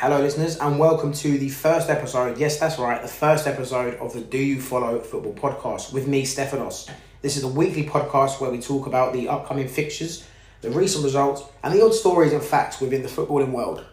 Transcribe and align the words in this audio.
Hello, 0.00 0.20
listeners, 0.20 0.58
and 0.58 0.78
welcome 0.78 1.10
to 1.10 1.38
the 1.38 1.48
first 1.48 1.88
episode. 1.88 2.36
Yes, 2.36 2.60
that's 2.60 2.78
right, 2.78 3.00
the 3.00 3.08
first 3.08 3.46
episode 3.46 3.94
of 3.94 4.12
the 4.12 4.20
Do 4.20 4.36
You 4.36 4.60
Follow 4.60 5.00
Football 5.00 5.32
podcast 5.32 5.90
with 5.94 6.06
me, 6.06 6.24
Stefanos. 6.24 6.90
This 7.22 7.38
is 7.38 7.44
a 7.44 7.48
weekly 7.48 7.86
podcast 7.86 8.38
where 8.38 8.50
we 8.50 8.60
talk 8.60 8.86
about 8.86 9.14
the 9.14 9.26
upcoming 9.26 9.68
fixtures, 9.68 10.28
the 10.60 10.68
recent 10.68 11.02
results, 11.02 11.44
and 11.62 11.72
the 11.72 11.82
odd 11.82 11.94
stories 11.94 12.34
and 12.34 12.42
facts 12.42 12.78
within 12.78 13.00
the 13.00 13.08
footballing 13.08 13.52
world. 13.52 13.86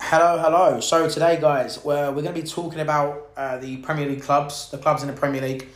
Hello, 0.00 0.38
hello. 0.38 0.80
So 0.80 1.10
today, 1.10 1.38
guys, 1.38 1.84
we're, 1.84 2.06
we're 2.06 2.22
going 2.22 2.34
to 2.34 2.40
be 2.40 2.48
talking 2.48 2.80
about 2.80 3.32
uh, 3.36 3.58
the 3.58 3.76
Premier 3.76 4.08
League 4.08 4.22
clubs, 4.22 4.70
the 4.70 4.78
clubs 4.78 5.02
in 5.02 5.08
the 5.08 5.14
Premier 5.14 5.42
League, 5.42 5.68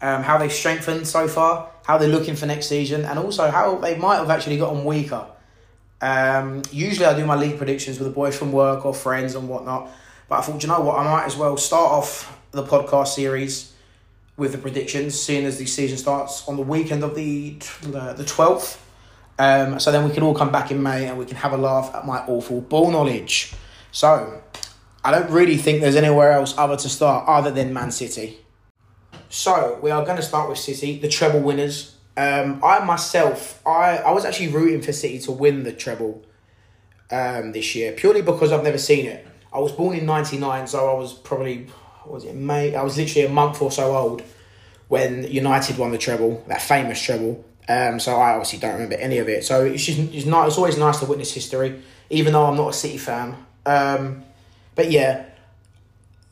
um, 0.00 0.22
how 0.22 0.38
they've 0.38 0.52
strengthened 0.52 1.04
so 1.08 1.26
far, 1.26 1.68
how 1.84 1.98
they're 1.98 2.06
looking 2.06 2.36
for 2.36 2.46
next 2.46 2.68
season, 2.68 3.04
and 3.04 3.18
also 3.18 3.50
how 3.50 3.74
they 3.78 3.98
might 3.98 4.18
have 4.18 4.30
actually 4.30 4.56
gotten 4.56 4.84
weaker. 4.84 5.26
Um, 6.00 6.62
usually, 6.70 7.06
I 7.06 7.16
do 7.16 7.26
my 7.26 7.34
league 7.34 7.58
predictions 7.58 7.98
with 7.98 8.08
the 8.08 8.14
boys 8.14 8.38
from 8.38 8.52
work 8.52 8.86
or 8.86 8.94
friends 8.94 9.34
and 9.34 9.48
whatnot, 9.48 9.90
but 10.28 10.38
I 10.38 10.42
thought, 10.42 10.62
you 10.62 10.68
know 10.68 10.80
what, 10.80 10.98
I 10.98 11.04
might 11.04 11.26
as 11.26 11.36
well 11.36 11.56
start 11.56 11.90
off 11.90 12.38
the 12.52 12.62
podcast 12.62 13.08
series 13.08 13.74
with 14.36 14.52
the 14.52 14.58
predictions, 14.58 15.18
seeing 15.20 15.44
as 15.44 15.58
the 15.58 15.66
season 15.66 15.98
starts 15.98 16.46
on 16.48 16.56
the 16.56 16.62
weekend 16.62 17.02
of 17.02 17.14
the 17.14 17.56
the 17.82 18.24
twelfth. 18.24 18.84
Um, 19.40 19.78
so 19.78 19.92
then 19.92 20.04
we 20.08 20.12
can 20.12 20.22
all 20.22 20.34
come 20.34 20.50
back 20.50 20.70
in 20.70 20.82
May 20.82 21.06
and 21.06 21.16
we 21.16 21.24
can 21.24 21.36
have 21.36 21.52
a 21.52 21.56
laugh 21.56 21.94
at 21.94 22.04
my 22.04 22.18
awful 22.26 22.60
ball 22.60 22.90
knowledge. 22.90 23.52
So 23.92 24.42
I 25.04 25.10
don't 25.12 25.30
really 25.30 25.56
think 25.56 25.80
there's 25.80 25.96
anywhere 25.96 26.32
else 26.32 26.56
other 26.58 26.76
to 26.76 26.88
start 26.88 27.24
other 27.28 27.52
than 27.52 27.72
Man 27.72 27.90
City. 27.92 28.38
So 29.28 29.78
we 29.80 29.90
are 29.90 30.04
going 30.04 30.16
to 30.16 30.22
start 30.22 30.48
with 30.48 30.58
City, 30.58 30.98
the 30.98 31.08
treble 31.08 31.40
winners. 31.40 31.94
Um, 32.18 32.60
I 32.64 32.84
myself, 32.84 33.62
I, 33.64 33.98
I 33.98 34.10
was 34.10 34.24
actually 34.24 34.48
rooting 34.48 34.82
for 34.82 34.92
City 34.92 35.20
to 35.20 35.30
win 35.30 35.62
the 35.62 35.72
treble 35.72 36.24
um, 37.12 37.52
this 37.52 37.76
year 37.76 37.92
purely 37.92 38.22
because 38.22 38.50
I've 38.50 38.64
never 38.64 38.76
seen 38.76 39.06
it. 39.06 39.24
I 39.52 39.60
was 39.60 39.70
born 39.70 39.96
in 39.96 40.04
'99, 40.04 40.66
so 40.66 40.90
I 40.90 40.98
was 40.98 41.14
probably 41.14 41.68
was 42.04 42.24
it 42.24 42.34
May? 42.34 42.74
I 42.74 42.82
was 42.82 42.96
literally 42.96 43.26
a 43.26 43.30
month 43.30 43.62
or 43.62 43.70
so 43.70 43.96
old 43.96 44.22
when 44.88 45.30
United 45.30 45.78
won 45.78 45.92
the 45.92 45.98
treble, 45.98 46.42
that 46.48 46.60
famous 46.60 47.00
treble. 47.00 47.44
Um, 47.68 48.00
so 48.00 48.16
I 48.16 48.30
obviously 48.30 48.58
don't 48.58 48.72
remember 48.72 48.96
any 48.96 49.18
of 49.18 49.28
it. 49.28 49.44
So 49.44 49.64
it's 49.64 49.84
just 49.84 49.98
it's 49.98 50.26
not. 50.26 50.48
It's 50.48 50.56
always 50.56 50.76
nice 50.76 50.98
to 50.98 51.06
witness 51.06 51.32
history, 51.32 51.80
even 52.10 52.32
though 52.32 52.46
I'm 52.46 52.56
not 52.56 52.70
a 52.70 52.72
City 52.72 52.98
fan. 52.98 53.36
Um, 53.64 54.24
but 54.74 54.90
yeah, 54.90 55.24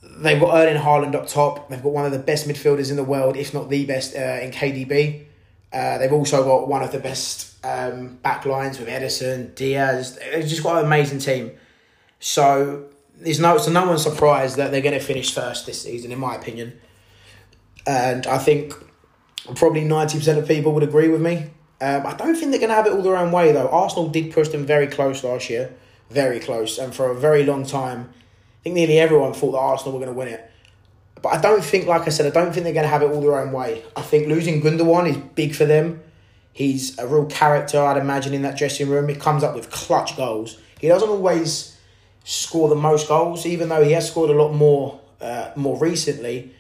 they've 0.03 0.41
got 0.41 0.53
Erling 0.53 0.83
Haaland 0.83 1.15
up 1.15 1.29
top. 1.29 1.69
They've 1.69 1.81
got 1.81 1.93
one 1.93 2.07
of 2.07 2.13
the 2.13 2.19
best 2.19 2.49
midfielders 2.49 2.91
in 2.91 2.97
the 2.97 3.05
world, 3.05 3.37
if 3.37 3.55
not 3.55 3.69
the 3.69 3.87
best, 3.87 4.17
uh, 4.17 4.41
in 4.43 4.51
KDB. 4.51 5.26
Uh, 5.73 5.99
they've 5.99 6.13
also 6.13 6.45
got 6.45 6.69
one 6.69 6.83
of 6.83 6.93
the 6.93 6.99
best 6.99 7.65
um, 7.65 8.17
back 8.23 8.47
lines 8.47 8.79
with 8.79 8.89
Ederson, 8.89 9.55
Dias. 9.55 10.13
They've 10.13 10.47
just 10.47 10.63
got 10.63 10.79
an 10.79 10.87
amazing 10.87 11.19
team. 11.19 11.53
So 12.21 12.87
there's 13.17 13.41
no 13.41 13.59
so 13.59 13.71
no 13.71 13.87
one's 13.87 14.03
surprised 14.03 14.57
that 14.57 14.71
they're 14.71 14.81
going 14.81 14.99
to 14.99 15.05
finish 15.05 15.35
first 15.35 15.67
this 15.67 15.83
season, 15.83 16.13
in 16.13 16.19
my 16.19 16.35
opinion. 16.35 16.79
And 17.87 18.27
I 18.27 18.39
think 18.39 18.75
probably 19.55 19.85
ninety 19.85 20.19
percent 20.19 20.39
of 20.39 20.49
people 20.49 20.73
would 20.73 20.83
agree 20.83 21.09
with 21.09 21.21
me. 21.21 21.51
Um, 21.81 22.07
I 22.07 22.15
don't 22.15 22.35
think 22.35 22.53
they're 22.53 22.61
going 22.61 22.71
to 22.71 22.75
have 22.75 22.87
it 22.87 22.93
all 22.93 23.03
their 23.03 23.17
own 23.17 23.33
way 23.33 23.53
though. 23.53 23.69
Arsenal 23.69 24.09
did 24.09 24.33
push 24.33 24.49
them 24.49 24.65
very 24.65 24.87
close 24.87 25.23
last 25.23 25.51
year, 25.51 25.75
very 26.11 26.41
close, 26.41 26.79
and 26.79 26.95
for 26.95 27.11
a 27.11 27.15
very 27.15 27.45
long 27.45 27.67
time, 27.67 28.09
I 28.11 28.63
think 28.63 28.77
nearly 28.77 28.99
everyone 28.99 29.35
thought 29.35 29.53
that 29.53 29.59
Arsenal 29.59 29.93
were 29.93 30.05
going 30.05 30.15
to 30.15 30.19
win 30.19 30.29
it. 30.29 30.51
But 31.23 31.35
I 31.35 31.41
don't 31.41 31.65
think, 31.65 31.87
like 31.87 32.03
I 32.03 32.11
said, 32.11 32.27
I 32.27 32.31
don't 32.31 32.53
think 32.53 32.65
they're 32.65 32.75
going 32.75 32.85
to 32.85 32.91
have 32.91 33.03
it 33.03 33.11
all 33.11 33.21
their 33.21 33.41
own 33.41 33.53
way. 33.53 33.83
I 33.97 34.03
think 34.03 34.29
losing 34.29 34.61
Gundogan 34.61 35.09
is 35.09 35.17
big 35.17 35.55
for 35.55 35.65
them. 35.65 36.03
He's 36.53 36.99
a 36.99 37.07
real 37.07 37.27
character, 37.27 37.81
I'd 37.81 37.97
imagine, 37.97 38.33
in 38.33 38.43
that 38.43 38.57
dressing 38.57 38.89
room. 38.89 39.09
He 39.09 39.15
comes 39.15 39.43
up 39.43 39.55
with 39.55 39.71
clutch 39.71 40.17
goals. 40.17 40.59
He 40.81 40.89
doesn't 40.89 41.09
always 41.09 41.77
score 42.25 42.69
the 42.69 42.75
most 42.75 43.09
goals, 43.09 43.47
even 43.47 43.69
though 43.69 43.85
he 43.85 43.93
has 43.93 44.11
scored 44.11 44.31
a 44.31 44.33
lot 44.33 44.53
more 44.53 45.01
uh, 45.21 45.51
more 45.57 45.79
recently. 45.79 46.53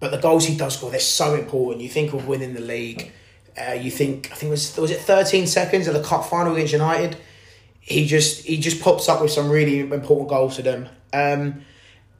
But 0.00 0.10
the 0.12 0.18
goals 0.18 0.44
he 0.44 0.56
does 0.56 0.76
score, 0.76 0.90
they're 0.90 1.00
so 1.00 1.34
important. 1.34 1.82
You 1.82 1.88
think 1.88 2.12
of 2.12 2.28
winning 2.28 2.54
the 2.54 2.60
league. 2.60 3.12
Uh, 3.60 3.72
you 3.72 3.90
think 3.90 4.30
I 4.30 4.34
think 4.34 4.48
it 4.48 4.50
was 4.50 4.76
was 4.76 4.90
it 4.90 5.00
thirteen 5.00 5.46
seconds 5.46 5.88
of 5.88 5.94
the 5.94 6.02
cup 6.02 6.24
final 6.24 6.54
against 6.54 6.72
United. 6.72 7.16
He 7.80 8.06
just 8.06 8.44
he 8.44 8.58
just 8.58 8.80
pops 8.80 9.08
up 9.08 9.20
with 9.20 9.30
some 9.30 9.50
really 9.50 9.80
important 9.80 10.28
goals 10.28 10.56
for 10.56 10.62
them. 10.62 10.88
Um, 11.12 11.62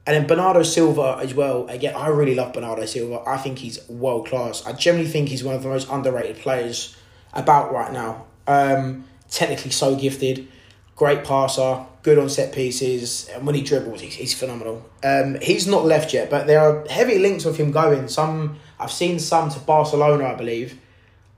and 0.09 0.17
then 0.17 0.27
Bernardo 0.27 0.63
Silva 0.63 1.19
as 1.21 1.35
well. 1.35 1.69
Again, 1.69 1.95
I 1.95 2.09
really 2.09 2.35
love 2.35 2.55
Bernardo 2.55 2.87
Silva. 2.87 3.23
I 3.27 3.37
think 3.37 3.59
he's 3.59 3.87
world 3.91 4.27
class. 4.27 4.65
I 4.65 4.73
generally 4.73 5.07
think 5.07 5.29
he's 5.29 5.45
one 5.45 5.55
of 5.55 5.63
the 5.63 5.69
most 5.69 5.87
underrated 5.91 6.39
players 6.39 6.97
about 7.35 7.75
right 7.75 7.93
now. 7.93 8.25
Um, 8.47 9.05
technically 9.29 9.71
so 9.71 9.97
gifted, 9.97 10.49
great 10.97 11.25
passer, 11.25 11.85
good 12.03 12.19
on 12.19 12.31
set 12.31 12.55
pieces, 12.55 13.29
and 13.35 13.45
when 13.45 13.55
he 13.55 13.61
dribbles, 13.61 14.01
he's, 14.01 14.15
he's 14.15 14.33
phenomenal. 14.33 14.83
Um, 15.05 15.37
he's 15.43 15.67
not 15.67 15.85
left 15.85 16.15
yet, 16.15 16.31
but 16.31 16.47
there 16.47 16.61
are 16.61 16.89
heavy 16.89 17.19
links 17.19 17.45
of 17.45 17.59
him 17.59 17.71
going. 17.71 18.09
Some 18.09 18.57
I've 18.81 18.91
seen 18.91 19.19
some 19.19 19.51
to 19.51 19.61
Barcelona, 19.61 20.25
I 20.25 20.37
believe. 20.37 20.81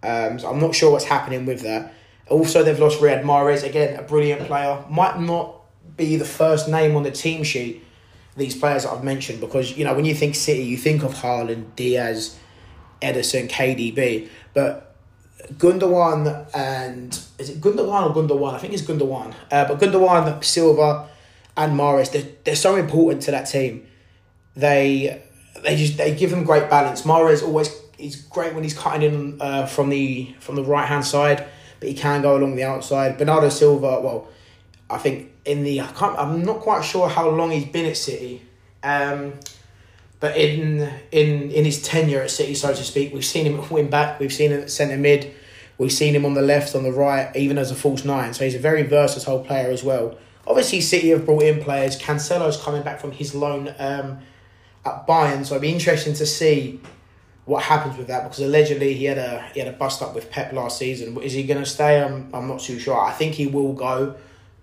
Um, 0.04 0.38
so 0.38 0.48
I'm 0.48 0.60
not 0.60 0.76
sure 0.76 0.92
what's 0.92 1.06
happening 1.06 1.44
with 1.44 1.62
that. 1.62 1.92
Also, 2.28 2.62
they've 2.62 2.78
lost 2.78 3.00
Riyad 3.00 3.24
Mahrez 3.24 3.64
again, 3.64 3.98
a 3.98 4.02
brilliant 4.02 4.46
player. 4.46 4.84
Might 4.88 5.18
not 5.18 5.56
be 5.96 6.14
the 6.14 6.24
first 6.24 6.68
name 6.68 6.94
on 6.94 7.02
the 7.02 7.10
team 7.10 7.42
sheet. 7.42 7.82
These 8.36 8.56
players 8.56 8.84
that 8.84 8.92
I've 8.92 9.04
mentioned, 9.04 9.40
because 9.40 9.76
you 9.76 9.84
know 9.84 9.94
when 9.94 10.04
you 10.04 10.14
think 10.14 10.34
City, 10.34 10.62
you 10.62 10.76
think 10.76 11.02
of 11.02 11.14
Haaland, 11.14 11.74
Dias, 11.76 12.38
Ederson, 13.02 13.48
KDB, 13.48 14.28
but 14.54 14.94
Gundogan 15.54 16.46
and 16.54 17.18
is 17.38 17.50
it 17.50 17.60
Gundogan 17.60 18.10
or 18.10 18.14
Gundogan? 18.14 18.54
I 18.54 18.58
think 18.58 18.72
it's 18.72 18.82
Gundogan. 18.82 19.34
Uh, 19.50 19.66
but 19.66 19.80
Gundogan, 19.80 20.44
Silva, 20.44 21.08
and 21.56 21.78
Mahrez, 21.78 22.12
they're, 22.12 22.28
they're 22.44 22.56
so 22.56 22.76
important 22.76 23.22
to 23.24 23.30
that 23.32 23.44
team. 23.44 23.86
They 24.54 25.22
they 25.62 25.76
just 25.76 25.96
they 25.96 26.14
give 26.14 26.30
them 26.30 26.44
great 26.44 26.70
balance. 26.70 27.02
Mahrez 27.02 27.42
always 27.42 27.74
he's 27.98 28.16
great 28.16 28.54
when 28.54 28.62
he's 28.62 28.74
cutting 28.74 29.02
in 29.02 29.40
uh, 29.40 29.66
from 29.66 29.90
the 29.90 30.34
from 30.40 30.56
the 30.56 30.64
right 30.64 30.86
hand 30.86 31.04
side, 31.04 31.46
but 31.78 31.88
he 31.88 31.94
can 31.94 32.22
go 32.22 32.36
along 32.36 32.56
the 32.56 32.64
outside. 32.64 33.18
Bernardo 33.18 33.48
Silva, 33.48 34.00
well, 34.00 34.28
I 34.88 34.98
think 34.98 35.29
in 35.44 35.62
the 35.62 35.80
I 35.80 35.86
can't, 35.88 36.18
I'm 36.18 36.42
not 36.42 36.60
quite 36.60 36.84
sure 36.84 37.08
how 37.08 37.28
long 37.28 37.50
he's 37.50 37.66
been 37.66 37.86
at 37.86 37.96
City. 37.96 38.42
Um, 38.82 39.34
but 40.20 40.36
in 40.36 40.80
in 41.10 41.50
in 41.50 41.64
his 41.64 41.82
tenure 41.82 42.22
at 42.22 42.30
City, 42.30 42.54
so 42.54 42.68
to 42.68 42.84
speak, 42.84 43.12
we've 43.12 43.24
seen 43.24 43.46
him 43.46 43.58
at 43.78 43.90
back, 43.90 44.20
we've 44.20 44.32
seen 44.32 44.52
him 44.52 44.60
at 44.62 44.70
centre 44.70 44.96
mid, 44.96 45.32
we've 45.78 45.92
seen 45.92 46.14
him 46.14 46.24
on 46.24 46.34
the 46.34 46.42
left, 46.42 46.74
on 46.74 46.82
the 46.82 46.92
right, 46.92 47.34
even 47.34 47.58
as 47.58 47.70
a 47.70 47.74
false 47.74 48.04
nine. 48.04 48.34
So 48.34 48.44
he's 48.44 48.54
a 48.54 48.60
very 48.60 48.82
versatile 48.82 49.40
player 49.40 49.70
as 49.70 49.82
well. 49.82 50.16
Obviously, 50.46 50.80
City 50.80 51.10
have 51.10 51.24
brought 51.24 51.42
in 51.42 51.62
players. 51.62 51.98
Cancelo's 51.98 52.60
coming 52.60 52.82
back 52.82 53.00
from 53.00 53.12
his 53.12 53.34
loan 53.34 53.74
um, 53.78 54.18
at 54.84 55.06
Bayern, 55.06 55.44
so 55.44 55.54
it'd 55.54 55.62
be 55.62 55.72
interesting 55.72 56.14
to 56.14 56.26
see 56.26 56.80
what 57.50 57.64
happens 57.64 57.96
with 57.96 58.06
that 58.06 58.22
because 58.22 58.38
allegedly 58.38 58.94
he 58.94 59.06
had 59.06 59.18
a 59.18 59.42
he 59.54 59.60
had 59.60 59.68
a 59.68 59.76
bust 59.76 60.02
up 60.02 60.14
with 60.14 60.30
Pep 60.30 60.52
last 60.52 60.78
season. 60.78 61.20
Is 61.20 61.32
he 61.32 61.42
going 61.44 61.58
to 61.60 61.68
stay? 61.68 62.02
I'm 62.02 62.30
I'm 62.32 62.46
not 62.46 62.60
too 62.60 62.78
sure. 62.78 62.98
I 62.98 63.12
think 63.12 63.34
he 63.34 63.46
will 63.46 63.72
go, 63.72 64.14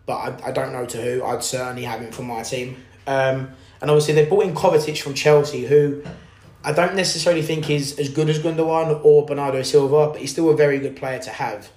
but 0.08 0.16
I, 0.16 0.48
I 0.48 0.52
don't 0.52 0.74
know 0.74 0.88
to 0.88 0.98
who. 1.00 1.24
I'd 1.24 1.44
certainly 1.44 1.84
have 1.84 2.02
him 2.02 2.12
for 2.12 2.24
my 2.24 2.42
team. 2.42 2.78
Um, 3.06 3.52
and 3.80 3.92
obviously 3.92 4.16
they 4.16 4.26
brought 4.26 4.46
in 4.46 4.56
Kovacic 4.56 5.00
from 5.02 5.14
Chelsea, 5.14 5.66
who 5.66 6.02
I 6.64 6.74
don't 6.74 6.96
necessarily 6.96 7.44
think 7.44 7.70
is 7.70 8.00
as 8.00 8.10
good 8.10 8.30
as 8.30 8.40
Gundogan 8.40 9.06
or 9.06 9.26
Bernardo 9.26 9.62
Silva, 9.62 10.08
but 10.12 10.20
he's 10.20 10.32
still 10.32 10.50
a 10.50 10.56
very 10.56 10.80
good 10.80 10.96
player 10.96 11.20
to 11.20 11.30
have. 11.30 11.70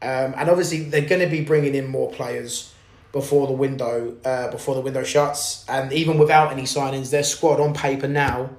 Um, 0.00 0.34
and 0.36 0.48
obviously 0.48 0.84
they're 0.84 1.08
going 1.08 1.22
to 1.22 1.26
be 1.26 1.42
bringing 1.42 1.74
in 1.74 1.88
more 1.88 2.12
players 2.12 2.72
before 3.12 3.46
the 3.46 3.52
window 3.52 4.16
uh, 4.24 4.50
before 4.50 4.74
the 4.74 4.80
window 4.80 5.02
shuts. 5.02 5.64
And 5.68 5.92
even 5.92 6.18
without 6.18 6.52
any 6.52 6.62
signings, 6.64 7.10
their 7.10 7.22
squad 7.22 7.60
on 7.60 7.72
paper 7.72 8.08
now 8.08 8.50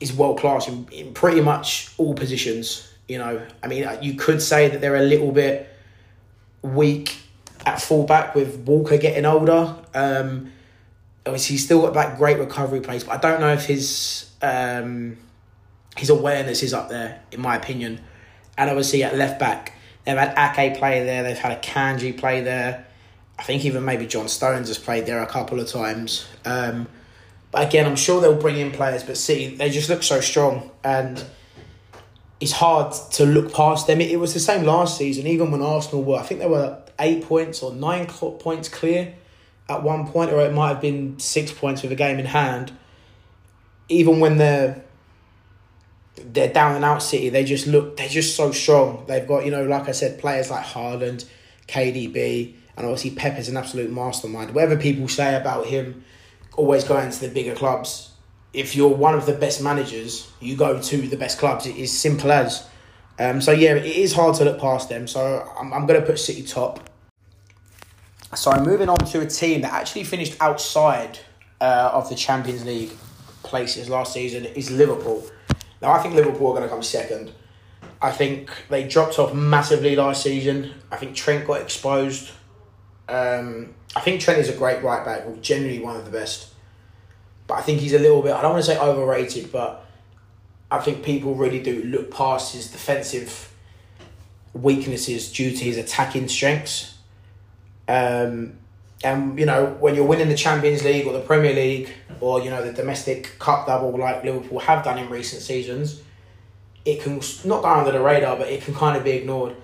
is 0.00 0.12
world 0.12 0.40
class 0.40 0.66
in, 0.66 0.88
in 0.90 1.14
pretty 1.14 1.40
much 1.40 1.92
all 1.96 2.14
positions. 2.14 2.90
You 3.08 3.18
know, 3.18 3.46
I 3.62 3.68
mean, 3.68 3.86
you 4.02 4.14
could 4.14 4.42
say 4.42 4.68
that 4.68 4.80
they're 4.80 4.96
a 4.96 5.02
little 5.02 5.30
bit 5.30 5.68
weak 6.62 7.16
at 7.66 7.80
fullback 7.80 8.34
with 8.34 8.58
Walker 8.66 8.96
getting 8.98 9.24
older. 9.24 9.74
Um, 9.94 10.52
obviously, 11.26 11.54
he's 11.54 11.64
still 11.64 11.82
got 11.82 11.94
that 11.94 12.18
great 12.18 12.38
recovery 12.38 12.80
pace, 12.80 13.04
but 13.04 13.12
I 13.12 13.30
don't 13.30 13.40
know 13.40 13.52
if 13.52 13.66
his 13.66 14.30
um, 14.42 15.16
his 15.96 16.10
awareness 16.10 16.62
is 16.62 16.74
up 16.74 16.88
there, 16.88 17.22
in 17.32 17.40
my 17.40 17.56
opinion. 17.56 18.00
And 18.56 18.70
obviously, 18.70 19.02
at 19.02 19.16
left 19.16 19.40
back, 19.40 19.72
they've 20.04 20.16
had 20.16 20.34
Ake 20.58 20.78
play 20.78 21.04
there, 21.04 21.22
they've 21.22 21.38
had 21.38 21.60
Akanji 21.60 22.16
play 22.16 22.40
there. 22.40 22.86
I 23.38 23.42
think 23.42 23.64
even 23.64 23.84
maybe 23.84 24.06
John 24.06 24.28
Stones 24.28 24.68
has 24.68 24.78
played 24.78 25.06
there 25.06 25.20
a 25.20 25.26
couple 25.26 25.58
of 25.58 25.66
times. 25.66 26.26
Um, 26.44 26.86
but 27.50 27.66
again, 27.66 27.86
I'm 27.86 27.96
sure 27.96 28.20
they'll 28.20 28.40
bring 28.40 28.58
in 28.58 28.70
players, 28.70 29.02
but 29.02 29.16
City, 29.16 29.56
they 29.56 29.70
just 29.70 29.88
look 29.88 30.02
so 30.02 30.20
strong. 30.20 30.70
And 30.84 31.24
it's 32.40 32.52
hard 32.52 32.92
to 33.12 33.26
look 33.26 33.52
past 33.52 33.86
them. 33.86 34.00
It 34.00 34.20
was 34.20 34.34
the 34.34 34.40
same 34.40 34.64
last 34.64 34.98
season, 34.98 35.26
even 35.26 35.50
when 35.50 35.62
Arsenal 35.62 36.04
were, 36.04 36.18
I 36.18 36.22
think 36.22 36.40
they 36.40 36.46
were 36.46 36.80
eight 36.98 37.24
points 37.24 37.62
or 37.62 37.72
nine 37.72 38.06
points 38.06 38.68
clear 38.68 39.14
at 39.68 39.82
one 39.82 40.06
point, 40.06 40.30
or 40.32 40.40
it 40.40 40.52
might 40.52 40.68
have 40.68 40.80
been 40.80 41.18
six 41.18 41.52
points 41.52 41.82
with 41.82 41.92
a 41.92 41.96
game 41.96 42.18
in 42.18 42.26
hand. 42.26 42.72
Even 43.88 44.20
when 44.20 44.38
they're 44.38 44.82
they're 46.16 46.52
down 46.52 46.76
and 46.76 46.84
out 46.84 47.02
City, 47.02 47.28
they 47.28 47.44
just 47.44 47.66
look 47.66 47.96
they're 47.96 48.08
just 48.08 48.36
so 48.36 48.52
strong. 48.52 49.04
They've 49.06 49.26
got, 49.26 49.44
you 49.44 49.50
know, 49.50 49.64
like 49.64 49.88
I 49.88 49.92
said, 49.92 50.18
players 50.18 50.50
like 50.50 50.64
Haaland, 50.64 51.26
KDB, 51.66 52.54
and 52.76 52.86
obviously 52.86 53.10
Pep 53.10 53.38
is 53.38 53.48
an 53.48 53.56
absolute 53.56 53.90
mastermind. 53.90 54.54
Whatever 54.54 54.76
people 54.76 55.08
say 55.08 55.34
about 55.34 55.66
him, 55.66 56.04
always 56.56 56.84
going 56.84 57.10
to 57.10 57.20
the 57.20 57.28
bigger 57.28 57.54
clubs. 57.54 58.10
If 58.52 58.76
you're 58.76 58.88
one 58.88 59.14
of 59.14 59.26
the 59.26 59.32
best 59.32 59.60
managers, 59.62 60.30
you 60.40 60.56
go 60.56 60.80
to 60.80 60.96
the 61.08 61.16
best 61.16 61.38
clubs. 61.38 61.66
It 61.66 61.76
is 61.76 61.96
simple 61.96 62.30
as. 62.30 62.68
Um, 63.18 63.40
so 63.40 63.52
yeah, 63.52 63.74
it 63.74 63.84
is 63.84 64.12
hard 64.12 64.34
to 64.36 64.44
look 64.44 64.60
past 64.60 64.88
them. 64.88 65.06
So 65.06 65.48
I'm, 65.58 65.72
I'm 65.72 65.86
going 65.86 66.00
to 66.00 66.06
put 66.06 66.18
City 66.18 66.42
top. 66.42 66.90
So 68.34 68.50
I'm 68.50 68.64
moving 68.64 68.88
on 68.88 68.98
to 68.98 69.20
a 69.20 69.26
team 69.26 69.60
that 69.60 69.72
actually 69.72 70.04
finished 70.04 70.36
outside 70.40 71.18
uh, 71.60 71.90
of 71.92 72.08
the 72.08 72.16
Champions 72.16 72.64
League 72.64 72.90
places 73.42 73.88
last 73.88 74.12
season 74.12 74.44
is 74.44 74.70
Liverpool. 74.70 75.24
Now 75.80 75.92
I 75.92 76.02
think 76.02 76.14
Liverpool 76.14 76.48
are 76.48 76.54
going 76.54 76.62
to 76.64 76.68
come 76.68 76.82
second. 76.82 77.32
I 78.02 78.10
think 78.10 78.50
they 78.68 78.88
dropped 78.88 79.18
off 79.18 79.32
massively 79.32 79.94
last 79.94 80.22
season. 80.22 80.74
I 80.90 80.96
think 80.96 81.14
Trent 81.14 81.46
got 81.46 81.60
exposed. 81.60 82.32
Um, 83.08 83.74
I 83.94 84.00
think 84.00 84.20
Trent 84.20 84.40
is 84.40 84.48
a 84.48 84.56
great 84.56 84.82
right 84.82 85.04
back, 85.04 85.40
generally 85.40 85.78
one 85.78 85.96
of 85.96 86.04
the 86.04 86.10
best. 86.10 86.52
But 87.46 87.54
I 87.54 87.60
think 87.60 87.80
he's 87.80 87.92
a 87.92 87.98
little 87.98 88.22
bit, 88.22 88.32
I 88.32 88.42
don't 88.42 88.52
want 88.52 88.64
to 88.64 88.70
say 88.70 88.78
overrated, 88.78 89.52
but 89.52 89.83
I 90.70 90.78
think 90.78 91.04
people 91.04 91.34
really 91.34 91.62
do 91.62 91.82
look 91.84 92.10
past 92.10 92.54
his 92.54 92.70
defensive 92.70 93.52
weaknesses 94.52 95.32
due 95.32 95.50
to 95.50 95.64
his 95.64 95.76
attacking 95.76 96.28
strengths. 96.28 96.94
Um, 97.86 98.58
and, 99.02 99.38
you 99.38 99.44
know, 99.44 99.76
when 99.80 99.94
you're 99.94 100.06
winning 100.06 100.28
the 100.28 100.36
Champions 100.36 100.82
League 100.82 101.06
or 101.06 101.12
the 101.12 101.20
Premier 101.20 101.52
League 101.52 101.90
or, 102.20 102.40
you 102.40 102.50
know, 102.50 102.64
the 102.64 102.72
domestic 102.72 103.38
cup 103.38 103.66
double 103.66 103.96
like 103.98 104.24
Liverpool 104.24 104.58
have 104.60 104.82
done 104.82 104.98
in 104.98 105.10
recent 105.10 105.42
seasons, 105.42 106.00
it 106.84 107.02
can 107.02 107.20
not 107.44 107.62
go 107.62 107.68
under 107.68 107.92
the 107.92 108.00
radar, 108.00 108.36
but 108.36 108.48
it 108.48 108.62
can 108.62 108.74
kind 108.74 108.96
of 108.96 109.04
be 109.04 109.10
ignored. 109.10 109.56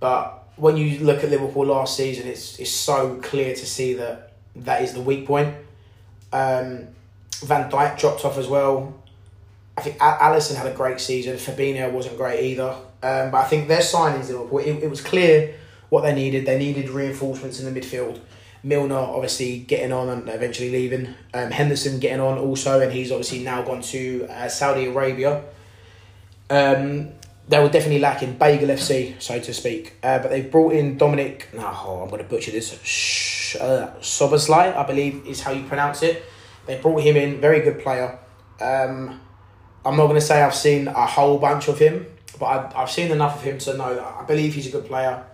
But 0.00 0.46
when 0.56 0.76
you 0.76 1.00
look 1.00 1.22
at 1.22 1.30
Liverpool 1.30 1.66
last 1.66 1.96
season, 1.96 2.26
it's 2.26 2.58
it's 2.58 2.70
so 2.70 3.18
clear 3.22 3.54
to 3.54 3.66
see 3.66 3.94
that 3.94 4.32
that 4.56 4.82
is 4.82 4.94
the 4.94 5.00
weak 5.00 5.26
point. 5.26 5.54
Um, 6.32 6.88
Van 7.42 7.70
Dijk 7.70 7.98
dropped 7.98 8.24
off 8.24 8.38
as 8.38 8.46
well. 8.46 8.94
I 9.76 9.82
think 9.82 9.98
Alisson 9.98 10.56
had 10.56 10.66
a 10.66 10.74
great 10.74 11.00
season. 11.00 11.36
Fabinho 11.36 11.92
wasn't 11.92 12.16
great 12.16 12.42
either. 12.44 12.76
Um, 13.02 13.30
but 13.30 13.34
I 13.34 13.44
think 13.44 13.68
their 13.68 13.80
signings, 13.80 14.30
it, 14.30 14.82
it 14.82 14.90
was 14.90 15.00
clear 15.00 15.54
what 15.90 16.02
they 16.02 16.14
needed. 16.14 16.46
They 16.46 16.58
needed 16.58 16.88
reinforcements 16.88 17.60
in 17.60 17.72
the 17.72 17.80
midfield. 17.80 18.20
Milner 18.62 18.96
obviously 18.96 19.58
getting 19.58 19.92
on 19.92 20.08
and 20.08 20.28
eventually 20.28 20.70
leaving. 20.70 21.14
Um, 21.34 21.50
Henderson 21.50 22.00
getting 22.00 22.20
on 22.20 22.38
also, 22.38 22.80
and 22.80 22.92
he's 22.92 23.12
obviously 23.12 23.44
now 23.44 23.62
gone 23.62 23.82
to 23.82 24.26
uh, 24.28 24.48
Saudi 24.48 24.86
Arabia. 24.86 25.44
Um, 26.50 27.12
they 27.48 27.60
were 27.60 27.68
definitely 27.68 28.00
lacking 28.00 28.38
Bagel 28.38 28.68
FC, 28.68 29.20
so 29.22 29.38
to 29.38 29.54
speak. 29.54 29.94
Uh, 30.02 30.18
but 30.18 30.30
they've 30.30 30.50
brought 30.50 30.72
in 30.72 30.98
Dominic. 30.98 31.48
Oh, 31.56 32.00
I'm 32.02 32.08
going 32.08 32.22
to 32.22 32.28
butcher 32.28 32.50
this. 32.50 32.76
Sh- 32.82 33.56
uh, 33.56 33.90
I 34.20 34.84
believe 34.84 35.26
is 35.26 35.42
how 35.42 35.52
you 35.52 35.64
pronounce 35.68 36.02
it. 36.02 36.24
They 36.66 36.80
brought 36.80 37.02
him 37.02 37.16
in, 37.16 37.40
very 37.40 37.60
good 37.60 37.80
player. 37.80 38.18
Um, 38.60 39.20
I'm 39.86 39.96
not 39.96 40.08
going 40.08 40.18
to 40.18 40.26
say 40.26 40.42
I've 40.42 40.54
seen 40.54 40.88
a 40.88 41.06
whole 41.06 41.38
bunch 41.38 41.68
of 41.68 41.78
him, 41.78 42.06
but 42.40 42.46
I've, 42.46 42.76
I've 42.76 42.90
seen 42.90 43.12
enough 43.12 43.36
of 43.36 43.42
him 43.42 43.58
to 43.58 43.76
know 43.76 43.94
that 43.94 44.04
I 44.04 44.24
believe 44.24 44.54
he's 44.54 44.66
a 44.66 44.70
good 44.70 44.86
player. 44.86 45.24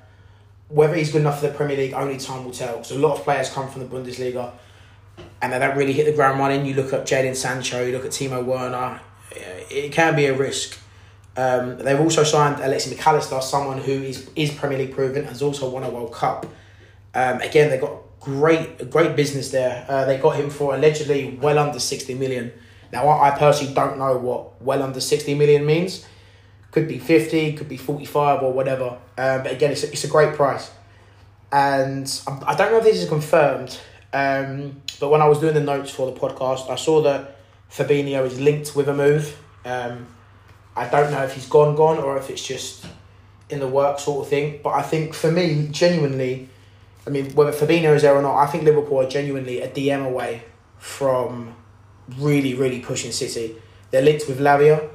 Whether 0.68 0.94
he's 0.94 1.10
good 1.10 1.22
enough 1.22 1.40
for 1.40 1.48
the 1.48 1.54
Premier 1.54 1.76
League, 1.76 1.94
only 1.94 2.18
time 2.18 2.44
will 2.44 2.52
tell. 2.52 2.74
Because 2.76 2.92
a 2.92 2.98
lot 2.98 3.18
of 3.18 3.24
players 3.24 3.48
come 3.48 3.68
from 3.70 3.82
the 3.82 3.88
Bundesliga, 3.88 4.52
and 5.40 5.52
they 5.52 5.58
don't 5.58 5.76
really 5.76 5.94
hit 5.94 6.04
the 6.04 6.12
ground 6.12 6.38
running. 6.38 6.66
You 6.66 6.74
look 6.74 6.92
at 6.92 7.06
Jadon 7.06 7.34
Sancho, 7.34 7.84
you 7.84 7.92
look 7.92 8.04
at 8.04 8.10
Timo 8.10 8.44
Werner. 8.44 9.00
It 9.70 9.92
can 9.92 10.14
be 10.14 10.26
a 10.26 10.36
risk. 10.36 10.78
Um, 11.34 11.78
they've 11.78 11.98
also 11.98 12.22
signed 12.22 12.62
Alexis 12.62 12.94
Mac 12.94 13.06
Allister, 13.06 13.40
someone 13.40 13.78
who 13.78 13.92
is, 13.92 14.30
is 14.36 14.52
Premier 14.52 14.78
League 14.78 14.94
proven, 14.94 15.24
has 15.24 15.40
also 15.40 15.70
won 15.70 15.82
a 15.82 15.88
World 15.88 16.12
Cup. 16.12 16.44
Um, 17.14 17.40
again, 17.40 17.70
they've 17.70 17.80
got 17.80 18.02
great 18.20 18.90
great 18.90 19.16
business 19.16 19.50
there. 19.50 19.84
Uh, 19.88 20.04
they 20.04 20.18
got 20.18 20.36
him 20.36 20.50
for 20.50 20.74
allegedly 20.74 21.38
well 21.40 21.58
under 21.58 21.78
60 21.78 22.14
million. 22.14 22.52
Now, 22.92 23.08
I, 23.08 23.30
personally 23.30 23.74
don't 23.74 23.98
know 23.98 24.18
what 24.18 24.60
well 24.62 24.82
under 24.82 25.00
60 25.00 25.34
million 25.34 25.64
means. 25.64 26.04
Could 26.70 26.88
be 26.88 26.98
50, 26.98 27.54
could 27.54 27.68
be 27.68 27.76
45 27.78 28.42
or 28.42 28.52
whatever. 28.52 28.98
Um, 29.16 29.42
but 29.42 29.52
again, 29.52 29.72
it's 29.72 29.82
a, 29.82 29.88
it's 29.88 30.04
a 30.04 30.08
great 30.08 30.34
price. 30.34 30.70
And 31.50 32.20
I 32.46 32.54
don't 32.54 32.70
know 32.72 32.78
if 32.78 32.84
this 32.84 33.02
is 33.02 33.08
confirmed, 33.08 33.78
um, 34.12 34.80
but 35.00 35.10
when 35.10 35.20
I 35.20 35.28
was 35.28 35.38
doing 35.38 35.54
the 35.54 35.60
notes 35.60 35.90
for 35.90 36.10
the 36.10 36.18
podcast, 36.18 36.70
I 36.70 36.76
saw 36.76 37.02
that 37.02 37.36
Fabinho 37.70 38.24
is 38.24 38.40
linked 38.40 38.74
with 38.74 38.88
a 38.88 38.94
move. 38.94 39.38
Um, 39.64 40.06
I 40.74 40.88
don't 40.88 41.10
know 41.10 41.22
if 41.24 41.34
he's 41.34 41.46
gone, 41.48 41.76
gone, 41.76 41.98
or 41.98 42.16
if 42.16 42.30
it's 42.30 42.46
just 42.46 42.86
in 43.50 43.60
the 43.60 43.68
work 43.68 43.98
sort 43.98 44.24
of 44.24 44.30
thing. 44.30 44.60
But 44.62 44.70
I 44.70 44.82
think 44.82 45.12
for 45.12 45.30
me, 45.30 45.68
genuinely, 45.70 46.48
I 47.06 47.10
mean, 47.10 47.34
whether 47.34 47.52
Fabinho 47.52 47.94
is 47.94 48.02
there 48.02 48.14
or 48.14 48.22
not, 48.22 48.36
I 48.36 48.46
think 48.46 48.64
Liverpool 48.64 49.00
are 49.00 49.08
genuinely 49.08 49.60
a 49.60 49.68
DM 49.68 50.06
away 50.06 50.44
from 50.78 51.54
really, 52.18 52.54
really 52.54 52.80
pushing 52.80 53.12
City. 53.12 53.54
They're 53.90 54.02
linked 54.02 54.28
with 54.28 54.38
Lavia. 54.40 54.88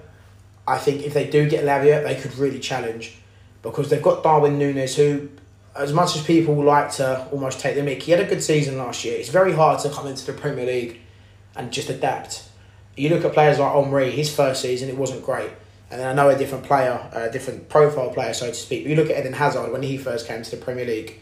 I 0.67 0.77
think 0.77 1.03
if 1.03 1.13
they 1.13 1.29
do 1.29 1.49
get 1.49 1.63
Lavia, 1.63 2.03
they 2.03 2.15
could 2.15 2.35
really 2.37 2.59
challenge 2.59 3.17
because 3.61 3.89
they've 3.89 4.01
got 4.01 4.23
Darwin 4.23 4.59
Núñez, 4.59 4.95
who, 4.95 5.29
as 5.75 5.93
much 5.93 6.15
as 6.15 6.23
people 6.23 6.55
like 6.63 6.91
to 6.93 7.27
almost 7.31 7.59
take 7.59 7.75
the 7.75 7.81
mick, 7.81 8.01
he 8.01 8.11
had 8.11 8.19
a 8.19 8.25
good 8.25 8.43
season 8.43 8.77
last 8.77 9.03
year. 9.05 9.17
It's 9.17 9.29
very 9.29 9.53
hard 9.53 9.79
to 9.81 9.89
come 9.89 10.07
into 10.07 10.25
the 10.25 10.33
Premier 10.33 10.65
League 10.65 10.99
and 11.55 11.71
just 11.71 11.89
adapt. 11.89 12.43
You 12.95 13.09
look 13.09 13.25
at 13.25 13.33
players 13.33 13.59
like 13.59 13.73
Henry, 13.73 14.11
his 14.11 14.33
first 14.33 14.61
season, 14.61 14.89
it 14.89 14.97
wasn't 14.97 15.23
great. 15.23 15.51
And 15.89 16.01
then 16.01 16.07
I 16.07 16.13
know 16.13 16.29
a 16.29 16.37
different 16.37 16.65
player, 16.65 16.99
a 17.13 17.29
different 17.29 17.69
profile 17.69 18.09
player, 18.09 18.33
so 18.33 18.47
to 18.47 18.53
speak. 18.53 18.83
But 18.83 18.89
you 18.89 18.95
look 18.95 19.09
at 19.09 19.19
Eden 19.19 19.33
Hazard 19.33 19.71
when 19.71 19.83
he 19.83 19.97
first 19.97 20.27
came 20.27 20.43
to 20.43 20.51
the 20.51 20.57
Premier 20.57 20.85
League, 20.85 21.21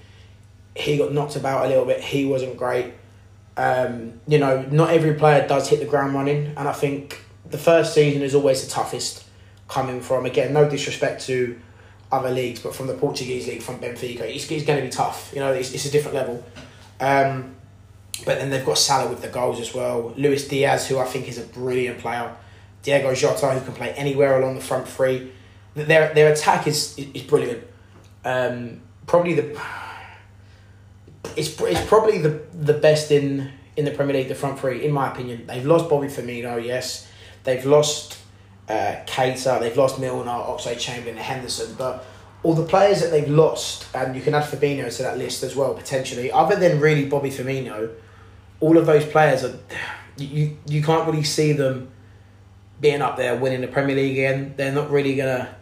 he 0.76 0.98
got 0.98 1.14
knocked 1.14 1.36
about 1.36 1.66
a 1.66 1.70
little 1.70 1.86
bit. 1.86 2.02
He 2.02 2.26
wasn't 2.26 2.58
great. 2.58 2.94
Um, 3.58 4.20
you 4.28 4.38
know, 4.38 4.64
not 4.64 4.90
every 4.90 5.14
player 5.14 5.48
does 5.48 5.70
hit 5.70 5.80
the 5.80 5.86
ground 5.86 6.14
running, 6.14 6.54
and 6.58 6.68
I 6.68 6.74
think 6.74 7.22
the 7.50 7.58
first 7.58 7.94
season 7.94 8.22
is 8.22 8.36
always 8.36 8.64
the 8.64 8.70
toughest. 8.70 9.24
Coming 9.68 10.00
from 10.00 10.28
again, 10.28 10.54
no 10.54 10.70
disrespect 10.70 11.26
to 11.26 11.60
other 12.12 12.30
leagues, 12.30 12.60
but 12.60 12.76
from 12.76 12.86
the 12.86 12.94
Portuguese 12.94 13.48
league, 13.48 13.64
from 13.64 13.80
Benfica, 13.80 14.22
it's, 14.22 14.50
it's 14.52 14.64
going 14.64 14.80
to 14.80 14.86
be 14.86 14.92
tough. 14.92 15.32
You 15.34 15.40
know, 15.40 15.52
it's, 15.54 15.74
it's 15.74 15.86
a 15.86 15.92
different 15.92 16.16
level. 16.16 16.44
Um, 17.00 17.56
but 18.26 18.38
then 18.38 18.50
they've 18.50 18.66
got 18.66 18.78
Salah 18.78 19.10
with 19.10 19.22
the 19.22 19.28
goals 19.28 19.60
as 19.60 19.74
well. 19.74 20.14
Luis 20.16 20.48
Diaz, 20.48 20.88
who 20.88 21.00
I 21.00 21.06
think 21.06 21.28
is 21.28 21.38
a 21.38 21.46
brilliant 21.46 22.00
player. 22.00 22.36
Diego 22.84 23.14
Jota, 23.16 23.50
who 23.50 23.66
can 23.66 23.74
play 23.74 23.92
anywhere 23.94 24.40
along 24.40 24.56
the 24.56 24.62
front 24.62 24.88
three. 24.88 25.32
Their 25.74 26.14
their 26.14 26.32
attack 26.32 26.68
is 26.68 26.98
is 26.98 27.24
brilliant. 27.24 27.64
Um, 28.24 28.82
probably 29.08 29.34
the 29.34 29.60
it's 31.36 31.60
it's 31.62 31.86
probably 31.88 32.20
the 32.20 32.42
the 32.54 32.74
best 32.74 33.12
in 33.12 33.52
in 33.76 33.86
the 33.86 33.92
Premier 33.92 34.16
League. 34.16 34.28
The 34.28 34.36
front 34.36 34.60
three, 34.60 34.86
in 34.86 34.92
my 34.92 35.12
opinion, 35.12 35.46
they've 35.48 35.66
lost 35.66 35.90
Bobby 35.90 36.08
Firmino. 36.08 36.64
Yes, 36.64 37.10
they've 37.44 37.66
lost 37.66 38.18
uh. 38.70 38.96
They've 39.06 39.78
lost 39.78 40.00
Milner, 40.00 40.32
Oxlade 40.32 40.80
Chamberlain, 40.80 41.18
and 41.18 41.26
Henderson, 41.26 41.76
but. 41.78 42.06
All 42.44 42.54
the 42.54 42.66
players 42.66 43.02
that 43.02 43.10
they've 43.10 43.28
lost, 43.28 43.88
and 43.96 44.16
you 44.16 44.22
can 44.22 44.36
add 44.36 44.44
Fabinho 44.44 44.96
to 44.98 45.02
that 45.02 45.18
list 45.18 45.42
as 45.42 45.56
well 45.56 45.74
potentially. 45.74 46.32
Other 46.32 46.56
than 46.56 46.80
really 46.80 47.06
Bobby 47.06 47.32
Firmino, 47.32 47.90
all 48.60 48.78
of 48.78 48.86
those 48.86 49.04
players 49.04 49.44
are 49.44 49.58
you 50.18 50.58
you 50.68 50.82
can't 50.82 51.08
really 51.08 51.24
see 51.24 51.54
them 51.54 51.92
being 52.80 53.02
up 53.02 53.18
there 53.18 53.36
winning 53.36 53.62
the 53.62 53.68
Premier 53.68 53.96
League 53.96 54.12
again. 54.12 54.54
They're 54.58 54.72
not 54.72 54.92
really 54.92 55.16
gonna 55.16 55.56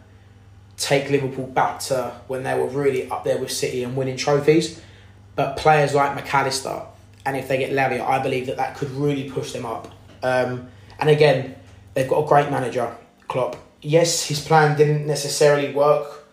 take 0.77 1.09
Liverpool 1.09 1.47
back 1.47 1.79
to 1.79 2.13
when 2.27 2.43
they 2.43 2.57
were 2.57 2.67
really 2.67 3.09
up 3.09 3.23
there 3.23 3.37
with 3.37 3.51
City 3.51 3.83
and 3.83 3.95
winning 3.95 4.17
trophies. 4.17 4.81
But 5.35 5.57
players 5.57 5.93
like 5.93 6.15
Mac 6.15 6.33
Allister, 6.33 6.81
and 7.25 7.35
if 7.35 7.47
they 7.47 7.57
get 7.57 7.71
Lavia, 7.71 8.05
I 8.05 8.21
believe 8.21 8.47
that 8.47 8.57
that 8.57 8.75
could 8.75 8.91
really 8.91 9.29
push 9.29 9.51
them 9.51 9.65
up. 9.65 9.91
Um, 10.21 10.67
and 10.99 11.09
again, 11.09 11.55
they've 11.93 12.07
got 12.07 12.23
a 12.23 12.27
great 12.27 12.51
manager, 12.51 12.95
Klopp. 13.27 13.57
Yes, 13.81 14.25
his 14.25 14.39
plan 14.45 14.77
didn't 14.77 15.05
necessarily 15.07 15.73
work 15.73 16.25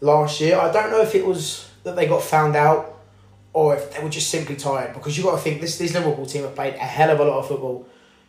last 0.00 0.40
year. 0.40 0.58
I 0.58 0.72
don't 0.72 0.90
know 0.90 1.00
if 1.00 1.14
it 1.14 1.24
was 1.24 1.70
that 1.84 1.96
they 1.96 2.06
got 2.06 2.22
found 2.22 2.56
out 2.56 2.98
or 3.52 3.74
if 3.74 3.92
they 3.92 4.02
were 4.02 4.10
just 4.10 4.30
simply 4.30 4.56
tired. 4.56 4.94
Because 4.94 5.16
you've 5.16 5.26
got 5.26 5.36
to 5.36 5.42
think 5.42 5.60
this 5.60 5.78
this 5.78 5.94
Liverpool 5.94 6.26
team 6.26 6.42
have 6.42 6.54
played 6.54 6.74
a 6.74 6.78
hell 6.78 7.10
of 7.10 7.20
a 7.20 7.24
lot 7.24 7.38
of 7.38 7.48
football. 7.48 7.86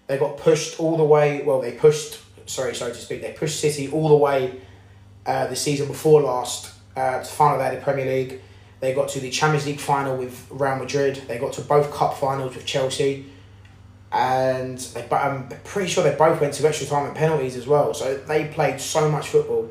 They 0.08 0.18
got 0.18 0.38
pushed 0.38 0.80
all 0.80 0.98
the 0.98 1.04
way. 1.04 1.44
Well, 1.44 1.62
they 1.62 1.74
pushed. 1.74 2.20
Sorry, 2.48 2.74
sorry 2.74 2.94
to 2.94 2.98
speak. 2.98 3.22
They 3.22 3.34
pushed 3.34 3.60
City 3.60 3.90
all 3.92 4.10
the 4.10 4.16
way 4.16 4.60
uh, 5.26 5.48
the 5.48 5.56
season 5.56 5.88
before 5.88 6.22
last 6.22 6.74
uh, 6.96 7.20
to 7.20 7.26
final 7.26 7.60
day 7.60 7.68
of 7.68 7.76
the 7.76 7.82
Premier 7.82 8.06
League. 8.06 8.42
They 8.80 8.94
got 8.94 9.10
to 9.10 9.20
the 9.20 9.30
Champions 9.30 9.66
League 9.66 9.80
final 9.80 10.16
with 10.16 10.48
Real 10.50 10.78
Madrid. 10.78 11.16
They 11.28 11.38
got 11.38 11.54
to 11.54 11.62
both 11.62 11.92
cup 11.92 12.18
finals 12.18 12.56
with 12.56 12.66
Chelsea, 12.66 13.26
and 14.12 14.78
they, 14.78 15.08
I'm 15.12 15.50
pretty 15.66 15.90
sure 15.90 16.04
they 16.04 16.16
both 16.16 16.40
went 16.40 16.54
to 16.56 16.68
extra 16.68 16.88
time 16.88 17.06
and 17.06 17.16
penalties 17.16 17.56
as 17.56 17.68
well. 17.68 17.94
So 17.94 18.18
they 18.18 18.46
played 18.48 18.80
so 18.80 19.10
much 19.10 19.28
football. 19.28 19.70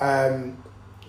Um, 0.00 0.62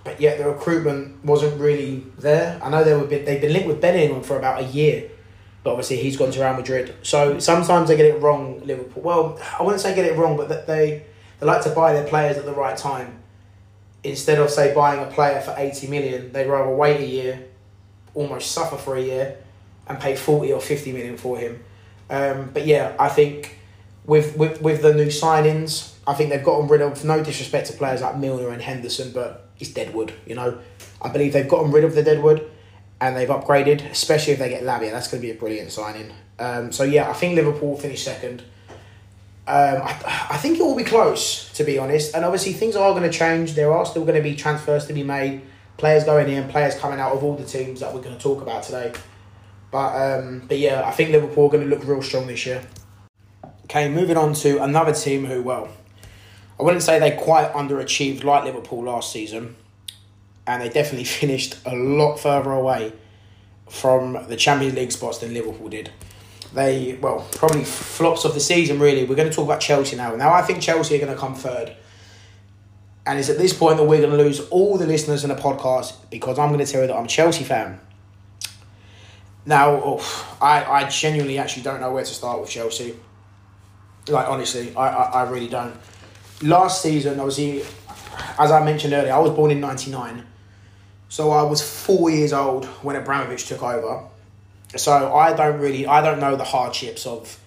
but 0.07 0.22
yet 0.22 0.38
the 0.38 0.46
recruitment 0.46 1.24
wasn't 1.25 1.60
really 1.60 2.05
there. 2.17 2.57
I 2.63 2.69
know 2.69 2.81
they 2.86 2.93
were 2.93 3.05
they've 3.05 3.41
been 3.41 3.51
linked 3.51 3.67
with 3.67 3.81
Bellingham 3.81 4.24
for 4.24 4.38
about 4.38 4.62
a 4.62 4.63
year, 4.63 5.12
but 5.63 5.72
obviously 5.72 5.98
he's 5.98 6.15
gone 6.15 6.31
to 6.31 6.39
Real 6.39 6.53
Madrid. 6.53 6.96
So 7.01 7.39
sometimes 7.39 7.89
they 7.89 7.98
get 7.98 8.05
it 8.05 8.22
wrong. 8.22 8.62
Liverpool. 8.65 9.03
Well, 9.03 9.39
I 9.60 9.63
wouldn't 9.63 9.81
say 9.81 9.93
get 9.93 10.05
it 10.05 10.15
wrong, 10.15 10.38
but 10.38 10.48
that 10.48 10.65
they 10.65 11.05
they 11.39 11.46
like 11.46 11.62
to 11.63 11.72
buy 11.72 11.91
their 11.91 12.07
players 12.07 12.38
at 12.38 12.46
the 12.46 12.53
right 12.53 12.77
time. 12.77 13.19
Instead 14.10 14.40
of 14.40 14.50
say 14.50 14.74
buying 14.74 15.02
a 15.02 15.08
player 15.08 15.42
for 15.42 15.54
eighty 15.58 15.88
million, 15.88 16.32
they'd 16.32 16.48
rather 16.48 16.74
wait 16.74 17.02
a 17.02 17.06
year, 17.06 17.48
almost 18.14 18.52
suffer 18.52 18.78
for 18.78 18.96
a 18.96 19.02
year 19.02 19.38
and 19.88 20.00
pay 20.00 20.16
40 20.16 20.52
or 20.52 20.60
50 20.60 20.92
million 20.92 21.18
for 21.18 21.38
him. 21.38 21.64
Um, 22.10 22.52
but 22.54 22.66
yeah, 22.66 22.96
I 23.00 23.10
think 23.10 23.58
with, 24.06 24.38
with 24.38 24.62
with 24.62 24.82
the 24.82 24.94
new 24.94 25.08
signings, 25.08 25.94
I 26.06 26.14
think 26.14 26.30
they've 26.30 26.44
gotten 26.44 26.68
rid 26.68 26.82
of 26.82 27.04
no 27.04 27.24
disrespect 27.24 27.68
to 27.68 27.74
players 27.74 28.02
like 28.02 28.18
Milner 28.18 28.50
and 28.50 28.62
Henderson, 28.62 29.12
but 29.12 29.50
it's 29.60 29.72
Deadwood. 29.72 30.14
You 30.26 30.36
know, 30.36 30.58
I 31.02 31.10
believe 31.10 31.34
they've 31.34 31.48
gotten 31.48 31.72
rid 31.72 31.84
of 31.84 31.96
the 31.96 32.04
Deadwood 32.04 32.50
and 33.02 33.16
they've 33.16 33.28
upgraded, 33.28 33.90
especially 33.92 34.34
if 34.34 34.40
they 34.40 34.50
get 34.50 34.64
Lavia. 34.64 34.92
That's 34.92 35.10
going 35.10 35.22
to 35.22 35.28
be 35.28 35.32
a 35.32 35.40
brilliant 35.40 35.72
signing. 35.72 36.14
Um, 36.40 36.72
so 36.72 36.84
yeah, 36.84 37.10
I 37.10 37.14
think 37.14 37.36
Liverpool 37.36 37.76
finish 37.78 38.04
second. 38.04 38.44
Um, 39.48 39.82
I, 39.82 40.27
I 40.32 40.38
think 40.38 40.60
it 40.60 40.63
will 40.63 40.75
be 40.75 40.84
close, 40.84 41.50
to 41.54 41.63
be 41.63 41.80
honest. 41.80 42.13
And 42.13 42.25
obviously, 42.25 42.51
things 42.51 42.75
are 42.75 42.92
going 42.92 43.10
to 43.10 43.18
change. 43.18 43.54
There 43.54 43.72
are 43.72 43.86
still 43.86 44.04
going 44.04 44.18
to 44.18 44.22
be 44.22 44.36
transfers 44.36 44.86
to 44.88 44.94
be 44.94 45.04
made, 45.04 45.42
players 45.77 46.04
going 46.04 46.27
in, 46.27 46.50
players 46.50 46.75
coming 46.75 47.00
out 47.00 47.13
of 47.13 47.24
all 47.24 47.36
the 47.38 47.46
teams 47.46 47.80
that 47.80 47.94
we're 47.94 48.01
going 48.01 48.18
to 48.18 48.22
talk 48.22 48.42
about 48.42 48.63
today. 48.63 48.92
But 49.72 49.96
um, 49.96 50.44
but 50.48 50.58
yeah, 50.58 50.84
I 50.86 50.92
think 50.92 51.12
Liverpool 51.12 51.46
are 51.46 51.50
going 51.50 51.63
to 51.63 51.70
look 51.70 51.88
real 51.88 52.01
strong 52.01 52.27
this 52.27 52.46
year. 52.46 52.62
Okay, 53.66 53.89
moving 53.89 54.18
on 54.18 54.34
to 54.36 54.62
another 54.63 54.94
team 54.94 55.25
who, 55.25 55.42
well, 55.42 55.70
I 56.60 56.63
wouldn't 56.63 56.84
say 56.84 57.00
they 57.00 57.12
quite 57.12 57.51
underachieved 57.54 58.24
like 58.24 58.44
Liverpool 58.44 58.84
last 58.84 59.12
season, 59.13 59.56
and 60.46 60.62
they 60.62 60.70
definitely 60.70 61.04
finished 61.22 61.58
a 61.66 61.75
lot 61.75 62.18
further 62.18 62.51
away 62.51 62.92
from 63.70 64.25
the 64.27 64.36
Champions 64.36 64.75
League 64.75 64.92
spots 64.92 65.20
than 65.20 65.34
Liverpool 65.34 65.70
did. 65.70 65.92
They, 66.54 66.98
well, 67.01 67.27
probably 67.34 67.63
flops 67.63 68.25
of 68.25 68.34
the 68.34 68.39
season, 68.39 68.80
really. 68.80 69.04
We're 69.06 69.16
going 69.16 69.30
to 69.30 69.36
talk 69.36 69.46
about 69.46 69.60
Chelsea 69.60 69.96
now. 69.96 70.16
Now, 70.16 70.34
I 70.34 70.42
think 70.42 70.62
Chelsea 70.62 70.96
are 70.96 71.00
going 71.00 71.13
to 71.13 71.20
come 71.20 71.36
third. 71.36 71.75
And 73.06 73.20
it's 73.20 73.30
at 73.30 73.38
this 73.38 73.54
point 73.54 73.77
that 73.77 73.86
we're 73.86 74.01
going 74.01 74.12
to 74.12 74.18
lose 74.18 74.42
all 74.50 74.77
the 74.77 74.86
listeners 74.86 75.24
in 75.24 75.30
the 75.30 75.36
podcast 75.36 75.96
because 76.10 76.38
I'm 76.38 76.50
going 76.51 76.66
to 76.66 76.72
tell 76.72 76.82
you 76.82 76.88
that 76.88 76.96
I'm 76.96 77.06
a 77.06 77.08
Chelsea 77.08 77.44
fan. 77.44 77.80
Now, 79.46 80.00
I, 80.42 80.66
I 80.66 80.89
genuinely 80.89 81.38
actually 81.38 81.63
don't 81.63 81.80
know 81.80 81.92
where 81.92 82.04
to 82.04 82.13
start 82.13 82.42
with 82.42 82.50
Chelsea. 82.50 82.96
Like, 84.10 84.27
honestly, 84.27 84.75
I, 84.75 84.88
I, 84.88 85.04
I 85.24 85.30
really 85.30 85.48
don't. 85.48 85.75
Last 86.42 86.82
season, 86.82 87.20
obviously, 87.20 87.63
as 88.38 88.51
I 88.51 88.63
mentioned 88.63 88.94
earlier, 88.94 89.13
I 89.13 89.20
was 89.20 89.32
born 89.32 89.51
in 89.51 89.62
99. 89.62 90.25
So 91.10 91.32
I 91.32 91.44
was 91.44 91.62
four 91.62 92.10
years 92.10 92.34
old 92.34 92.66
when 92.84 92.96
Abramovich 92.98 93.48
took 93.48 93.63
over. 93.63 94.04
So 94.75 95.15
I 95.15 95.33
don't 95.33 95.59
really, 95.59 95.88
I 95.88 96.01
don't 96.01 96.19
know 96.19 96.36
the 96.36 96.43
hardships 96.43 97.05
of 97.05 97.39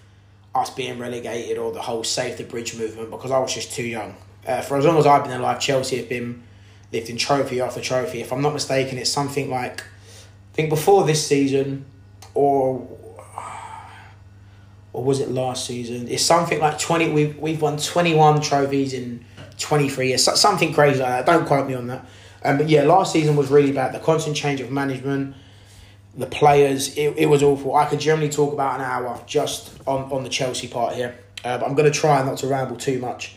us 0.53 0.69
being 0.69 0.99
relegated 0.99 1.57
or 1.57 1.71
the 1.71 1.81
whole 1.81 2.03
save 2.03 2.37
the 2.37 2.43
bridge 2.43 2.75
movement 2.75 3.11
because 3.11 3.31
I 3.31 3.39
was 3.39 3.53
just 3.53 3.71
too 3.71 3.83
young. 3.83 4.15
Uh, 4.45 4.61
for 4.61 4.77
as 4.77 4.85
long 4.85 4.97
as 4.97 5.05
I've 5.05 5.23
been 5.23 5.39
alive, 5.39 5.59
Chelsea 5.59 5.97
have 5.97 6.09
been 6.09 6.43
lifting 6.91 7.17
trophy 7.17 7.61
after 7.61 7.79
trophy. 7.79 8.21
If 8.21 8.33
I'm 8.33 8.41
not 8.41 8.53
mistaken, 8.53 8.97
it's 8.97 9.11
something 9.11 9.49
like, 9.49 9.81
I 9.81 10.53
think 10.53 10.69
before 10.69 11.05
this 11.05 11.25
season, 11.25 11.85
or 12.33 12.87
or 14.93 15.03
was 15.03 15.19
it 15.19 15.29
last 15.29 15.65
season? 15.65 16.07
It's 16.09 16.23
something 16.23 16.59
like 16.59 16.79
twenty. 16.79 17.09
We've 17.09 17.37
we've 17.37 17.61
won 17.61 17.77
twenty 17.77 18.13
one 18.13 18.41
trophies 18.41 18.93
in 18.93 19.23
twenty 19.57 19.89
three 19.89 20.09
years. 20.09 20.23
Something 20.23 20.73
crazy 20.73 20.99
like 20.99 21.25
that. 21.25 21.25
Don't 21.25 21.45
quote 21.45 21.67
me 21.67 21.75
on 21.75 21.87
that. 21.87 22.05
Um, 22.43 22.57
but 22.57 22.67
yeah, 22.67 22.83
last 22.83 23.13
season 23.13 23.35
was 23.35 23.49
really 23.49 23.71
bad. 23.71 23.93
The 23.93 23.99
constant 23.99 24.35
change 24.35 24.59
of 24.59 24.71
management, 24.71 25.35
the 26.15 26.25
players, 26.25 26.97
it, 26.97 27.15
it 27.17 27.25
was 27.27 27.41
awful. 27.41 27.75
I 27.75 27.85
could 27.85 27.99
generally 27.99 28.29
talk 28.29 28.53
about 28.53 28.79
an 28.79 28.85
hour 28.85 29.21
just 29.25 29.73
on, 29.87 30.11
on 30.11 30.23
the 30.23 30.29
Chelsea 30.29 30.67
part 30.67 30.95
here. 30.95 31.17
Uh, 31.43 31.57
but 31.57 31.67
I'm 31.67 31.75
going 31.75 31.91
to 31.91 31.97
try 31.97 32.23
not 32.23 32.37
to 32.39 32.47
ramble 32.47 32.75
too 32.75 32.99
much. 32.99 33.35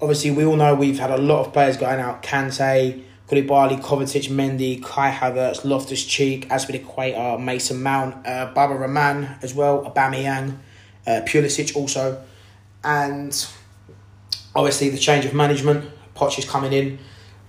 Obviously, 0.00 0.30
we 0.30 0.44
all 0.44 0.56
know 0.56 0.74
we've 0.74 0.98
had 0.98 1.10
a 1.10 1.16
lot 1.16 1.46
of 1.46 1.52
players 1.52 1.76
going 1.76 2.00
out. 2.00 2.22
Kante, 2.22 3.02
Koulibaly, 3.28 3.80
Kovacic, 3.80 4.28
Mendy, 4.28 4.82
Kai 4.82 5.10
Havertz, 5.10 5.64
Loftus 5.64 6.04
Cheek, 6.04 6.48
Azpilicueta, 6.48 7.42
Mason 7.42 7.82
Mount, 7.82 8.26
uh, 8.26 8.52
Baba 8.54 8.74
Rahman 8.74 9.36
as 9.42 9.54
well, 9.54 9.90
Aubameyang, 9.90 10.58
uh, 11.06 11.22
Pulisic 11.24 11.74
also. 11.74 12.22
And 12.84 13.46
obviously 14.54 14.90
the 14.90 14.98
change 14.98 15.24
of 15.24 15.34
management, 15.34 15.90
Poch 16.14 16.38
is 16.38 16.44
coming 16.44 16.72
in. 16.72 16.98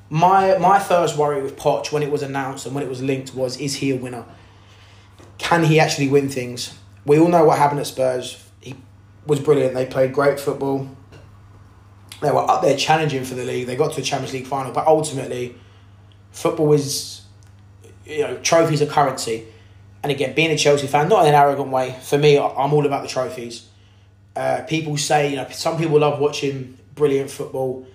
My 0.10 0.58
my 0.58 0.80
first 0.80 1.18
worry 1.18 1.42
with 1.42 1.58
Poch 1.58 1.92
when 1.92 2.04
it 2.04 2.12
was 2.12 2.22
announced 2.22 2.66
and 2.66 2.76
when 2.76 2.84
it 2.84 2.90
was 2.90 3.02
linked 3.02 3.34
was 3.34 3.58
is 3.58 3.76
he 3.76 3.92
a 3.92 3.98
winner? 3.98 4.26
Can 5.38 5.64
he 5.64 5.80
actually 5.80 6.08
win 6.08 6.30
things? 6.30 6.78
We 7.06 7.20
all 7.20 7.28
know 7.28 7.46
what 7.46 7.58
happened 7.58 7.80
at 7.80 7.88
Spurs. 7.88 8.44
He 8.62 8.76
was 9.26 9.40
brilliant. 9.40 9.74
They 9.74 9.86
played 9.86 10.14
great 10.14 10.40
football. 10.40 10.90
They 12.22 12.32
were 12.32 12.50
up 12.50 12.62
there 12.62 12.78
challenging 12.78 13.26
for 13.26 13.36
the 13.36 13.44
league. 13.44 13.68
They 13.68 13.76
got 13.76 13.94
to 13.94 14.02
a 14.02 14.04
Champions 14.04 14.34
League 14.34 14.48
final, 14.48 14.72
but 14.72 14.88
ultimately, 14.88 15.56
football 16.32 16.72
is, 16.72 17.24
you 18.06 18.22
know, 18.22 18.38
trophies 18.38 18.82
are 18.82 18.86
currency. 18.86 19.46
And 20.02 20.12
again, 20.12 20.34
being 20.34 20.52
a 20.52 20.58
Chelsea 20.58 20.88
fan, 20.88 21.10
not 21.10 21.24
in 21.24 21.30
an 21.30 21.36
arrogant 21.36 21.70
way. 21.70 21.96
For 22.02 22.18
me, 22.18 22.38
I'm 22.38 22.74
all 22.74 22.86
about 22.86 23.04
the 23.04 23.10
trophies. 23.10 23.68
Uh, 24.36 24.62
people 24.68 24.98
say, 24.98 25.30
you 25.30 25.36
know, 25.36 25.48
some 25.50 25.78
people 25.78 26.00
love 26.00 26.20
watching 26.20 26.78
brilliant 26.96 27.30
football 27.30 27.86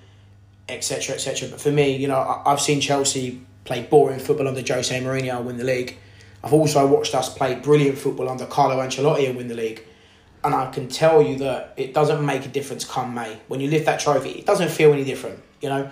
etc., 0.69 1.15
etc. 1.15 1.49
But 1.49 1.61
for 1.61 1.71
me, 1.71 1.97
you 1.97 2.09
know, 2.09 2.19
I, 2.19 2.51
have 2.51 2.61
seen 2.61 2.81
Chelsea 2.81 3.41
play 3.65 3.83
boring 3.83 4.19
football 4.19 4.49
under 4.49 4.61
Jose 4.61 5.01
Mourinho 5.01 5.43
win 5.43 5.57
the 5.57 5.65
league. 5.65 5.97
I've 6.43 6.53
also 6.53 6.87
watched 6.87 7.15
us 7.15 7.33
play 7.33 7.57
brilliant 7.57 7.99
football 7.99 8.29
under 8.29 8.47
Carlo 8.47 8.77
Ancelotti 8.77 9.29
and 9.29 9.37
win 9.37 9.49
the 9.49 9.55
league. 9.55 9.85
And 10.45 10.55
I 10.55 10.71
can 10.71 10.89
tell 10.89 11.21
you 11.21 11.37
that 11.39 11.75
it 11.77 11.93
doesn't 11.93 12.25
make 12.25 12.47
a 12.47 12.49
difference 12.49 12.85
come 12.85 13.13
May. 13.13 13.39
When 13.49 13.61
you 13.61 13.69
lift 13.69 13.87
that 13.87 13.99
trophy, 14.01 14.31
it 14.31 14.47
doesn't 14.47 14.71
feel 14.71 14.93
any 14.93 15.05
different. 15.05 15.41
You 15.61 15.69
know, 15.69 15.91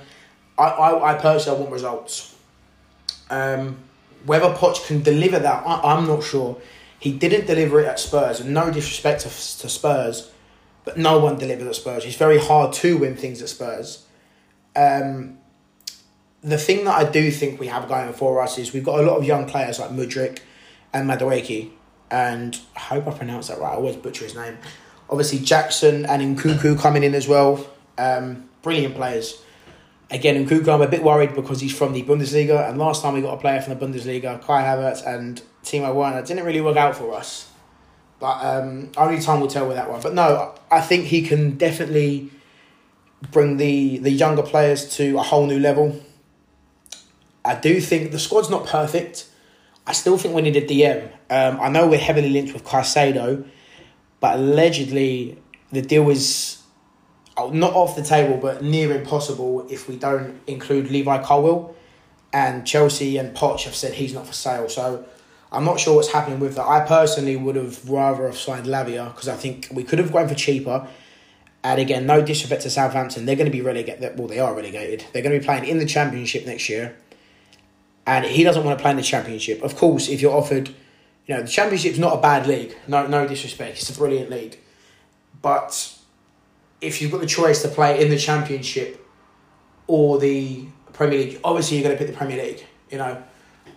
I, 0.56 0.62
I, 0.62 1.14
I 1.14 1.18
personally 1.18 1.60
want 1.60 1.72
results. 1.72 2.36
Um, 3.28 3.78
whether 4.24 4.46
Poch 4.54 4.86
can 4.86 5.02
deliver 5.02 5.38
that, 5.40 5.66
I, 5.66 5.94
I'm 5.94 6.06
not 6.06 6.22
sure. 6.22 6.58
He 6.98 7.12
didn't 7.12 7.46
deliver 7.46 7.80
it 7.80 7.86
at 7.86 7.98
Spurs, 7.98 8.40
and 8.40 8.54
no 8.54 8.70
disrespect 8.70 9.22
to, 9.22 9.28
to 9.28 9.68
Spurs, 9.68 10.30
but 10.84 10.96
no 10.96 11.18
one 11.18 11.36
delivered 11.38 11.66
at 11.66 11.74
Spurs. 11.74 12.04
It's 12.04 12.16
very 12.16 12.38
hard 12.38 12.72
to 12.74 12.98
win 12.98 13.16
things 13.16 13.42
at 13.42 13.48
Spurs. 13.48 14.06
Um, 14.74 15.38
the 16.46 16.56
thing 16.56 16.84
that 16.84 16.94
I 16.94 17.10
do 17.10 17.28
think 17.32 17.58
we 17.58 17.66
have 17.66 17.88
going 17.88 18.12
for 18.12 18.40
us 18.40 18.56
is 18.56 18.72
we've 18.72 18.84
got 18.84 19.00
a 19.00 19.02
lot 19.02 19.16
of 19.16 19.24
young 19.24 19.46
players 19.46 19.80
like 19.80 19.90
Mudryk 19.90 20.38
and 20.92 21.10
Madueke, 21.10 21.70
and 22.08 22.56
I 22.76 22.80
hope 22.80 23.08
I 23.08 23.10
pronounced 23.10 23.48
that 23.48 23.58
right. 23.58 23.72
I 23.72 23.74
always 23.74 23.96
butcher 23.96 24.24
his 24.24 24.36
name. 24.36 24.56
Obviously, 25.10 25.40
Jackson 25.40 26.06
and 26.06 26.38
Nkunku 26.38 26.78
coming 26.78 27.02
in 27.02 27.16
as 27.16 27.26
well. 27.26 27.66
Um, 27.98 28.48
brilliant 28.62 28.94
players. 28.94 29.42
Again, 30.08 30.46
Nkunku, 30.46 30.68
I'm 30.72 30.82
a 30.82 30.86
bit 30.86 31.02
worried 31.02 31.34
because 31.34 31.60
he's 31.60 31.76
from 31.76 31.92
the 31.92 32.04
Bundesliga, 32.04 32.68
and 32.68 32.78
last 32.78 33.02
time 33.02 33.14
we 33.14 33.22
got 33.22 33.34
a 33.34 33.40
player 33.40 33.60
from 33.60 33.76
the 33.76 33.84
Bundesliga, 33.84 34.40
Kai 34.40 34.62
Havertz 34.62 35.04
and 35.04 35.42
Timo 35.64 35.92
Werner, 35.92 36.24
didn't 36.24 36.44
really 36.44 36.60
work 36.60 36.76
out 36.76 36.94
for 36.94 37.12
us. 37.14 37.50
But 38.20 38.44
um, 38.44 38.92
only 38.96 39.20
time 39.20 39.40
will 39.40 39.48
tell 39.48 39.66
with 39.66 39.76
that 39.76 39.90
one. 39.90 40.00
But 40.00 40.14
no, 40.14 40.54
I 40.70 40.80
think 40.80 41.06
he 41.06 41.22
can 41.22 41.58
definitely 41.58 42.30
bring 43.32 43.56
the 43.56 43.98
the 43.98 44.10
younger 44.10 44.42
players 44.42 44.88
to 44.96 45.18
a 45.18 45.22
whole 45.22 45.46
new 45.46 45.58
level. 45.58 46.00
I 47.46 47.54
do 47.54 47.80
think 47.80 48.12
the 48.12 48.18
squad's 48.18 48.50
not 48.50 48.66
perfect. 48.66 49.28
I 49.86 49.92
still 49.92 50.18
think 50.18 50.34
we 50.34 50.42
need 50.42 50.56
a 50.56 50.66
DM. 50.66 51.10
Um, 51.30 51.60
I 51.60 51.68
know 51.68 51.86
we're 51.86 51.98
heavily 51.98 52.28
linked 52.30 52.52
with 52.52 52.64
Caicedo, 52.64 53.46
but 54.20 54.36
allegedly 54.36 55.38
the 55.70 55.82
deal 55.82 56.10
is 56.10 56.62
oh, 57.36 57.50
not 57.50 57.72
off 57.74 57.94
the 57.94 58.02
table, 58.02 58.36
but 58.36 58.62
near 58.62 58.96
impossible 58.96 59.66
if 59.70 59.88
we 59.88 59.96
don't 59.96 60.40
include 60.46 60.90
Levi 60.90 61.22
Colwill. 61.22 61.74
And 62.32 62.66
Chelsea 62.66 63.16
and 63.16 63.34
Poch 63.34 63.62
have 63.64 63.74
said 63.74 63.94
he's 63.94 64.12
not 64.12 64.26
for 64.26 64.32
sale. 64.32 64.68
So 64.68 65.06
I'm 65.52 65.64
not 65.64 65.78
sure 65.80 65.94
what's 65.94 66.12
happening 66.12 66.40
with 66.40 66.56
that. 66.56 66.66
I 66.66 66.84
personally 66.84 67.36
would 67.36 67.56
have 67.56 67.88
rather 67.88 68.26
have 68.26 68.36
signed 68.36 68.66
Lavia 68.66 69.14
because 69.14 69.28
I 69.28 69.36
think 69.36 69.68
we 69.72 69.84
could 69.84 70.00
have 70.00 70.12
gone 70.12 70.28
for 70.28 70.34
cheaper 70.34 70.88
and 71.66 71.80
again, 71.80 72.06
no 72.06 72.22
disrespect 72.22 72.62
to 72.62 72.70
Southampton, 72.70 73.24
they're 73.24 73.34
going 73.34 73.50
to 73.50 73.52
be 73.52 73.60
relegated. 73.60 74.16
Well, 74.16 74.28
they 74.28 74.38
are 74.38 74.54
relegated. 74.54 75.04
They're 75.12 75.22
going 75.22 75.34
to 75.34 75.40
be 75.40 75.44
playing 75.44 75.64
in 75.64 75.78
the 75.78 75.84
Championship 75.84 76.46
next 76.46 76.68
year. 76.68 76.96
And 78.06 78.24
he 78.24 78.44
doesn't 78.44 78.64
want 78.64 78.78
to 78.78 78.82
play 78.82 78.92
in 78.92 78.96
the 78.96 79.02
Championship. 79.02 79.62
Of 79.62 79.76
course, 79.76 80.08
if 80.08 80.22
you're 80.22 80.34
offered, 80.34 80.68
you 81.26 81.34
know, 81.34 81.42
the 81.42 81.48
Championship's 81.48 81.98
not 81.98 82.16
a 82.16 82.20
bad 82.20 82.46
league. 82.46 82.76
No, 82.86 83.06
no 83.06 83.26
disrespect. 83.26 83.78
It's 83.78 83.90
a 83.90 83.98
brilliant 83.98 84.30
league. 84.30 84.58
But 85.42 85.96
if 86.80 87.02
you've 87.02 87.10
got 87.10 87.20
the 87.20 87.26
choice 87.26 87.62
to 87.62 87.68
play 87.68 88.00
in 88.00 88.10
the 88.10 88.18
Championship 88.18 89.04
or 89.86 90.18
the 90.18 90.66
Premier 90.92 91.18
League, 91.18 91.40
obviously 91.42 91.78
you're 91.78 91.84
going 91.84 91.96
to 91.96 91.98
pick 91.98 92.12
the 92.12 92.16
Premier 92.16 92.42
League, 92.42 92.64
you 92.90 92.98
know. 92.98 93.22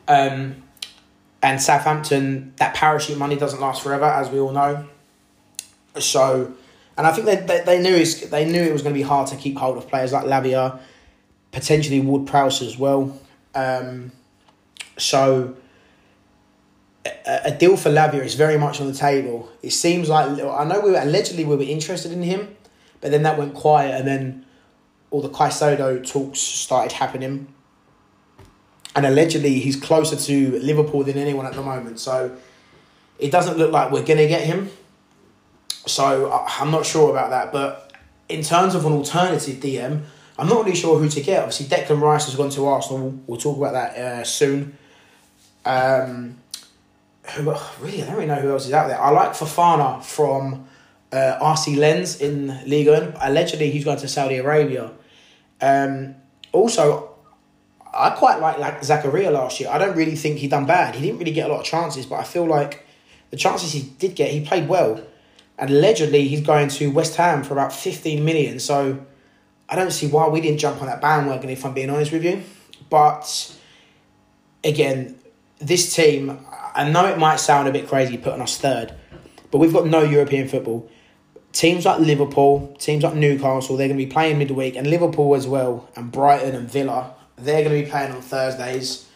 Um, 0.07 0.63
and 1.41 1.62
Southampton, 1.62 2.53
that 2.57 2.75
parachute 2.75 3.17
money 3.17 3.36
doesn't 3.36 3.59
last 3.59 3.81
forever, 3.81 4.05
as 4.05 4.29
we 4.29 4.39
all 4.39 4.51
know. 4.51 4.88
So 5.98 6.53
and 7.00 7.07
I 7.07 7.13
think 7.13 7.27
they, 7.27 7.38
they, 7.38 7.63
they 7.63 7.81
knew 7.81 8.03
they 8.03 8.43
knew 8.43 8.62
it 8.62 8.74
was 8.74 8.81
going 8.81 8.93
to 8.93 9.00
be 9.00 9.07
hard 9.07 9.29
to 9.29 9.38
keep 9.38 9.55
hold 9.55 9.77
of 9.77 9.88
players 9.88 10.12
like 10.12 10.25
Lavia, 10.25 10.81
potentially 11.53 12.01
Ward 12.01 12.27
Prowse 12.27 12.62
as 12.62 12.77
well. 12.77 13.17
Um, 13.55 14.12
so 15.00 15.56
a, 17.06 17.41
a, 17.46 17.51
deal 17.51 17.77
for 17.77 17.89
Lavia 17.89 18.24
is 18.24 18.36
very 18.36 18.58
much 18.58 18.82
on 18.82 18.88
the 18.88 18.94
table. 18.94 19.50
It 19.62 19.72
seems 19.72 20.10
like 20.10 20.27
I 20.27 20.63
know 20.65 20.79
we 20.82 20.91
were 20.91 21.00
allegedly 21.00 21.46
we 21.46 21.56
were 21.56 21.63
interested 21.63 22.12
in 22.12 22.24
him, 22.24 22.56
but 23.01 23.12
then 23.12 23.24
that 23.24 23.38
went 23.38 23.53
quiet, 23.53 23.96
and 23.96 24.08
then 24.08 24.46
all 25.12 25.22
the 25.22 25.29
Caicedo 25.29 26.06
talks 26.06 26.39
started 26.39 26.94
happening. 26.94 27.48
and 28.96 29.06
allegedly 29.06 29.60
he's 29.60 29.75
closer 29.75 30.15
to 30.15 30.60
Liverpool 30.60 31.03
than 31.03 31.18
anyone 31.18 31.46
at 31.46 31.53
the 31.53 31.62
moment. 31.62 32.00
So 32.00 32.36
it 33.18 33.32
doesn't 33.32 33.58
look 33.58 33.72
like 33.72 33.91
we're 33.91 34.03
gonna 34.03 34.27
get 34.27 34.41
him. 34.41 34.70
So 35.86 36.32
I'm 36.32 36.72
not 36.72 36.86
sure 36.86 37.10
about 37.10 37.29
that, 37.29 37.51
but 37.51 37.94
in 38.27 38.44
terms 38.44 38.75
of 38.75 38.86
an 38.86 38.94
alternative 38.94 39.58
DM, 39.58 40.03
I'm 40.38 40.48
not 40.48 40.63
really 40.63 40.75
sure 40.75 40.98
who 40.98 41.10
to 41.10 41.22
get. 41.22 41.39
Obviously, 41.39 41.65
Declan 41.65 42.01
Rice 42.01 42.25
has 42.25 42.36
gone 42.36 42.50
to 42.51 42.65
Arsenal. 42.65 43.20
We'll 43.27 43.39
talk 43.39 43.58
about 43.58 43.74
that 43.74 43.98
uh, 43.98 44.24
soon. 44.24 44.77
Um, 45.69 46.39
who 47.35 47.53
really? 47.79 48.01
I 48.01 48.07
don't 48.07 48.15
really 48.15 48.25
know 48.25 48.39
who 48.39 48.49
else 48.49 48.65
is 48.65 48.73
out 48.73 48.88
there. 48.88 48.99
I 48.99 49.11
like 49.11 49.33
Fofana 49.33 50.03
from 50.03 50.67
uh, 51.11 51.38
RC 51.39 51.77
Lens 51.77 52.19
in 52.19 52.47
Liga. 52.65 53.15
Allegedly, 53.21 53.69
he's 53.69 53.85
going 53.85 53.99
to 53.99 54.07
Saudi 54.07 54.38
Arabia. 54.38 54.89
Um, 55.61 56.15
also, 56.51 57.11
I 57.93 58.09
quite 58.11 58.39
like 58.39 58.57
like 58.57 58.81
Zakaria 58.81 59.31
last 59.31 59.59
year. 59.59 59.69
I 59.69 59.77
don't 59.77 59.95
really 59.95 60.15
think 60.15 60.39
he 60.39 60.47
done 60.47 60.65
bad. 60.65 60.95
He 60.95 61.05
didn't 61.05 61.19
really 61.19 61.31
get 61.31 61.47
a 61.47 61.53
lot 61.53 61.59
of 61.59 61.65
chances, 61.65 62.07
but 62.07 62.15
I 62.15 62.23
feel 62.23 62.45
like 62.45 62.88
the 63.29 63.38
chances 63.38 63.71
he 63.71 63.83
did 63.99 64.15
get, 64.15 64.31
he 64.31 64.41
played 64.41 64.67
well. 64.67 64.99
And 65.59 65.69
allegedly, 65.69 66.27
he's 66.27 66.41
going 66.41 66.69
to 66.69 66.89
West 66.89 67.15
Ham 67.17 67.43
for 67.43 67.53
about 67.53 67.73
fifteen 67.73 68.25
million. 68.25 68.59
So 68.59 69.05
I 69.67 69.75
don't 69.75 69.91
see 69.91 70.07
why 70.07 70.29
we 70.29 70.41
didn't 70.41 70.59
jump 70.59 70.81
on 70.81 70.88
that 70.88 70.99
bandwagon. 70.99 71.51
If 71.51 71.63
I'm 71.63 71.75
being 71.75 71.91
honest 71.91 72.11
with 72.11 72.23
you, 72.23 72.41
but 72.89 73.55
again, 74.63 75.18
this 75.59 75.95
team. 75.95 76.45
I 76.75 76.89
know 76.89 77.05
it 77.05 77.17
might 77.17 77.37
sound 77.37 77.67
a 77.67 77.71
bit 77.71 77.87
crazy 77.87 78.17
putting 78.17 78.41
us 78.41 78.57
third, 78.57 78.93
but 79.51 79.59
we've 79.59 79.73
got 79.73 79.85
no 79.85 80.01
European 80.01 80.47
football 80.47 80.89
teams 81.51 81.85
like 81.85 81.99
Liverpool, 81.99 82.75
teams 82.79 83.03
like 83.03 83.15
Newcastle, 83.15 83.75
they're 83.77 83.87
going 83.87 83.99
to 83.99 84.05
be 84.05 84.11
playing 84.11 84.37
midweek, 84.37 84.75
and 84.75 84.87
Liverpool 84.87 85.35
as 85.35 85.47
well, 85.47 85.89
and 85.95 86.11
Brighton 86.11 86.55
and 86.55 86.69
Villa, 86.69 87.13
they're 87.37 87.63
going 87.63 87.77
to 87.77 87.85
be 87.85 87.89
playing 87.89 88.11
on 88.11 88.21
Thursdays, 88.21 89.07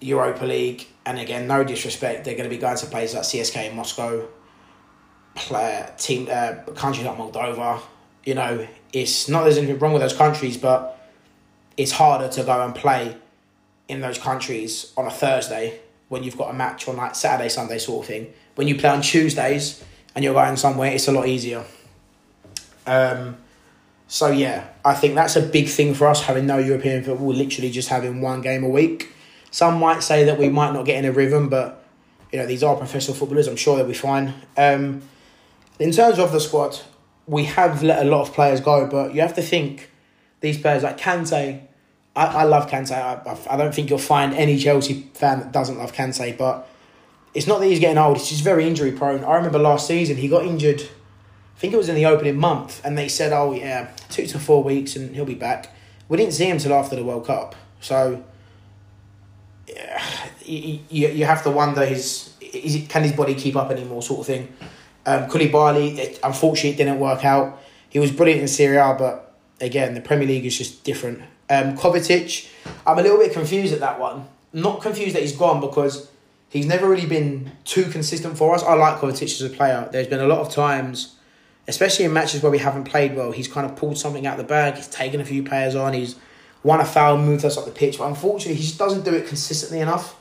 Europa 0.00 0.44
League, 0.44 0.86
and 1.06 1.18
again, 1.18 1.46
no 1.46 1.64
disrespect, 1.64 2.24
they're 2.24 2.34
going 2.34 2.48
to 2.48 2.54
be 2.54 2.60
going 2.60 2.76
to 2.76 2.86
places 2.86 3.14
like 3.14 3.24
CSK 3.24 3.70
in 3.70 3.76
Moscow, 3.76 4.26
play, 5.34 5.88
team 5.98 6.28
uh, 6.30 6.54
countries 6.74 7.06
like 7.06 7.16
Moldova. 7.16 7.80
You 8.24 8.34
know, 8.34 8.66
it's 8.92 9.28
not 9.28 9.44
there's 9.44 9.58
anything 9.58 9.78
wrong 9.78 9.92
with 9.92 10.02
those 10.02 10.16
countries, 10.16 10.56
but 10.56 10.98
it's 11.76 11.92
harder 11.92 12.28
to 12.28 12.42
go 12.42 12.64
and 12.64 12.74
play 12.74 13.16
in 13.88 14.00
those 14.00 14.18
countries 14.18 14.92
on 14.96 15.06
a 15.06 15.10
Thursday 15.10 15.80
when 16.08 16.22
you've 16.22 16.36
got 16.36 16.50
a 16.50 16.54
match 16.54 16.88
on 16.88 16.96
like 16.96 17.14
Saturday, 17.14 17.48
Sunday 17.48 17.78
sort 17.78 18.04
of 18.04 18.08
thing. 18.08 18.32
When 18.54 18.68
you 18.68 18.76
play 18.76 18.90
on 18.90 19.02
Tuesdays 19.02 19.82
and 20.14 20.24
you're 20.24 20.34
going 20.34 20.56
somewhere, 20.56 20.92
it's 20.92 21.08
a 21.08 21.12
lot 21.12 21.26
easier. 21.26 21.64
Um, 22.86 23.36
so 24.06 24.30
yeah, 24.30 24.68
I 24.84 24.94
think 24.94 25.14
that's 25.14 25.36
a 25.36 25.42
big 25.42 25.68
thing 25.68 25.94
for 25.94 26.06
us 26.06 26.22
having 26.22 26.46
no 26.46 26.58
European 26.58 27.02
football, 27.02 27.32
literally 27.32 27.70
just 27.70 27.88
having 27.88 28.20
one 28.20 28.42
game 28.42 28.64
a 28.64 28.68
week. 28.68 29.12
Some 29.50 29.78
might 29.78 30.02
say 30.02 30.24
that 30.24 30.38
we 30.38 30.48
might 30.48 30.72
not 30.72 30.84
get 30.84 30.98
in 30.98 31.04
a 31.04 31.12
rhythm, 31.12 31.48
but 31.48 31.84
you 32.32 32.38
know 32.38 32.46
these 32.46 32.62
are 32.62 32.76
professional 32.76 33.16
footballers. 33.16 33.46
I'm 33.46 33.56
sure 33.56 33.76
they'll 33.76 33.86
be 33.86 33.94
fine. 33.94 34.34
Um, 34.56 35.02
in 35.78 35.90
terms 35.90 36.18
of 36.18 36.32
the 36.32 36.40
squad, 36.40 36.78
we 37.26 37.44
have 37.44 37.82
let 37.82 38.04
a 38.04 38.08
lot 38.08 38.22
of 38.22 38.34
players 38.34 38.60
go, 38.60 38.86
but 38.86 39.14
you 39.14 39.20
have 39.20 39.34
to 39.34 39.42
think 39.42 39.90
these 40.40 40.58
players 40.58 40.82
like 40.82 40.98
Kante. 40.98 41.62
I, 42.16 42.26
I 42.26 42.42
love 42.44 42.70
Kante. 42.70 42.92
I, 42.92 43.38
I 43.52 43.56
don't 43.56 43.74
think 43.74 43.90
you'll 43.90 43.98
find 43.98 44.34
any 44.34 44.58
Chelsea 44.58 45.08
fan 45.14 45.40
that 45.40 45.52
doesn't 45.52 45.78
love 45.78 45.92
Kante, 45.92 46.36
but 46.36 46.68
it's 47.34 47.46
not 47.46 47.58
that 47.60 47.66
he's 47.66 47.80
getting 47.80 47.98
old, 47.98 48.18
he's 48.18 48.28
just 48.28 48.44
very 48.44 48.66
injury 48.66 48.92
prone. 48.92 49.24
I 49.24 49.34
remember 49.34 49.58
last 49.58 49.86
season 49.86 50.16
he 50.16 50.28
got 50.28 50.44
injured, 50.44 50.80
I 50.80 51.58
think 51.58 51.74
it 51.74 51.76
was 51.76 51.88
in 51.88 51.96
the 51.96 52.06
opening 52.06 52.38
month, 52.38 52.80
and 52.84 52.96
they 52.96 53.08
said, 53.08 53.32
oh, 53.32 53.52
yeah, 53.52 53.90
two 54.10 54.26
to 54.26 54.38
four 54.38 54.62
weeks 54.62 54.96
and 54.96 55.14
he'll 55.14 55.24
be 55.24 55.34
back. 55.34 55.74
We 56.08 56.16
didn't 56.16 56.34
see 56.34 56.46
him 56.46 56.58
till 56.58 56.72
after 56.72 56.94
the 56.94 57.04
World 57.04 57.26
Cup. 57.26 57.56
So 57.80 58.22
yeah, 59.66 60.02
you, 60.44 60.80
you, 60.88 61.08
you 61.08 61.24
have 61.24 61.42
to 61.42 61.50
wonder 61.50 61.84
his, 61.84 62.34
is, 62.40 62.86
can 62.88 63.02
his 63.02 63.12
body 63.12 63.34
keep 63.34 63.56
up 63.56 63.70
anymore, 63.70 64.02
sort 64.02 64.20
of 64.20 64.26
thing. 64.26 64.52
Um, 65.06 65.28
Koulibaly, 65.28 65.98
it, 65.98 66.20
unfortunately, 66.22 66.70
it 66.70 66.76
didn't 66.76 67.00
work 67.00 67.24
out. 67.24 67.60
He 67.90 67.98
was 67.98 68.10
brilliant 68.10 68.42
in 68.42 68.48
Serie 68.48 68.76
A, 68.76 68.94
but 68.98 69.34
again, 69.60 69.94
the 69.94 70.00
Premier 70.00 70.26
League 70.26 70.46
is 70.46 70.56
just 70.56 70.84
different. 70.84 71.22
Um, 71.50 71.76
Kovacic, 71.76 72.48
I'm 72.86 72.98
a 72.98 73.02
little 73.02 73.18
bit 73.18 73.32
confused 73.32 73.72
at 73.72 73.80
that 73.80 74.00
one. 74.00 74.28
Not 74.52 74.80
confused 74.80 75.14
that 75.14 75.22
he's 75.22 75.36
gone 75.36 75.60
because 75.60 76.10
he's 76.48 76.66
never 76.66 76.88
really 76.88 77.06
been 77.06 77.52
too 77.64 77.84
consistent 77.84 78.38
for 78.38 78.54
us. 78.54 78.62
I 78.62 78.74
like 78.74 78.98
Kovacic 78.98 79.24
as 79.24 79.42
a 79.42 79.50
player. 79.50 79.88
There's 79.90 80.06
been 80.06 80.20
a 80.20 80.26
lot 80.26 80.38
of 80.38 80.50
times, 80.50 81.16
especially 81.68 82.04
in 82.04 82.12
matches 82.12 82.42
where 82.42 82.52
we 82.52 82.58
haven't 82.58 82.84
played 82.84 83.16
well, 83.16 83.32
he's 83.32 83.48
kind 83.48 83.68
of 83.68 83.76
pulled 83.76 83.98
something 83.98 84.26
out 84.26 84.38
of 84.38 84.46
the 84.46 84.48
bag. 84.48 84.76
He's 84.76 84.88
taken 84.88 85.20
a 85.20 85.24
few 85.24 85.42
players 85.42 85.74
on. 85.74 85.92
He's 85.92 86.16
won 86.62 86.80
a 86.80 86.84
foul, 86.84 87.18
moved 87.18 87.44
us 87.44 87.58
up 87.58 87.66
the 87.66 87.70
pitch. 87.70 87.98
But 87.98 88.08
unfortunately, 88.08 88.54
he 88.54 88.62
just 88.62 88.78
doesn't 88.78 89.04
do 89.04 89.12
it 89.12 89.26
consistently 89.26 89.80
enough. 89.80 90.16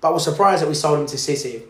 But 0.00 0.08
I 0.08 0.10
was 0.12 0.24
surprised 0.24 0.62
that 0.62 0.68
we 0.68 0.74
sold 0.74 1.00
him 1.00 1.06
to 1.06 1.18
City. 1.18 1.62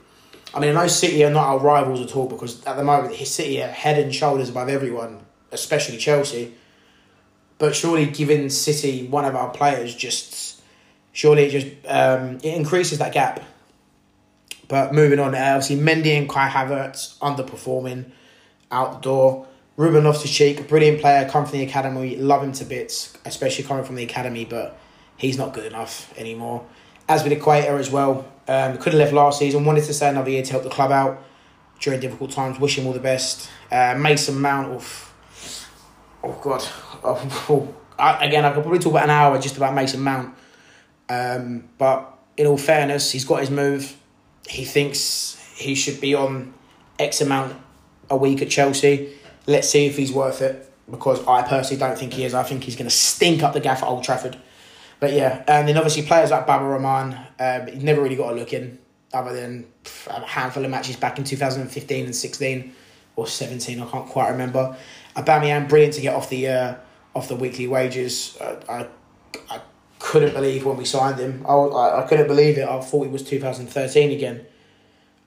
I 0.55 0.61
mean, 0.61 0.77
I 0.77 0.83
know 0.83 0.89
City 0.89 1.25
are 1.25 1.31
not 1.31 1.47
our 1.47 1.59
rivals 1.59 2.01
at 2.01 2.15
all 2.15 2.29
because 2.29 2.65
at 2.65 2.77
the 2.77 2.85
moment, 2.85 3.15
City 3.15 3.63
are 3.63 3.69
head 3.69 3.99
and 3.99 4.15
shoulders 4.15 4.51
above 4.51 4.69
everyone, 4.69 5.21
especially 5.51 5.97
Chelsea. 5.99 6.55
But 7.63 7.77
surely, 7.77 8.07
giving 8.07 8.51
City 8.51 9.07
one 9.07 9.25
of 9.25 9.37
our 9.37 9.51
players 9.51 9.95
just 9.95 10.61
surely 11.13 11.45
it 11.45 11.51
just 11.51 11.69
um, 11.87 12.39
it 12.43 12.57
increases 12.57 12.99
that 12.99 13.13
gap 13.13 13.41
but 14.73 14.95
moving 14.95 15.19
on, 15.19 15.35
uh, 15.35 15.39
obviously 15.39 15.77
Mendy 15.77 16.17
and 16.17 16.27
Kai 16.27 16.49
Havertz 16.49 17.19
underperforming 17.19 18.07
out 18.71 18.95
the 18.95 19.01
door. 19.01 19.47
Ruben 19.77 20.05
Loftus-Cheek, 20.05 20.67
brilliant 20.67 20.99
player, 20.99 21.29
come 21.29 21.45
from 21.45 21.59
the 21.59 21.65
academy, 21.65 22.17
love 22.17 22.43
him 22.43 22.53
to 22.53 22.65
bits, 22.65 23.13
especially 23.27 23.65
coming 23.65 23.85
from 23.85 23.97
the 23.97 24.03
academy, 24.03 24.47
but 24.47 24.79
he's 25.19 25.37
not 25.37 25.53
good 25.53 25.67
enough 25.67 26.17
anymore. 26.19 26.65
Azpilicueta 27.07 27.79
as 27.79 27.91
well, 27.91 28.27
um, 28.49 28.79
could 28.79 28.95
have 28.95 29.01
left 29.01 29.13
last 29.13 29.39
season, 29.39 29.67
wanted 29.67 29.85
to 29.85 29.93
stay 29.93 30.09
another 30.09 30.31
year 30.31 30.43
to 30.43 30.53
help 30.53 30.63
the 30.63 30.71
club 30.71 30.91
out 30.91 31.23
during 31.79 32.01
difficult 32.01 32.31
times. 32.31 32.59
Wish 32.59 32.79
him 32.79 32.87
all 32.87 32.95
the 32.95 32.99
best. 32.99 33.51
Uh, 33.71 33.95
Mason 33.99 34.41
Mount, 34.41 34.75
oof. 34.75 35.12
Oh 36.23 36.39
god, 36.43 36.63
oh. 37.05 37.75
I, 37.99 38.25
again, 38.27 38.45
I 38.45 38.53
could 38.53 38.63
probably 38.63 38.79
talk 38.81 38.93
about 38.93 39.05
an 39.05 39.11
hour 39.11 39.39
just 39.39 39.57
about 39.57 39.75
Mason 39.75 40.01
Mount. 40.01 40.35
Um, 41.09 41.69
but 41.79 42.19
in 42.37 42.47
all 42.47 42.57
fairness, 42.57 43.11
he's 43.13 43.25
got 43.25 43.41
his 43.41 43.51
move 43.51 43.97
he 44.49 44.65
thinks 44.65 45.39
he 45.57 45.75
should 45.75 46.01
be 46.01 46.15
on 46.15 46.55
X 46.99 47.21
amount 47.21 47.57
a 48.11 48.17
week 48.17 48.43
at 48.43 48.51
Chelsea. 48.51 49.15
Let's 49.47 49.69
see 49.69 49.87
if 49.87 49.97
he's 49.97 50.13
worth 50.13 50.43
it 50.43 50.71
because 50.91 51.27
I 51.27 51.43
personally 51.43 51.81
don't 51.81 51.99
think 51.99 52.13
he 52.13 52.25
is. 52.25 52.35
I 52.35 52.43
think 52.43 52.65
he's 52.65 52.77
going 52.77 52.89
to 52.89 52.95
stink 52.95 53.43
up 53.43 53.53
the 53.53 53.61
gaff 53.61 53.83
at 53.83 53.89
Old 53.89 54.05
Trafford. 54.05 54.37
But 55.01 55.13
yeah, 55.13 55.43
and 55.49 55.67
then 55.67 55.77
obviously 55.77 56.03
players 56.03 56.31
like 56.31 56.47
Baba 56.47 56.65
Rahman, 56.65 57.19
um, 57.39 57.67
he 57.67 57.83
never 57.83 58.03
really 58.03 58.17
got 58.17 58.33
a 58.33 58.37
look 58.37 58.53
in 58.53 58.79
other 59.13 59.33
than 59.33 59.67
a 60.07 60.21
handful 60.21 60.65
of 60.65 60.71
matches 60.71 60.97
back 60.97 61.19
in 61.19 61.25
2015 61.25 62.05
and 62.05 62.15
16 62.15 62.75
or 63.17 63.27
17, 63.27 63.81
I 63.81 63.91
can't 63.91 64.07
quite 64.07 64.31
remember. 64.31 64.77
Aubameyang, 65.17 65.69
brilliant 65.69 65.95
to 65.95 66.01
get 66.01 66.15
off 66.15 66.29
the 66.31 66.49
uh, 66.49 66.75
off 67.15 67.29
the 67.29 67.37
weekly 67.37 67.67
wages. 67.67 68.37
Uh, 68.41 68.61
I, 68.69 69.55
I 69.55 69.61
couldn't 69.99 70.35
believe 70.35 70.65
when 70.65 70.77
we 70.77 70.85
signed 70.85 71.19
him. 71.19 71.45
I, 71.47 71.53
I, 71.53 72.05
I 72.05 72.09
couldn't 72.09 72.27
believe 72.27 72.59
it. 72.59 72.69
I 72.69 72.81
thought 72.81 73.07
it 73.07 73.11
was 73.11 73.23
2013 73.23 74.11
again. 74.11 74.47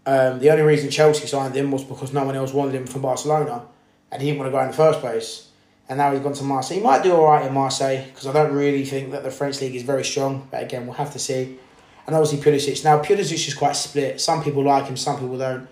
Um, 0.06 0.40
the 0.40 0.52
only 0.52 0.64
reason 0.64 0.90
Chelsea 0.92 1.26
signed 1.28 1.56
him 1.56 1.72
was 1.72 1.84
because 1.84 2.14
no 2.14 2.24
one 2.24 2.36
else 2.36 2.54
wanted 2.54 2.76
him 2.76 2.86
from 2.86 3.02
Barcelona, 3.02 3.66
and 4.12 4.22
he 4.22 4.30
didn't 4.30 4.40
want 4.40 4.48
to 4.48 4.52
go 4.52 4.62
in 4.62 4.68
the 4.68 4.74
first 4.74 5.00
place. 5.00 5.50
And 5.88 6.00
now 6.00 6.12
he's 6.12 6.22
gone 6.22 6.34
to 6.34 6.44
Marseille. 6.44 6.78
He 6.78 6.84
might 6.84 7.04
do 7.04 7.14
all 7.14 7.28
right 7.28 7.46
in 7.46 7.54
Marseille 7.54 8.06
because 8.06 8.26
I 8.26 8.34
don't 8.34 8.54
really 8.54 8.86
think 8.86 9.12
that 9.12 9.24
the 9.24 9.30
French 9.30 9.62
league 9.62 9.76
is 9.76 9.84
very 9.84 10.04
strong. 10.04 10.48
But 10.50 10.64
again, 10.64 10.88
we'll 10.88 10.96
have 10.96 11.14
to 11.14 11.20
see. 11.20 11.60
And 12.08 12.16
obviously 12.16 12.40
Pulisic. 12.40 12.84
Now 12.84 13.02
Pulisic 13.02 13.48
is 13.48 13.54
quite 13.54 13.76
split. 13.76 14.20
Some 14.20 14.44
people 14.44 14.64
like 14.64 14.86
him, 14.86 14.98
some 14.98 15.20
people 15.20 15.38
don't. 15.38 15.68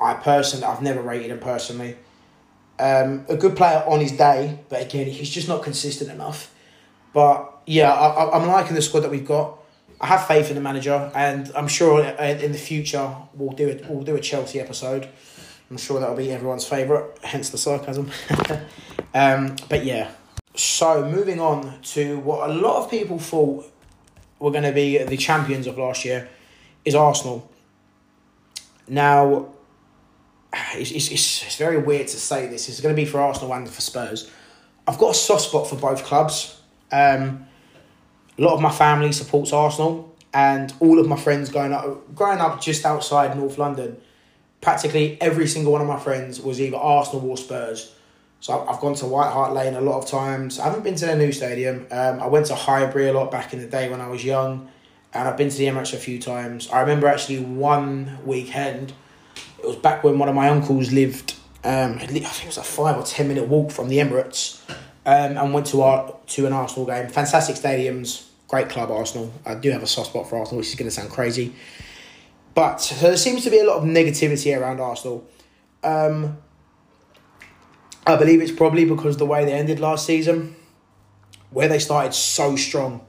I 0.00 0.14
personally, 0.14 0.66
I've 0.66 0.82
never 0.82 1.00
rated 1.00 1.30
him 1.30 1.38
personally. 1.38 1.96
Um, 2.78 3.24
a 3.28 3.36
good 3.36 3.56
player 3.56 3.84
on 3.86 4.00
his 4.00 4.12
day, 4.12 4.58
but 4.68 4.82
again, 4.82 5.06
he's 5.06 5.30
just 5.30 5.48
not 5.48 5.62
consistent 5.62 6.10
enough. 6.10 6.52
But 7.12 7.60
yeah, 7.66 7.92
I, 7.92 8.36
I'm 8.36 8.48
liking 8.48 8.74
the 8.74 8.82
squad 8.82 9.00
that 9.00 9.10
we've 9.10 9.26
got. 9.26 9.58
I 10.00 10.06
have 10.08 10.26
faith 10.26 10.48
in 10.48 10.56
the 10.56 10.60
manager, 10.60 11.10
and 11.14 11.50
I'm 11.54 11.68
sure 11.68 12.04
in 12.04 12.52
the 12.52 12.58
future 12.58 13.14
we'll 13.34 13.56
do 13.56 13.68
it. 13.68 13.88
We'll 13.88 14.02
do 14.02 14.16
a 14.16 14.20
Chelsea 14.20 14.60
episode. 14.60 15.08
I'm 15.70 15.76
sure 15.76 16.00
that'll 16.00 16.16
be 16.16 16.30
everyone's 16.30 16.66
favourite. 16.66 17.18
Hence 17.22 17.50
the 17.50 17.58
sarcasm. 17.58 18.10
um, 19.14 19.56
but 19.68 19.84
yeah. 19.84 20.10
So 20.56 21.08
moving 21.08 21.40
on 21.40 21.80
to 21.82 22.18
what 22.18 22.50
a 22.50 22.52
lot 22.52 22.84
of 22.84 22.90
people 22.90 23.18
thought 23.18 23.70
were 24.38 24.50
going 24.50 24.64
to 24.64 24.72
be 24.72 24.98
the 24.98 25.16
champions 25.16 25.66
of 25.66 25.78
last 25.78 26.04
year 26.04 26.28
is 26.84 26.94
Arsenal. 26.94 27.50
Now, 28.86 29.48
it's, 30.74 30.90
it's, 30.90 31.10
it's 31.10 31.56
very 31.56 31.78
weird 31.78 32.08
to 32.08 32.16
say 32.16 32.46
this. 32.46 32.68
It's 32.68 32.80
going 32.80 32.94
to 32.94 33.00
be 33.00 33.06
for 33.06 33.20
Arsenal 33.20 33.52
and 33.54 33.68
for 33.68 33.80
Spurs. 33.80 34.30
I've 34.86 34.98
got 34.98 35.10
a 35.10 35.14
soft 35.14 35.42
spot 35.42 35.68
for 35.68 35.76
both 35.76 36.04
clubs. 36.04 36.60
Um, 36.92 37.46
a 38.38 38.42
lot 38.42 38.54
of 38.54 38.60
my 38.60 38.70
family 38.70 39.12
supports 39.12 39.52
Arsenal, 39.52 40.14
and 40.32 40.72
all 40.80 40.98
of 40.98 41.06
my 41.06 41.16
friends 41.16 41.48
growing 41.48 41.72
up, 41.72 42.14
growing 42.14 42.40
up 42.40 42.60
just 42.60 42.84
outside 42.84 43.36
North 43.36 43.56
London, 43.58 43.96
practically 44.60 45.16
every 45.20 45.46
single 45.46 45.72
one 45.72 45.80
of 45.80 45.86
my 45.86 45.98
friends 45.98 46.40
was 46.40 46.60
either 46.60 46.76
Arsenal 46.76 47.28
or 47.30 47.36
Spurs. 47.36 47.94
So 48.40 48.66
I've 48.68 48.80
gone 48.80 48.94
to 48.96 49.06
White 49.06 49.32
Hart 49.32 49.54
Lane 49.54 49.74
a 49.74 49.80
lot 49.80 50.02
of 50.02 50.06
times. 50.10 50.58
I 50.58 50.64
haven't 50.64 50.82
been 50.84 50.96
to 50.96 51.06
their 51.06 51.16
new 51.16 51.32
stadium. 51.32 51.86
Um, 51.90 52.20
I 52.20 52.26
went 52.26 52.46
to 52.46 52.54
Highbury 52.54 53.08
a 53.08 53.12
lot 53.12 53.30
back 53.30 53.54
in 53.54 53.60
the 53.60 53.66
day 53.66 53.88
when 53.88 54.00
I 54.00 54.08
was 54.08 54.24
young. 54.24 54.68
and 55.14 55.28
I've 55.28 55.36
been 55.36 55.48
to 55.48 55.56
the 55.56 55.66
Emirates 55.66 55.94
a 55.94 55.96
few 55.96 56.20
times. 56.20 56.68
I 56.70 56.80
remember 56.80 57.06
actually 57.06 57.38
one 57.38 58.18
weekend, 58.26 58.92
it 59.64 59.68
was 59.68 59.76
back 59.76 60.04
when 60.04 60.18
one 60.18 60.28
of 60.28 60.34
my 60.34 60.48
uncles 60.48 60.92
lived. 60.92 61.34
Um, 61.64 61.94
I 61.94 62.06
think 62.06 62.24
it 62.24 62.46
was 62.46 62.58
a 62.58 62.62
five 62.62 62.96
or 62.98 63.02
ten 63.02 63.28
minute 63.28 63.48
walk 63.48 63.70
from 63.70 63.88
the 63.88 63.96
Emirates, 63.96 64.60
um, 65.06 65.38
and 65.38 65.54
went 65.54 65.66
to 65.68 65.80
our 65.80 66.14
to 66.26 66.46
an 66.46 66.52
Arsenal 66.52 66.86
game. 66.86 67.08
Fantastic 67.08 67.56
stadiums, 67.56 68.26
great 68.48 68.68
club 68.68 68.90
Arsenal. 68.90 69.32
I 69.46 69.54
do 69.54 69.70
have 69.70 69.82
a 69.82 69.86
soft 69.86 70.10
spot 70.10 70.28
for 70.28 70.36
Arsenal, 70.36 70.58
which 70.58 70.68
is 70.68 70.74
going 70.74 70.88
to 70.88 70.94
sound 70.94 71.10
crazy, 71.10 71.54
but 72.54 72.78
so 72.78 72.94
there 72.96 73.16
seems 73.16 73.44
to 73.44 73.50
be 73.50 73.58
a 73.58 73.64
lot 73.64 73.78
of 73.78 73.84
negativity 73.84 74.58
around 74.58 74.80
Arsenal. 74.80 75.26
Um, 75.82 76.36
I 78.06 78.16
believe 78.16 78.42
it's 78.42 78.52
probably 78.52 78.84
because 78.84 79.16
the 79.16 79.26
way 79.26 79.46
they 79.46 79.54
ended 79.54 79.80
last 79.80 80.04
season, 80.04 80.54
where 81.48 81.68
they 81.68 81.78
started 81.78 82.12
so 82.12 82.56
strong, 82.56 83.00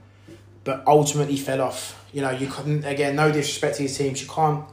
but 0.63 0.81
ultimately 0.87 1.35
fell 1.35 1.59
off. 1.59 2.05
You 2.13 2.21
know, 2.21 2.31
you 2.31 2.47
couldn't 2.47 2.85
again. 2.85 3.17
No 3.17 3.33
disrespect 3.33 3.75
to 3.75 3.81
these 3.81 3.97
teams, 3.97 4.21
you 4.21 4.29
can't 4.29 4.63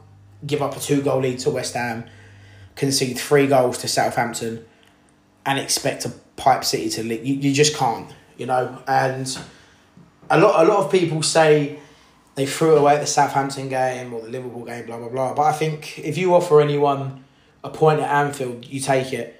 give 0.45 0.61
up 0.61 0.75
a 0.75 0.79
two 0.79 1.01
goal 1.01 1.21
lead 1.21 1.39
to 1.39 1.49
West 1.49 1.73
Ham, 1.73 2.05
concede 2.75 3.17
three 3.17 3.47
goals 3.47 3.77
to 3.79 3.87
Southampton, 3.87 4.65
and 5.45 5.59
expect 5.59 6.05
a 6.05 6.09
pipe 6.35 6.63
City 6.63 6.89
to 6.89 7.03
lead. 7.03 7.25
You, 7.25 7.35
you 7.35 7.53
just 7.53 7.75
can't. 7.75 8.11
You 8.37 8.47
know, 8.47 8.81
and 8.87 9.37
a 10.29 10.39
lot 10.39 10.65
a 10.65 10.67
lot 10.67 10.85
of 10.85 10.91
people 10.91 11.21
say 11.21 11.79
they 12.35 12.45
threw 12.45 12.75
away 12.75 12.97
the 12.97 13.05
Southampton 13.05 13.69
game 13.69 14.13
or 14.13 14.21
the 14.21 14.29
Liverpool 14.29 14.65
game, 14.65 14.85
blah 14.85 14.97
blah 14.97 15.09
blah. 15.09 15.33
But 15.33 15.43
I 15.43 15.53
think 15.53 15.99
if 15.99 16.17
you 16.17 16.33
offer 16.33 16.61
anyone 16.61 17.23
a 17.63 17.69
point 17.69 17.99
at 17.99 18.09
Anfield, 18.09 18.65
you 18.65 18.79
take 18.79 19.13
it 19.13 19.39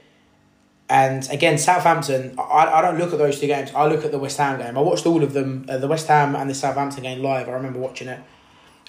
and 0.90 1.28
again, 1.32 1.58
Southampton, 1.58 2.36
I, 2.38 2.66
I 2.66 2.82
don't 2.82 3.00
look 3.00 3.14
at 3.14 3.18
those 3.18 3.40
two 3.40 3.48
games. 3.48 3.72
I 3.74 3.88
look 3.88 4.04
at 4.04 4.12
the 4.12 4.20
West 4.20 4.38
Ham 4.38 4.60
game. 4.60 4.78
I 4.78 4.82
watched 4.82 5.06
all 5.06 5.24
of 5.24 5.34
them, 5.34 5.66
uh, 5.70 5.78
the 5.78 5.88
West 5.88 6.08
Ham 6.08 6.36
and 6.36 6.50
the 6.50 6.54
Southampton 6.54 7.04
game 7.04 7.22
live. 7.24 7.48
I 7.48 7.54
remember 7.54 7.80
watching 7.80 8.10
it. 8.10 8.20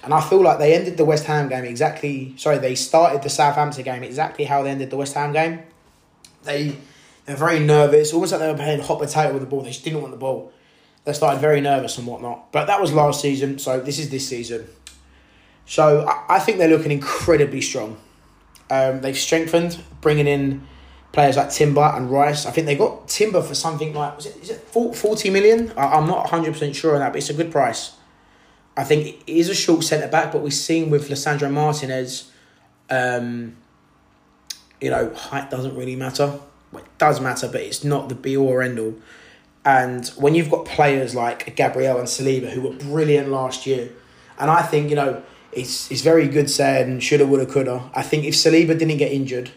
And 0.05 0.13
I 0.13 0.21
feel 0.21 0.43
like 0.43 0.59
they 0.59 0.75
ended 0.75 0.99
the 0.99 1.05
West 1.05 1.25
Ham 1.25 1.49
game 1.49 1.65
exactly, 1.65 2.35
sorry, 2.37 2.59
they 2.59 2.75
started 2.75 3.23
the 3.23 3.31
Southampton 3.31 3.85
game 3.85 4.03
exactly 4.03 4.45
how 4.45 4.63
they 4.63 4.71
ended 4.71 4.91
the 4.91 4.97
West 4.97 5.15
Ham 5.15 5.33
game. 5.33 5.63
They, 6.43 6.77
they're 7.25 7.37
very 7.37 7.59
nervous, 7.59 8.13
almost 8.13 8.33
like 8.33 8.41
they 8.43 8.49
were 8.49 8.57
playing 8.57 8.81
hot 8.81 8.99
potato 8.99 9.33
with 9.33 9.41
the 9.41 9.49
ball. 9.49 9.63
They 9.63 9.71
just 9.71 9.83
didn't 9.83 10.03
want 10.03 10.13
the 10.13 10.19
ball. 10.19 10.53
They 11.05 11.15
started 11.15 11.41
very 11.41 11.63
nervous 11.63 11.97
and 11.97 12.07
whatnot. 12.07 12.53
But 12.53 12.67
that 12.67 12.81
was 12.81 12.93
last 12.93 13.23
season, 13.23 13.59
so 13.59 13.81
this 13.81 13.99
is 13.99 14.11
this 14.11 14.29
season. 14.29 14.67
So 15.65 16.07
I, 16.07 16.37
I 16.37 16.39
think 16.39 16.59
they're 16.59 16.69
looking 16.69 16.93
incredibly 16.93 17.63
strong. 17.63 17.97
Um, 18.71 19.01
they've 19.01 19.17
strengthened, 19.17 19.83
bringing 20.03 20.27
in 20.27 20.67
players 21.13 21.39
like 21.39 21.51
Timber 21.51 21.93
and 21.95 22.11
Rice. 22.11 22.45
I 22.45 22.51
think 22.51 22.67
they 22.67 22.77
got 22.77 23.09
Timber 23.09 23.41
for 23.41 23.55
something 23.55 23.95
like 23.95 24.17
was 24.17 24.27
it 24.27 24.37
is 24.37 24.51
it 24.51 24.61
40 24.61 25.31
million? 25.31 25.73
I'm 25.77 26.07
not 26.07 26.27
100% 26.27 26.75
sure 26.75 26.95
on 26.95 27.01
that, 27.01 27.13
but 27.13 27.19
it's 27.19 27.31
a 27.31 27.35
good 27.35 27.51
price. 27.51 27.93
I 28.77 28.85
think 28.85 29.07
it 29.27 29.33
is 29.33 29.49
a 29.49 29.55
short 29.55 29.85
centre 29.85 30.09
back, 30.09 30.33
but 30.33 30.43
we've 30.43 30.53
seen 30.53 30.91
with 30.91 31.09
Lisandro 31.09 31.51
Martinez, 31.51 32.31
um, 32.91 33.57
you 34.81 34.91
know, 34.91 35.15
height 35.15 35.51
doesn't 35.51 35.77
really 35.77 35.97
matter. 35.97 36.41
Well, 36.73 36.83
it 36.83 36.99
does 36.99 37.21
matter, 37.21 37.49
but 37.49 37.61
it's 37.61 37.85
not 37.85 38.09
the 38.09 38.15
be 38.15 38.37
all 38.37 38.49
or 38.49 38.63
end 38.63 38.79
all. 38.79 38.95
And 39.65 40.07
when 40.17 40.35
you've 40.35 40.51
got 40.51 40.67
players 40.67 41.15
like 41.15 41.57
Gabriel 41.57 41.99
and 41.99 42.09
Saliba 42.09 42.51
who 42.51 42.63
were 42.63 42.73
brilliant 42.73 43.29
last 43.29 43.67
year, 43.67 43.91
and 44.39 44.51
I 44.51 44.63
think, 44.63 44.91
you 44.91 44.97
know, 44.97 45.23
it's, 45.53 45.91
it's 45.91 46.03
very 46.03 46.27
good 46.27 46.51
saying 46.51 46.99
shoulda, 47.01 47.27
woulda, 47.27 47.47
coulda. 47.47 47.91
I 47.95 48.03
think 48.03 48.25
if 48.25 48.35
Saliba 48.35 48.77
didn't 48.79 48.97
get 48.97 49.13
injured, 49.13 49.53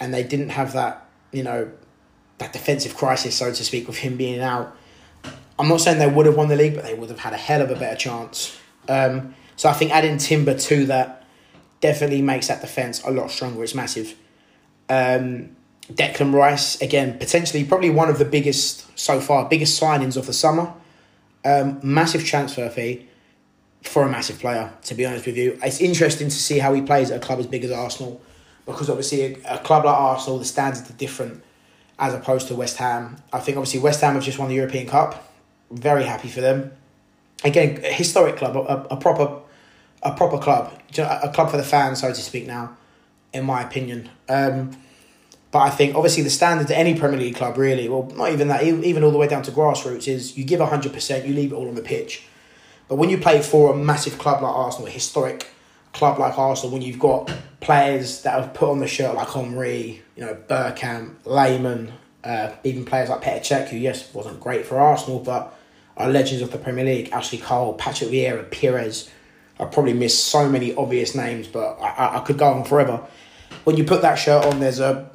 and 0.00 0.12
they 0.12 0.24
didn't 0.24 0.48
have 0.48 0.72
that, 0.72 1.06
you 1.30 1.42
know, 1.42 1.70
that 2.38 2.52
defensive 2.52 2.96
crisis, 2.96 3.36
so 3.36 3.52
to 3.52 3.64
speak, 3.64 3.86
with 3.86 3.98
him 3.98 4.16
being 4.16 4.40
out. 4.40 4.74
I'm 5.60 5.68
not 5.68 5.80
saying 5.80 5.98
they 5.98 6.08
would 6.08 6.26
have 6.26 6.36
won 6.36 6.48
the 6.48 6.56
league, 6.56 6.74
but 6.74 6.84
they 6.84 6.94
would 6.94 7.10
have 7.10 7.18
had 7.18 7.32
a 7.32 7.36
hell 7.36 7.60
of 7.62 7.70
a 7.70 7.76
better 7.76 7.96
chance. 7.96 8.58
Um, 8.88 9.34
so 9.56 9.68
I 9.68 9.74
think 9.74 9.92
adding 9.92 10.16
Timber 10.16 10.56
to 10.56 10.86
that 10.86 11.26
definitely 11.80 12.22
makes 12.22 12.48
that 12.48 12.60
defense 12.60 13.02
a 13.04 13.10
lot 13.10 13.30
stronger. 13.30 13.62
It's 13.62 13.74
massive. 13.74 14.16
Um, 14.88 15.56
Declan 15.92 16.32
Rice 16.32 16.80
again, 16.80 17.18
potentially 17.18 17.64
probably 17.64 17.90
one 17.90 18.08
of 18.08 18.18
the 18.18 18.24
biggest 18.24 18.98
so 18.98 19.20
far, 19.20 19.48
biggest 19.48 19.80
signings 19.80 20.16
of 20.16 20.26
the 20.26 20.32
summer. 20.32 20.72
Um, 21.44 21.80
massive 21.82 22.24
transfer 22.24 22.68
fee 22.68 23.08
for 23.82 24.04
a 24.06 24.10
massive 24.10 24.38
player. 24.38 24.72
To 24.84 24.94
be 24.94 25.06
honest 25.06 25.26
with 25.26 25.36
you, 25.36 25.58
it's 25.62 25.80
interesting 25.80 26.28
to 26.28 26.34
see 26.34 26.58
how 26.58 26.72
he 26.74 26.82
plays 26.82 27.10
at 27.10 27.22
a 27.22 27.26
club 27.26 27.38
as 27.38 27.46
big 27.46 27.64
as 27.64 27.70
Arsenal 27.70 28.20
because 28.66 28.88
obviously 28.88 29.34
a, 29.44 29.54
a 29.54 29.58
club 29.58 29.84
like 29.84 29.94
Arsenal, 29.94 30.38
the 30.38 30.44
standards 30.44 30.88
are 30.90 30.94
different 30.94 31.42
as 31.98 32.14
opposed 32.14 32.48
to 32.48 32.54
West 32.54 32.78
Ham. 32.78 33.16
I 33.32 33.40
think 33.40 33.56
obviously 33.56 33.80
West 33.80 34.00
Ham 34.00 34.14
have 34.14 34.24
just 34.24 34.38
won 34.38 34.48
the 34.48 34.54
European 34.54 34.86
Cup. 34.86 35.29
Very 35.70 36.04
happy 36.04 36.28
for 36.28 36.40
them. 36.40 36.72
Again, 37.44 37.80
a 37.84 37.92
historic 37.92 38.36
club, 38.36 38.56
a, 38.56 38.94
a 38.94 38.96
proper, 38.96 39.40
a 40.02 40.12
proper 40.12 40.38
club, 40.38 40.72
a 40.98 41.30
club 41.32 41.50
for 41.50 41.56
the 41.56 41.62
fans, 41.62 42.00
so 42.00 42.08
to 42.08 42.14
speak. 42.20 42.46
Now, 42.46 42.76
in 43.32 43.44
my 43.44 43.62
opinion. 43.62 44.10
Um, 44.28 44.72
but 45.52 45.60
I 45.60 45.70
think 45.70 45.96
obviously 45.96 46.22
the 46.22 46.30
standard 46.30 46.68
to 46.68 46.78
any 46.78 46.94
Premier 46.94 47.18
League 47.18 47.36
club, 47.36 47.56
really, 47.56 47.88
well, 47.88 48.04
not 48.14 48.32
even 48.32 48.48
that, 48.48 48.62
even 48.62 49.02
all 49.02 49.10
the 49.10 49.18
way 49.18 49.26
down 49.26 49.42
to 49.44 49.50
grassroots, 49.50 50.06
is 50.06 50.36
you 50.36 50.44
give 50.44 50.60
hundred 50.60 50.92
percent, 50.92 51.26
you 51.26 51.34
leave 51.34 51.52
it 51.52 51.54
all 51.54 51.68
on 51.68 51.74
the 51.74 51.82
pitch. 51.82 52.24
But 52.88 52.96
when 52.96 53.10
you 53.10 53.18
play 53.18 53.40
for 53.40 53.72
a 53.72 53.76
massive 53.76 54.18
club 54.18 54.42
like 54.42 54.52
Arsenal, 54.52 54.88
a 54.88 54.90
historic 54.90 55.48
club 55.92 56.18
like 56.18 56.38
Arsenal, 56.38 56.72
when 56.72 56.82
you've 56.82 56.98
got 56.98 57.32
players 57.60 58.22
that 58.22 58.40
have 58.40 58.54
put 58.54 58.70
on 58.70 58.78
the 58.78 58.86
shirt 58.86 59.14
like 59.14 59.28
Henry, 59.28 60.02
you 60.16 60.24
know, 60.24 60.36
Bergkamp, 60.48 61.14
Lehmann, 61.24 61.92
uh, 62.22 62.52
even 62.64 62.84
players 62.84 63.08
like 63.08 63.22
Petr 63.22 63.40
Cech, 63.40 63.68
who, 63.68 63.76
yes, 63.76 64.12
wasn't 64.14 64.40
great 64.40 64.66
for 64.66 64.78
Arsenal, 64.78 65.20
but 65.20 65.56
are 66.00 66.10
legends 66.10 66.42
of 66.42 66.50
the 66.50 66.58
Premier 66.58 66.84
League. 66.84 67.10
Ashley 67.12 67.38
Cole, 67.38 67.74
Patrick 67.74 68.10
Vieira, 68.10 68.50
Pires. 68.50 69.10
I 69.58 69.66
probably 69.66 69.92
missed 69.92 70.24
so 70.24 70.48
many 70.48 70.74
obvious 70.74 71.14
names, 71.14 71.46
but 71.46 71.74
I, 71.80 72.18
I 72.18 72.20
could 72.20 72.38
go 72.38 72.46
on 72.46 72.64
forever. 72.64 73.06
When 73.64 73.76
you 73.76 73.84
put 73.84 74.02
that 74.02 74.14
shirt 74.14 74.44
on, 74.44 74.60
there's 74.60 74.80
a 74.80 75.10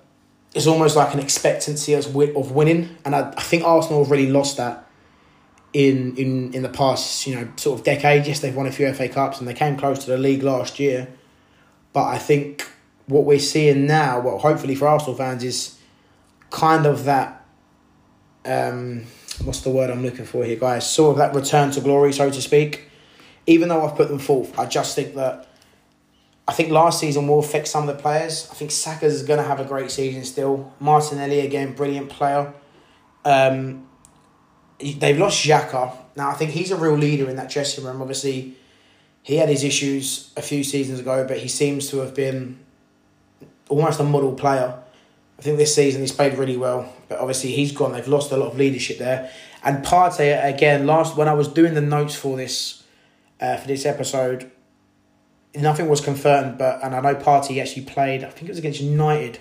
it's 0.53 0.67
almost 0.67 0.95
like 0.95 1.13
an 1.13 1.19
expectancy 1.19 1.93
of, 1.93 2.15
of 2.15 2.51
winning, 2.51 2.95
and 3.03 3.13
I, 3.13 3.33
I 3.35 3.41
think 3.41 3.63
Arsenal 3.63 4.03
have 4.03 4.11
really 4.11 4.31
lost 4.31 4.57
that 4.57 4.87
in 5.73 6.15
in 6.15 6.53
in 6.53 6.63
the 6.63 6.69
past, 6.69 7.27
you 7.27 7.35
know, 7.35 7.47
sort 7.57 7.79
of 7.79 7.85
decade. 7.85 8.25
Yes, 8.25 8.39
they've 8.39 8.55
won 8.55 8.65
a 8.65 8.71
few 8.71 8.91
FA 8.93 9.09
Cups 9.09 9.39
and 9.39 9.47
they 9.47 9.53
came 9.53 9.75
close 9.75 10.05
to 10.05 10.11
the 10.11 10.17
league 10.17 10.43
last 10.43 10.79
year, 10.79 11.09
but 11.91 12.05
I 12.05 12.17
think 12.17 12.69
what 13.07 13.25
we're 13.25 13.39
seeing 13.39 13.85
now, 13.85 14.19
well, 14.19 14.37
hopefully 14.37 14.75
for 14.75 14.87
Arsenal 14.87 15.15
fans, 15.15 15.43
is 15.43 15.77
kind 16.49 16.85
of 16.85 17.03
that. 17.05 17.45
Um, 18.45 19.05
what's 19.43 19.61
the 19.61 19.69
word 19.69 19.89
I'm 19.89 20.03
looking 20.03 20.25
for 20.25 20.43
here, 20.43 20.55
guys? 20.55 20.89
Sort 20.89 21.11
of 21.11 21.17
that 21.17 21.33
return 21.33 21.71
to 21.71 21.81
glory, 21.81 22.13
so 22.13 22.29
to 22.29 22.41
speak. 22.41 22.89
Even 23.47 23.69
though 23.69 23.85
I've 23.85 23.95
put 23.95 24.07
them 24.07 24.19
fourth, 24.19 24.57
I 24.57 24.65
just 24.65 24.95
think 24.95 25.15
that. 25.15 25.47
I 26.47 26.53
think 26.53 26.69
last 26.69 26.99
season 26.99 27.27
will 27.27 27.39
affect 27.39 27.67
some 27.67 27.89
of 27.89 27.95
the 27.95 27.99
players. 27.99 28.47
I 28.51 28.53
think 28.53 28.69
Saka's 28.69 29.15
is 29.15 29.23
going 29.23 29.39
to 29.39 29.45
have 29.45 29.59
a 29.59 29.65
great 29.65 29.89
season 29.89 30.23
still. 30.23 30.73
Martinelli 30.79 31.39
again, 31.39 31.73
brilliant 31.73 32.09
player. 32.09 32.53
Um, 33.23 33.87
they've 34.79 35.17
lost 35.17 35.43
Xhaka. 35.43 35.97
Now 36.15 36.29
I 36.29 36.33
think 36.35 36.51
he's 36.51 36.69
a 36.69 36.75
real 36.75 36.95
leader 36.95 37.27
in 37.31 37.35
that 37.37 37.49
dressing 37.49 37.83
room. 37.83 37.99
Obviously, 37.99 38.55
he 39.23 39.37
had 39.37 39.49
his 39.49 39.63
issues 39.63 40.31
a 40.37 40.41
few 40.43 40.63
seasons 40.63 40.99
ago, 40.99 41.25
but 41.27 41.39
he 41.39 41.47
seems 41.47 41.89
to 41.89 41.97
have 41.97 42.13
been 42.13 42.59
almost 43.67 43.99
a 43.99 44.03
model 44.03 44.33
player. 44.33 44.77
I 45.37 45.41
think 45.41 45.57
this 45.57 45.75
season 45.75 46.01
he's 46.01 46.11
played 46.11 46.37
really 46.37 46.57
well, 46.57 46.93
but 47.09 47.19
obviously 47.19 47.51
he's 47.51 47.71
gone. 47.71 47.91
They've 47.91 48.07
lost 48.07 48.31
a 48.31 48.37
lot 48.37 48.51
of 48.51 48.57
leadership 48.57 48.97
there. 48.97 49.29
And 49.63 49.83
Partey 49.83 50.43
again. 50.43 50.85
Last 50.85 51.17
when 51.17 51.27
I 51.27 51.33
was 51.33 51.47
doing 51.47 51.73
the 51.73 51.81
notes 51.81 52.15
for 52.15 52.37
this, 52.37 52.83
uh, 53.41 53.57
for 53.57 53.67
this 53.67 53.85
episode, 53.85 54.49
nothing 55.55 55.89
was 55.89 56.01
confirmed. 56.01 56.57
But 56.57 56.83
and 56.83 56.95
I 56.95 57.01
know 57.01 57.15
Partey 57.15 57.61
actually 57.61 57.85
played. 57.85 58.23
I 58.23 58.29
think 58.29 58.43
it 58.43 58.49
was 58.49 58.59
against 58.59 58.79
United 58.79 59.39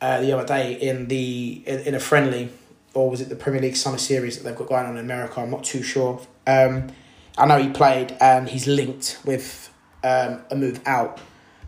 uh, 0.00 0.20
the 0.20 0.32
other 0.32 0.46
day 0.46 0.74
in 0.74 1.08
the 1.08 1.62
in, 1.66 1.80
in 1.80 1.94
a 1.94 2.00
friendly, 2.00 2.50
or 2.94 3.10
was 3.10 3.20
it 3.20 3.28
the 3.28 3.36
Premier 3.36 3.60
League 3.60 3.76
Summer 3.76 3.98
Series 3.98 4.36
that 4.36 4.44
they've 4.44 4.56
got 4.56 4.68
going 4.68 4.86
on 4.86 4.96
in 4.96 5.04
America? 5.04 5.40
I'm 5.40 5.50
not 5.50 5.64
too 5.64 5.82
sure. 5.82 6.20
Um, 6.46 6.88
I 7.38 7.46
know 7.46 7.58
he 7.58 7.70
played 7.70 8.16
and 8.20 8.48
he's 8.48 8.66
linked 8.66 9.18
with 9.24 9.72
um, 10.04 10.42
a 10.50 10.56
move 10.56 10.80
out. 10.84 11.18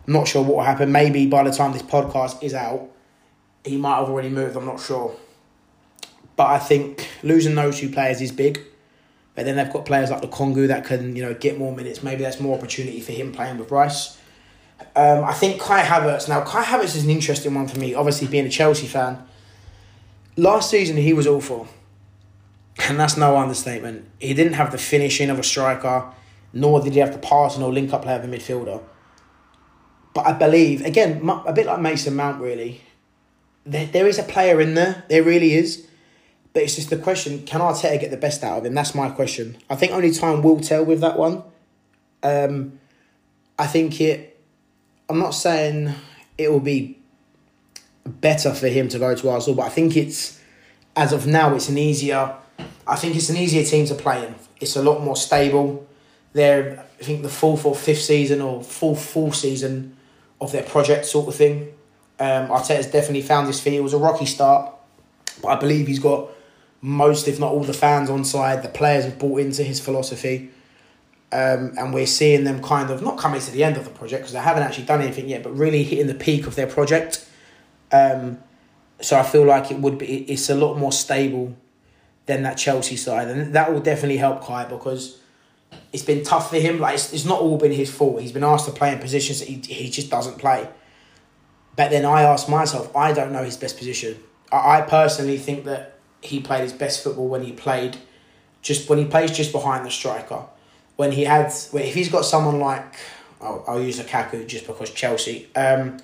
I'm 0.05 0.13
not 0.13 0.27
sure 0.27 0.43
what 0.43 0.57
will 0.57 0.63
happen. 0.63 0.91
Maybe 0.91 1.25
by 1.25 1.43
the 1.43 1.51
time 1.51 1.71
this 1.71 1.81
podcast 1.81 2.43
is 2.43 2.53
out, 2.53 2.91
he 3.65 3.77
might 3.77 3.97
have 3.97 4.09
already 4.09 4.29
moved. 4.29 4.55
I'm 4.55 4.65
not 4.65 4.79
sure. 4.79 5.15
But 6.35 6.47
I 6.47 6.59
think 6.59 7.07
losing 7.23 7.55
those 7.55 7.79
two 7.79 7.89
players 7.89 8.21
is 8.21 8.31
big. 8.31 8.59
But 9.35 9.45
then 9.45 9.57
they've 9.57 9.71
got 9.71 9.85
players 9.85 10.11
like 10.11 10.21
the 10.21 10.27
Kongu 10.27 10.67
that 10.67 10.85
can, 10.85 11.15
you 11.15 11.21
know, 11.21 11.33
get 11.33 11.57
more 11.57 11.75
minutes. 11.75 12.03
Maybe 12.03 12.23
that's 12.23 12.39
more 12.39 12.57
opportunity 12.57 13.01
for 13.01 13.11
him 13.11 13.33
playing 13.33 13.57
with 13.57 13.71
Rice. 13.71 14.17
Um, 14.95 15.23
I 15.23 15.33
think 15.33 15.59
Kai 15.59 15.83
Havertz. 15.83 16.29
Now, 16.29 16.41
Kai 16.41 16.63
Havertz 16.63 16.95
is 16.95 17.03
an 17.03 17.09
interesting 17.09 17.53
one 17.53 17.67
for 17.67 17.79
me. 17.79 17.93
Obviously, 17.93 18.27
being 18.27 18.45
a 18.45 18.49
Chelsea 18.49 18.87
fan. 18.87 19.25
Last 20.37 20.69
season, 20.69 20.97
he 20.97 21.13
was 21.13 21.27
awful 21.27 21.67
and 22.89 22.99
that's 22.99 23.17
no 23.17 23.37
understatement. 23.37 24.05
He 24.19 24.33
didn't 24.33 24.53
have 24.53 24.71
the 24.71 24.77
finishing 24.77 25.29
of 25.29 25.39
a 25.39 25.43
striker, 25.43 26.11
nor 26.53 26.81
did 26.81 26.93
he 26.93 26.99
have 26.99 27.13
the 27.13 27.19
passing 27.19 27.63
or 27.63 27.71
link 27.71 27.93
up 27.93 28.03
play 28.03 28.15
of 28.15 28.23
a 28.23 28.27
midfielder. 28.27 28.81
But 30.13 30.27
I 30.27 30.33
believe, 30.33 30.85
again, 30.85 31.27
a 31.29 31.53
bit 31.53 31.65
like 31.65 31.79
Mason 31.79 32.15
Mount, 32.15 32.41
really, 32.41 32.81
there, 33.65 33.85
there 33.87 34.07
is 34.07 34.19
a 34.19 34.23
player 34.23 34.61
in 34.61 34.75
there. 34.75 35.03
There 35.09 35.23
really 35.23 35.53
is. 35.53 35.87
But 36.53 36.63
it's 36.63 36.75
just 36.75 36.89
the 36.89 36.97
question 36.97 37.45
can 37.45 37.59
Arteta 37.59 37.99
get 37.99 38.11
the 38.11 38.17
best 38.17 38.43
out 38.43 38.59
of 38.59 38.65
him? 38.65 38.73
That's 38.73 38.95
my 38.95 39.09
question. 39.09 39.57
I 39.69 39.75
think 39.75 39.91
only 39.91 40.11
time 40.11 40.41
will 40.41 40.61
tell 40.61 40.85
with 40.85 41.01
that 41.01 41.17
one. 41.17 41.43
Um, 42.23 42.79
I 43.59 43.67
think 43.67 43.99
it. 43.99 44.39
I'm 45.09 45.19
not 45.19 45.31
saying 45.31 45.93
it 46.37 46.51
will 46.51 46.61
be 46.61 46.97
better 48.05 48.53
for 48.53 48.67
him 48.67 48.87
to 48.89 48.99
go 48.99 49.13
to 49.15 49.29
Arsenal, 49.29 49.55
but 49.57 49.63
I 49.63 49.69
think 49.69 49.97
it's 49.97 50.39
as 50.95 51.11
of 51.11 51.27
now 51.27 51.53
it's 51.55 51.69
an 51.69 51.77
easier. 51.77 52.35
I 52.87 52.95
think 52.95 53.15
it's 53.15 53.29
an 53.29 53.37
easier 53.37 53.63
team 53.63 53.85
to 53.87 53.95
play 53.95 54.25
in. 54.25 54.35
It's 54.61 54.75
a 54.75 54.81
lot 54.81 55.03
more 55.03 55.17
stable. 55.17 55.85
They're 56.33 56.85
I 56.99 57.03
think 57.03 57.21
the 57.23 57.29
fourth 57.29 57.65
or 57.65 57.75
fifth 57.75 58.01
season 58.01 58.41
or 58.41 58.63
full 58.63 58.95
full 58.95 59.33
season 59.33 59.97
of 60.39 60.51
their 60.53 60.63
project 60.63 61.05
sort 61.05 61.27
of 61.27 61.35
thing. 61.35 61.74
Um, 62.19 62.47
Arteta's 62.47 62.87
definitely 62.87 63.21
found 63.21 63.47
his 63.47 63.59
feet. 63.59 63.75
It 63.75 63.83
was 63.83 63.93
a 63.93 63.97
rocky 63.97 64.25
start, 64.25 64.73
but 65.41 65.49
I 65.49 65.59
believe 65.59 65.87
he's 65.87 65.99
got 65.99 66.29
most, 66.81 67.27
if 67.27 67.39
not 67.39 67.51
all, 67.51 67.63
the 67.63 67.73
fans 67.73 68.09
on 68.09 68.23
side. 68.23 68.63
The 68.63 68.69
players 68.69 69.05
have 69.05 69.19
bought 69.19 69.39
into 69.41 69.63
his 69.63 69.79
philosophy. 69.79 70.51
Um, 71.31 71.73
and 71.77 71.93
we're 71.93 72.05
seeing 72.05 72.45
them 72.45 72.61
kind 72.61 72.89
of 72.91 73.01
not 73.01 73.17
coming 73.17 73.41
to 73.41 73.51
the 73.51 73.63
end 73.63 73.75
of 73.75 73.83
the 73.83 73.89
project 73.89 74.21
because 74.21 74.33
they 74.33 74.39
haven't 74.39 74.63
actually 74.63 74.85
done 74.85 75.01
anything 75.01 75.27
yet, 75.27 75.43
but 75.43 75.57
really 75.57 75.83
hitting 75.83 76.07
the 76.07 76.13
peak 76.13 76.47
of 76.47 76.55
their 76.55 76.67
project. 76.67 77.27
Um, 77.91 78.39
so 79.01 79.19
I 79.19 79.23
feel 79.23 79.43
like 79.43 79.71
it 79.71 79.79
would 79.79 79.97
be 79.97 80.23
it's 80.31 80.49
a 80.49 80.55
lot 80.55 80.77
more 80.77 80.91
stable 80.91 81.55
than 82.25 82.43
that 82.43 82.55
Chelsea 82.55 82.95
side, 82.95 83.27
and 83.27 83.53
that 83.53 83.73
will 83.73 83.81
definitely 83.81 84.17
help 84.17 84.43
Kai 84.43 84.65
because 84.65 85.19
it's 85.91 86.03
been 86.03 86.23
tough 86.23 86.49
for 86.49 86.57
him. 86.57 86.79
Like 86.79 86.95
it's, 86.95 87.11
it's 87.11 87.25
not 87.25 87.39
all 87.41 87.57
been 87.57 87.71
his 87.71 87.91
fault. 87.91 88.21
He's 88.21 88.31
been 88.31 88.43
asked 88.43 88.65
to 88.65 88.71
play 88.71 88.93
in 88.93 88.99
positions 88.99 89.39
that 89.39 89.49
he 89.49 89.55
he 89.55 89.89
just 89.89 90.09
doesn't 90.09 90.37
play. 90.37 90.69
But 91.75 91.91
then 91.91 92.05
I 92.05 92.23
ask 92.23 92.47
myself, 92.47 92.95
I 92.95 93.11
don't 93.13 93.31
know 93.31 93.43
his 93.43 93.57
best 93.57 93.77
position. 93.77 94.17
I, 94.51 94.79
I 94.79 94.81
personally 94.81 95.37
think 95.37 95.65
that 95.65 95.97
he 96.21 96.39
played 96.39 96.61
his 96.61 96.73
best 96.73 97.03
football 97.03 97.27
when 97.27 97.43
he 97.43 97.51
played 97.51 97.97
just 98.61 98.89
when 98.89 98.97
he 98.97 99.05
plays 99.05 99.31
just 99.31 99.51
behind 99.51 99.85
the 99.85 99.91
striker. 99.91 100.43
When 100.95 101.11
he 101.11 101.25
had, 101.25 101.47
if 101.47 101.93
he's 101.93 102.09
got 102.09 102.25
someone 102.25 102.59
like, 102.59 102.95
I'll, 103.39 103.63
I'll 103.67 103.81
use 103.81 103.99
Lukaku 103.99 104.47
just 104.47 104.65
because 104.65 104.89
Chelsea. 104.89 105.47
Um, 105.55 105.97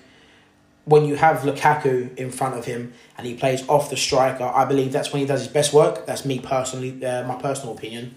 when 0.86 1.06
you 1.06 1.16
have 1.16 1.40
Lukaku 1.40 2.16
in 2.18 2.32
front 2.32 2.56
of 2.58 2.66
him 2.66 2.94
and 3.18 3.26
he 3.26 3.36
plays 3.36 3.68
off 3.68 3.90
the 3.90 3.98
striker, 3.98 4.44
I 4.44 4.66
believe 4.66 4.92
that's 4.92 5.12
when 5.12 5.22
he 5.22 5.26
does 5.26 5.42
his 5.42 5.48
best 5.48 5.74
work. 5.74 6.06
That's 6.06 6.26
me 6.26 6.40
personally, 6.40 7.04
uh, 7.04 7.24
my 7.28 7.36
personal 7.36 7.76
opinion. 7.76 8.16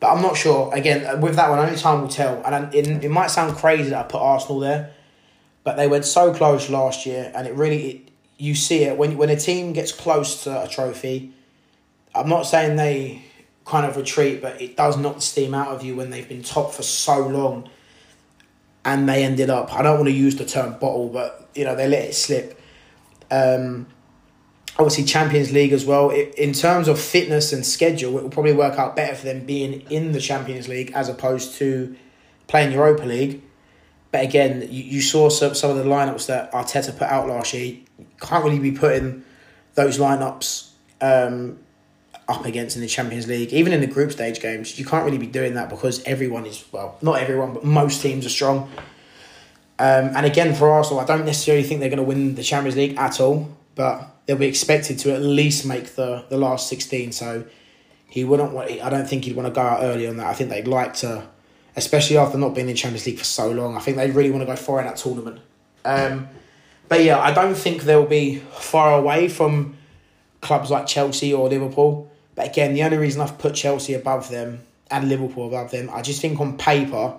But 0.00 0.12
I'm 0.12 0.22
not 0.22 0.36
sure. 0.36 0.74
Again, 0.74 1.20
with 1.20 1.36
that 1.36 1.50
one, 1.50 1.58
only 1.58 1.76
time 1.76 2.02
will 2.02 2.08
tell. 2.08 2.42
And 2.44 2.74
it, 2.74 3.04
it 3.04 3.10
might 3.10 3.28
sound 3.28 3.56
crazy 3.56 3.90
that 3.90 4.04
I 4.04 4.08
put 4.08 4.20
Arsenal 4.20 4.60
there, 4.60 4.92
but 5.64 5.76
they 5.76 5.88
went 5.88 6.04
so 6.04 6.32
close 6.32 6.70
last 6.70 7.06
year, 7.06 7.32
and 7.34 7.46
it 7.46 7.54
really 7.54 7.90
it, 7.90 8.08
you 8.36 8.54
see 8.54 8.84
it 8.84 8.96
when 8.96 9.16
when 9.16 9.30
a 9.30 9.36
team 9.36 9.72
gets 9.72 9.92
close 9.92 10.44
to 10.44 10.62
a 10.64 10.68
trophy. 10.68 11.32
I'm 12.14 12.28
not 12.28 12.42
saying 12.42 12.76
they 12.76 13.24
kind 13.64 13.86
of 13.86 13.96
retreat, 13.96 14.40
but 14.40 14.60
it 14.60 14.76
does 14.76 14.96
knock 14.96 15.16
the 15.16 15.20
steam 15.20 15.54
out 15.54 15.68
of 15.68 15.82
you 15.82 15.96
when 15.96 16.10
they've 16.10 16.28
been 16.28 16.42
top 16.42 16.72
for 16.72 16.82
so 16.82 17.26
long, 17.26 17.68
and 18.84 19.08
they 19.08 19.24
ended 19.24 19.50
up. 19.50 19.74
I 19.74 19.82
don't 19.82 19.96
want 19.96 20.08
to 20.08 20.14
use 20.14 20.36
the 20.36 20.44
term 20.44 20.78
bottle, 20.78 21.08
but 21.08 21.48
you 21.54 21.64
know 21.64 21.74
they 21.74 21.88
let 21.88 22.04
it 22.04 22.14
slip. 22.14 22.60
Um, 23.30 23.86
obviously 24.78 25.04
Champions 25.04 25.52
League 25.52 25.72
as 25.72 25.84
well. 25.84 26.10
It, 26.10 26.34
in 26.34 26.52
terms 26.52 26.88
of 26.88 27.00
fitness 27.00 27.52
and 27.52 27.64
schedule, 27.64 28.18
it 28.18 28.22
will 28.22 28.30
probably 28.30 28.52
work 28.52 28.78
out 28.78 28.96
better 28.96 29.14
for 29.14 29.24
them 29.24 29.44
being 29.46 29.80
in 29.90 30.12
the 30.12 30.20
Champions 30.20 30.68
League 30.68 30.92
as 30.94 31.08
opposed 31.08 31.54
to 31.58 31.96
playing 32.46 32.72
Europa 32.72 33.04
League. 33.04 33.42
But 34.14 34.22
again, 34.22 34.68
you, 34.70 34.84
you 34.84 35.00
saw 35.00 35.28
some, 35.28 35.56
some 35.56 35.72
of 35.72 35.76
the 35.76 35.82
lineups 35.82 36.26
that 36.26 36.52
Arteta 36.52 36.96
put 36.96 37.08
out 37.08 37.26
last 37.26 37.52
year. 37.52 37.64
You 37.64 38.06
can't 38.20 38.44
really 38.44 38.60
be 38.60 38.70
putting 38.70 39.24
those 39.74 39.98
lineups 39.98 40.70
um, 41.00 41.58
up 42.28 42.44
against 42.44 42.76
in 42.76 42.82
the 42.82 42.86
Champions 42.86 43.26
League, 43.26 43.52
even 43.52 43.72
in 43.72 43.80
the 43.80 43.88
group 43.88 44.12
stage 44.12 44.38
games. 44.38 44.78
You 44.78 44.84
can't 44.84 45.04
really 45.04 45.18
be 45.18 45.26
doing 45.26 45.54
that 45.54 45.68
because 45.68 46.00
everyone 46.04 46.46
is, 46.46 46.64
well, 46.70 46.96
not 47.02 47.18
everyone, 47.18 47.54
but 47.54 47.64
most 47.64 48.02
teams 48.02 48.24
are 48.24 48.28
strong. 48.28 48.70
Um, 49.80 50.12
and 50.14 50.24
again, 50.24 50.54
for 50.54 50.70
Arsenal, 50.70 51.00
I 51.00 51.06
don't 51.06 51.24
necessarily 51.24 51.64
think 51.64 51.80
they're 51.80 51.88
going 51.88 51.96
to 51.96 52.04
win 52.04 52.36
the 52.36 52.44
Champions 52.44 52.76
League 52.76 52.96
at 52.96 53.20
all, 53.20 53.48
but 53.74 54.08
they'll 54.26 54.36
be 54.36 54.46
expected 54.46 54.96
to 55.00 55.12
at 55.12 55.22
least 55.22 55.66
make 55.66 55.96
the, 55.96 56.24
the 56.28 56.38
last 56.38 56.68
16. 56.68 57.10
So 57.10 57.46
he 58.06 58.22
wouldn't 58.22 58.52
want, 58.52 58.70
I 58.70 58.90
don't 58.90 59.08
think 59.08 59.24
he'd 59.24 59.34
want 59.34 59.48
to 59.48 59.52
go 59.52 59.62
out 59.62 59.82
early 59.82 60.06
on 60.06 60.18
that. 60.18 60.28
I 60.28 60.34
think 60.34 60.50
they'd 60.50 60.68
like 60.68 60.94
to 60.98 61.26
especially 61.76 62.16
after 62.16 62.38
not 62.38 62.54
being 62.54 62.68
in 62.68 62.76
Champions 62.76 63.06
League 63.06 63.18
for 63.18 63.24
so 63.24 63.50
long. 63.50 63.76
I 63.76 63.80
think 63.80 63.96
they 63.96 64.10
really 64.10 64.30
want 64.30 64.42
to 64.42 64.46
go 64.46 64.56
far 64.56 64.80
in 64.80 64.86
that 64.86 64.96
tournament. 64.96 65.40
Um, 65.84 66.28
but 66.88 67.02
yeah, 67.02 67.18
I 67.18 67.32
don't 67.32 67.54
think 67.54 67.82
they'll 67.82 68.06
be 68.06 68.36
far 68.36 68.98
away 68.98 69.28
from 69.28 69.76
clubs 70.40 70.70
like 70.70 70.86
Chelsea 70.86 71.32
or 71.32 71.48
Liverpool. 71.48 72.10
But 72.34 72.48
again, 72.48 72.74
the 72.74 72.82
only 72.82 72.98
reason 72.98 73.20
I've 73.20 73.38
put 73.38 73.54
Chelsea 73.54 73.94
above 73.94 74.30
them 74.30 74.60
and 74.90 75.08
Liverpool 75.08 75.48
above 75.48 75.70
them, 75.70 75.90
I 75.92 76.02
just 76.02 76.20
think 76.20 76.40
on 76.40 76.56
paper, 76.56 77.14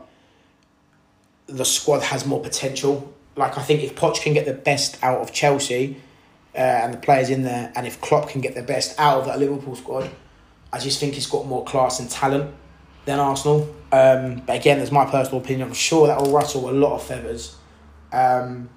the 1.47 1.65
squad 1.65 2.03
has 2.03 2.25
more 2.25 2.41
potential. 2.41 3.13
Like 3.35 3.57
I 3.57 3.61
think 3.61 3.83
if 3.83 3.95
Poch 3.95 4.21
can 4.21 4.33
get 4.33 4.45
the 4.45 4.53
best 4.53 5.01
out 5.03 5.19
of 5.19 5.33
Chelsea 5.33 5.97
uh, 6.53 6.57
and 6.57 6.93
the 6.93 6.97
players 6.97 7.29
in 7.29 7.43
there, 7.43 7.71
and 7.75 7.85
if 7.85 7.99
Klopp 8.01 8.29
can 8.29 8.41
get 8.41 8.55
the 8.55 8.63
best 8.63 8.97
out 8.99 9.19
of 9.19 9.25
that 9.25 9.39
Liverpool 9.39 9.75
squad, 9.75 10.09
I 10.71 10.79
just 10.79 10.99
think 10.99 11.17
it's 11.17 11.27
got 11.27 11.45
more 11.45 11.65
class 11.65 11.99
and 11.99 12.09
talent 12.09 12.53
than 13.05 13.19
Arsenal. 13.19 13.74
Um, 13.91 14.41
but 14.45 14.58
again, 14.58 14.80
that's 14.80 14.91
my 14.91 15.06
personal 15.06 15.41
opinion. 15.41 15.67
I'm 15.67 15.74
sure 15.74 16.08
that 16.08 16.19
will 16.19 16.32
rustle 16.32 16.69
a 16.69 16.71
lot 16.71 16.95
of 16.95 17.04
feathers. 17.04 17.56
Um, 18.12 18.69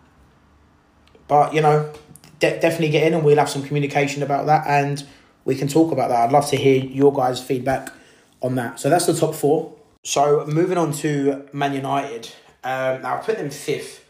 but 1.26 1.54
you 1.54 1.60
know, 1.60 1.92
de- 2.40 2.60
definitely 2.60 2.90
get 2.90 3.06
in, 3.06 3.14
and 3.14 3.24
we'll 3.24 3.38
have 3.38 3.50
some 3.50 3.62
communication 3.62 4.22
about 4.22 4.46
that, 4.46 4.66
and 4.66 5.04
we 5.44 5.54
can 5.54 5.68
talk 5.68 5.92
about 5.92 6.08
that. 6.08 6.20
I'd 6.20 6.32
love 6.32 6.48
to 6.50 6.56
hear 6.56 6.84
your 6.84 7.12
guys' 7.12 7.42
feedback 7.42 7.92
on 8.42 8.54
that. 8.56 8.80
So 8.80 8.90
that's 8.90 9.06
the 9.06 9.14
top 9.14 9.34
four. 9.34 9.74
So 10.04 10.44
moving 10.46 10.78
on 10.78 10.92
to 10.92 11.48
Man 11.52 11.74
United. 11.74 12.32
Um, 12.64 13.02
now 13.02 13.16
I 13.16 13.20
put 13.20 13.38
them 13.38 13.50
fifth, 13.50 14.04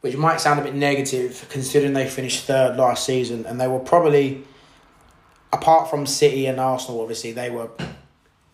which 0.00 0.16
might 0.16 0.40
sound 0.40 0.60
a 0.60 0.62
bit 0.62 0.74
negative 0.74 1.46
considering 1.48 1.92
they 1.92 2.08
finished 2.08 2.44
third 2.44 2.76
last 2.76 3.04
season, 3.04 3.46
and 3.46 3.60
they 3.60 3.68
were 3.68 3.78
probably, 3.78 4.44
apart 5.52 5.90
from 5.90 6.06
City 6.06 6.46
and 6.46 6.60
Arsenal, 6.60 7.00
obviously 7.00 7.32
they 7.32 7.50
were 7.50 7.70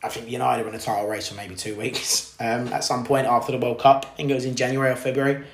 I 0.05 0.09
think 0.09 0.29
United 0.29 0.65
were 0.65 0.69
in 0.69 0.75
a 0.75 0.79
title 0.81 1.09
race 1.09 1.29
for 1.29 1.35
maybe 1.35 1.55
two 1.55 1.75
weeks 1.77 2.37
um, 2.41 2.69
at 2.69 2.85
some 2.85 3.05
point 3.05 3.27
after 3.27 3.53
the 3.53 3.59
World 3.59 3.81
Cup. 3.81 4.07
I 4.13 4.17
think 4.17 4.31
it 4.31 4.35
was 4.35 4.45
in 4.45 4.55
January 4.55 4.91
or 4.91 4.97
February. 4.97 5.45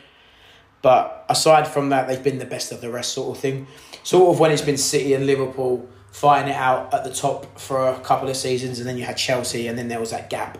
But 0.83 1.27
aside 1.29 1.69
from 1.69 1.91
that, 1.91 2.09
they've 2.09 2.23
been 2.23 2.39
the 2.39 2.47
best 2.47 2.73
of 2.73 2.81
the 2.81 2.91
rest, 2.91 3.13
sort 3.13 3.37
of 3.37 3.43
thing. 3.43 3.67
Sort 4.03 4.35
of 4.35 4.41
when 4.41 4.51
it's 4.51 4.63
been 4.63 4.79
City 4.79 5.15
and 5.15 5.27
Liverpool 5.27 5.89
fighting 6.11 6.53
it 6.53 6.57
out 6.57 6.93
at 6.93 7.05
the 7.05 7.13
top 7.13 7.59
for 7.59 7.89
a 7.89 8.01
couple 8.01 8.29
of 8.29 8.37
seasons, 8.37 8.79
and 8.81 8.89
then 8.89 8.97
you 8.97 9.05
had 9.05 9.17
Chelsea, 9.17 9.69
and 9.69 9.79
then 9.79 9.89
there 9.89 10.01
was 10.01 10.11
that 10.11 10.31
gap 10.31 10.59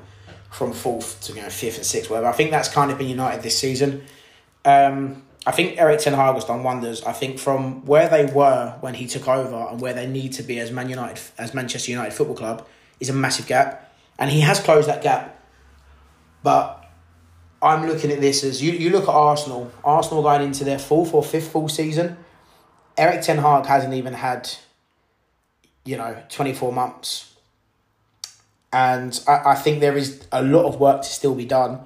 from 0.51 0.73
fourth 0.73 1.21
to 1.23 1.33
you 1.33 1.41
know 1.41 1.49
fifth 1.49 1.77
and 1.77 1.87
sixth, 1.87 2.11
whatever. 2.11 2.27
I 2.27 2.33
think 2.33 2.51
that's 2.51 2.69
kind 2.69 2.91
of 2.91 2.99
been 2.99 3.09
United 3.09 3.43
this 3.43 3.59
season. 3.59 4.03
Um, 4.65 5.23
I 5.47 5.53
think 5.53 5.79
Erik 5.79 6.01
Ten 6.01 6.13
Hag 6.13 6.35
has 6.35 6.45
done 6.45 6.63
wonders. 6.63 7.03
I 7.03 7.13
think 7.13 7.39
from 7.39 7.87
where 7.87 8.09
they 8.09 8.27
were 8.27 8.77
when 8.81 8.95
he 8.95 9.07
took 9.07 9.27
over 9.27 9.69
and 9.71 9.81
where 9.81 9.95
they 9.95 10.07
need 10.07 10.33
to 10.35 10.43
be 10.43 10.61
as 10.61 10.71
Man 10.71 10.91
United, 10.91 11.21
as 11.39 11.55
Manchester 11.55 11.91
United 11.91 12.13
Football 12.13 12.37
Club, 12.37 12.67
is 13.01 13.09
a 13.09 13.15
massive 13.15 13.47
gap, 13.47 13.93
and 14.19 14.31
he 14.31 14.41
has 14.41 14.61
closed 14.61 14.89
that 14.89 15.03
gap. 15.03 15.43
But 16.43 16.81
I'm 17.63 17.87
looking 17.87 18.11
at 18.11 18.21
this 18.21 18.45
as 18.45 18.63
you, 18.63 18.73
you 18.73 18.91
look 18.91 19.05
at 19.05 19.15
Arsenal. 19.15 19.71
Arsenal 19.85 20.23
going 20.23 20.43
into 20.43 20.65
their 20.65 20.79
fourth 20.79 21.13
or 21.13 21.23
fifth 21.23 21.51
full 21.51 21.69
season. 21.69 22.17
Erik 22.97 23.23
Ten 23.23 23.39
Hag 23.39 23.67
hasn't 23.67 23.95
even 23.95 24.15
had, 24.15 24.51
you 25.85 25.97
know, 25.97 26.23
24 26.29 26.73
months. 26.73 27.35
And 28.73 29.21
I, 29.27 29.51
I 29.51 29.55
think 29.55 29.81
there 29.81 29.97
is 29.97 30.25
a 30.33 30.43
lot 30.43 30.67
of 30.67 30.79
work 30.79 31.03
to 31.03 31.09
still 31.09 31.35
be 31.35 31.45
done, 31.45 31.81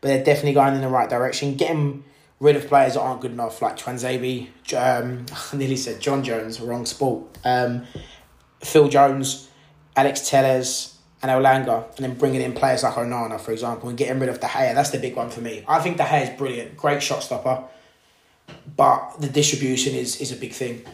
but 0.00 0.08
they're 0.08 0.24
definitely 0.24 0.54
going 0.54 0.74
in 0.74 0.80
the 0.80 0.88
right 0.88 1.08
direction. 1.08 1.54
Getting 1.54 2.04
rid 2.40 2.56
of 2.56 2.68
players 2.68 2.94
that 2.94 3.00
aren't 3.00 3.20
good 3.20 3.32
enough, 3.32 3.60
like 3.60 3.76
Tuanzebe, 3.76 4.48
um, 4.76 5.26
I 5.52 5.56
nearly 5.56 5.76
said 5.76 6.00
John 6.00 6.22
Jones, 6.22 6.60
wrong 6.60 6.86
sport. 6.86 7.38
Um, 7.44 7.84
Phil 8.62 8.88
Jones, 8.88 9.48
Alex 9.98 10.30
Telles, 10.30 10.98
and 11.22 11.30
Elanga, 11.30 11.84
and 11.96 12.04
then 12.04 12.14
bringing 12.14 12.40
in 12.40 12.52
players 12.52 12.84
like 12.84 12.94
Onana, 12.94 13.40
for 13.40 13.50
example, 13.50 13.88
and 13.88 13.98
getting 13.98 14.20
rid 14.20 14.28
of 14.28 14.38
De 14.38 14.46
Gea. 14.46 14.74
That's 14.74 14.90
the 14.90 14.98
big 14.98 15.16
one 15.16 15.30
for 15.30 15.40
me. 15.40 15.64
I 15.66 15.80
think 15.80 15.96
De 15.96 16.04
Gea 16.04 16.22
is 16.22 16.38
brilliant, 16.38 16.76
great 16.76 17.02
shot 17.02 17.24
stopper, 17.24 17.64
but 18.76 19.20
the 19.20 19.28
distribution 19.28 19.94
is 19.94 20.20
is 20.20 20.30
a 20.30 20.36
big 20.36 20.52
thing. 20.52 20.84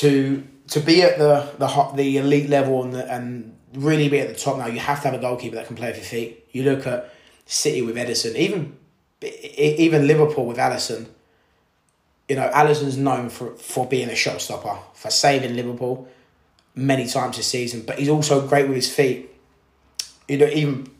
To 0.00 0.42
to 0.68 0.80
be 0.80 1.02
at 1.02 1.18
the 1.18 1.52
the 1.58 1.68
hot, 1.68 1.96
the 1.96 2.16
elite 2.16 2.50
level 2.50 2.82
and 2.82 2.92
the, 2.92 3.12
and 3.12 3.56
really 3.74 4.08
be 4.08 4.18
at 4.18 4.28
the 4.28 4.34
top 4.34 4.58
now, 4.58 4.66
you 4.66 4.80
have 4.80 5.00
to 5.02 5.08
have 5.10 5.18
a 5.18 5.22
goalkeeper 5.22 5.54
that 5.56 5.68
can 5.68 5.76
play 5.76 5.88
with 5.88 5.98
your 5.98 6.06
feet. 6.06 6.48
You 6.50 6.64
look 6.64 6.86
at 6.86 7.12
City 7.46 7.82
with 7.82 7.94
Ederson, 7.94 8.34
even 8.34 8.76
even 9.22 10.08
Liverpool 10.08 10.46
with 10.46 10.56
Alisson. 10.56 11.06
You 12.28 12.34
know, 12.34 12.50
Alisson's 12.52 12.96
known 12.96 13.28
for, 13.28 13.54
for 13.54 13.86
being 13.86 14.08
a 14.08 14.16
shot 14.16 14.40
stopper, 14.40 14.76
for 14.94 15.10
saving 15.10 15.54
Liverpool 15.54 16.08
many 16.76 17.06
times 17.06 17.36
this 17.36 17.48
season, 17.48 17.82
but 17.86 17.98
he's 17.98 18.08
also 18.08 18.46
great 18.46 18.68
with 18.68 18.76
his 18.76 18.94
feet. 18.94 19.30
You 20.28 20.38
know, 20.38 20.46
even 20.46 20.90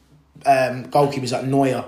um, 0.46 0.86
goalkeepers 0.86 1.32
like 1.32 1.44
Neuer, 1.44 1.84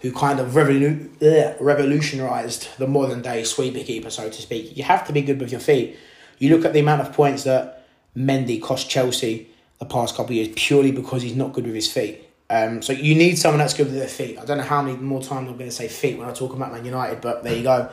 who 0.00 0.12
kind 0.12 0.40
of 0.40 0.50
revolu- 0.50 1.08
ugh, 1.22 1.56
revolutionised 1.60 2.68
the 2.78 2.86
modern 2.86 3.22
day 3.22 3.44
sweeper 3.44 3.84
keeper, 3.84 4.10
so 4.10 4.28
to 4.28 4.42
speak. 4.42 4.76
You 4.76 4.82
have 4.82 5.06
to 5.06 5.12
be 5.12 5.22
good 5.22 5.40
with 5.40 5.52
your 5.52 5.60
feet. 5.60 5.96
You 6.38 6.54
look 6.54 6.64
at 6.64 6.72
the 6.72 6.80
amount 6.80 7.02
of 7.02 7.12
points 7.12 7.44
that 7.44 7.86
Mendy 8.16 8.60
cost 8.60 8.90
Chelsea 8.90 9.48
the 9.78 9.86
past 9.86 10.16
couple 10.16 10.32
of 10.32 10.36
years 10.36 10.48
purely 10.56 10.92
because 10.92 11.22
he's 11.22 11.36
not 11.36 11.52
good 11.52 11.64
with 11.64 11.74
his 11.74 11.90
feet. 11.90 12.28
Um, 12.50 12.82
so 12.82 12.92
you 12.92 13.14
need 13.14 13.38
someone 13.38 13.58
that's 13.58 13.74
good 13.74 13.86
with 13.86 13.96
their 13.96 14.08
feet. 14.08 14.38
I 14.38 14.44
don't 14.44 14.58
know 14.58 14.64
how 14.64 14.82
many 14.82 14.96
more 14.98 15.22
times 15.22 15.48
I'm 15.48 15.56
going 15.56 15.70
to 15.70 15.74
say 15.74 15.88
feet 15.88 16.18
when 16.18 16.28
I 16.28 16.32
talk 16.32 16.52
about 16.52 16.72
Man 16.72 16.84
United, 16.84 17.20
but 17.20 17.42
there 17.42 17.56
you 17.56 17.62
go. 17.62 17.90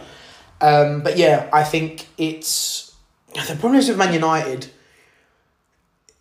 Um, 0.59 1.01
but 1.01 1.17
yeah, 1.17 1.49
I 1.53 1.63
think 1.63 2.07
it's 2.17 2.93
the 3.33 3.55
problem 3.55 3.75
is 3.75 3.87
with 3.87 3.97
Man 3.97 4.13
United. 4.13 4.69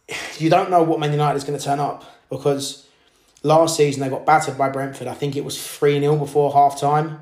You 0.39 0.51
don't 0.51 0.71
know 0.71 0.85
what 0.85 1.01
Man 1.01 1.11
United 1.11 1.37
is 1.37 1.43
going 1.43 1.59
to 1.59 1.65
turn 1.65 1.81
up 1.81 2.05
because 2.31 2.87
last 3.43 3.77
season 3.77 4.01
they 4.01 4.09
got 4.09 4.25
battered 4.25 4.57
by 4.57 4.69
Brentford. 4.69 5.09
I 5.09 5.15
think 5.15 5.35
it 5.35 5.45
was 5.45 5.61
three 5.61 5.99
0 5.99 6.17
before 6.17 6.53
half 6.53 6.79
time. 6.81 7.21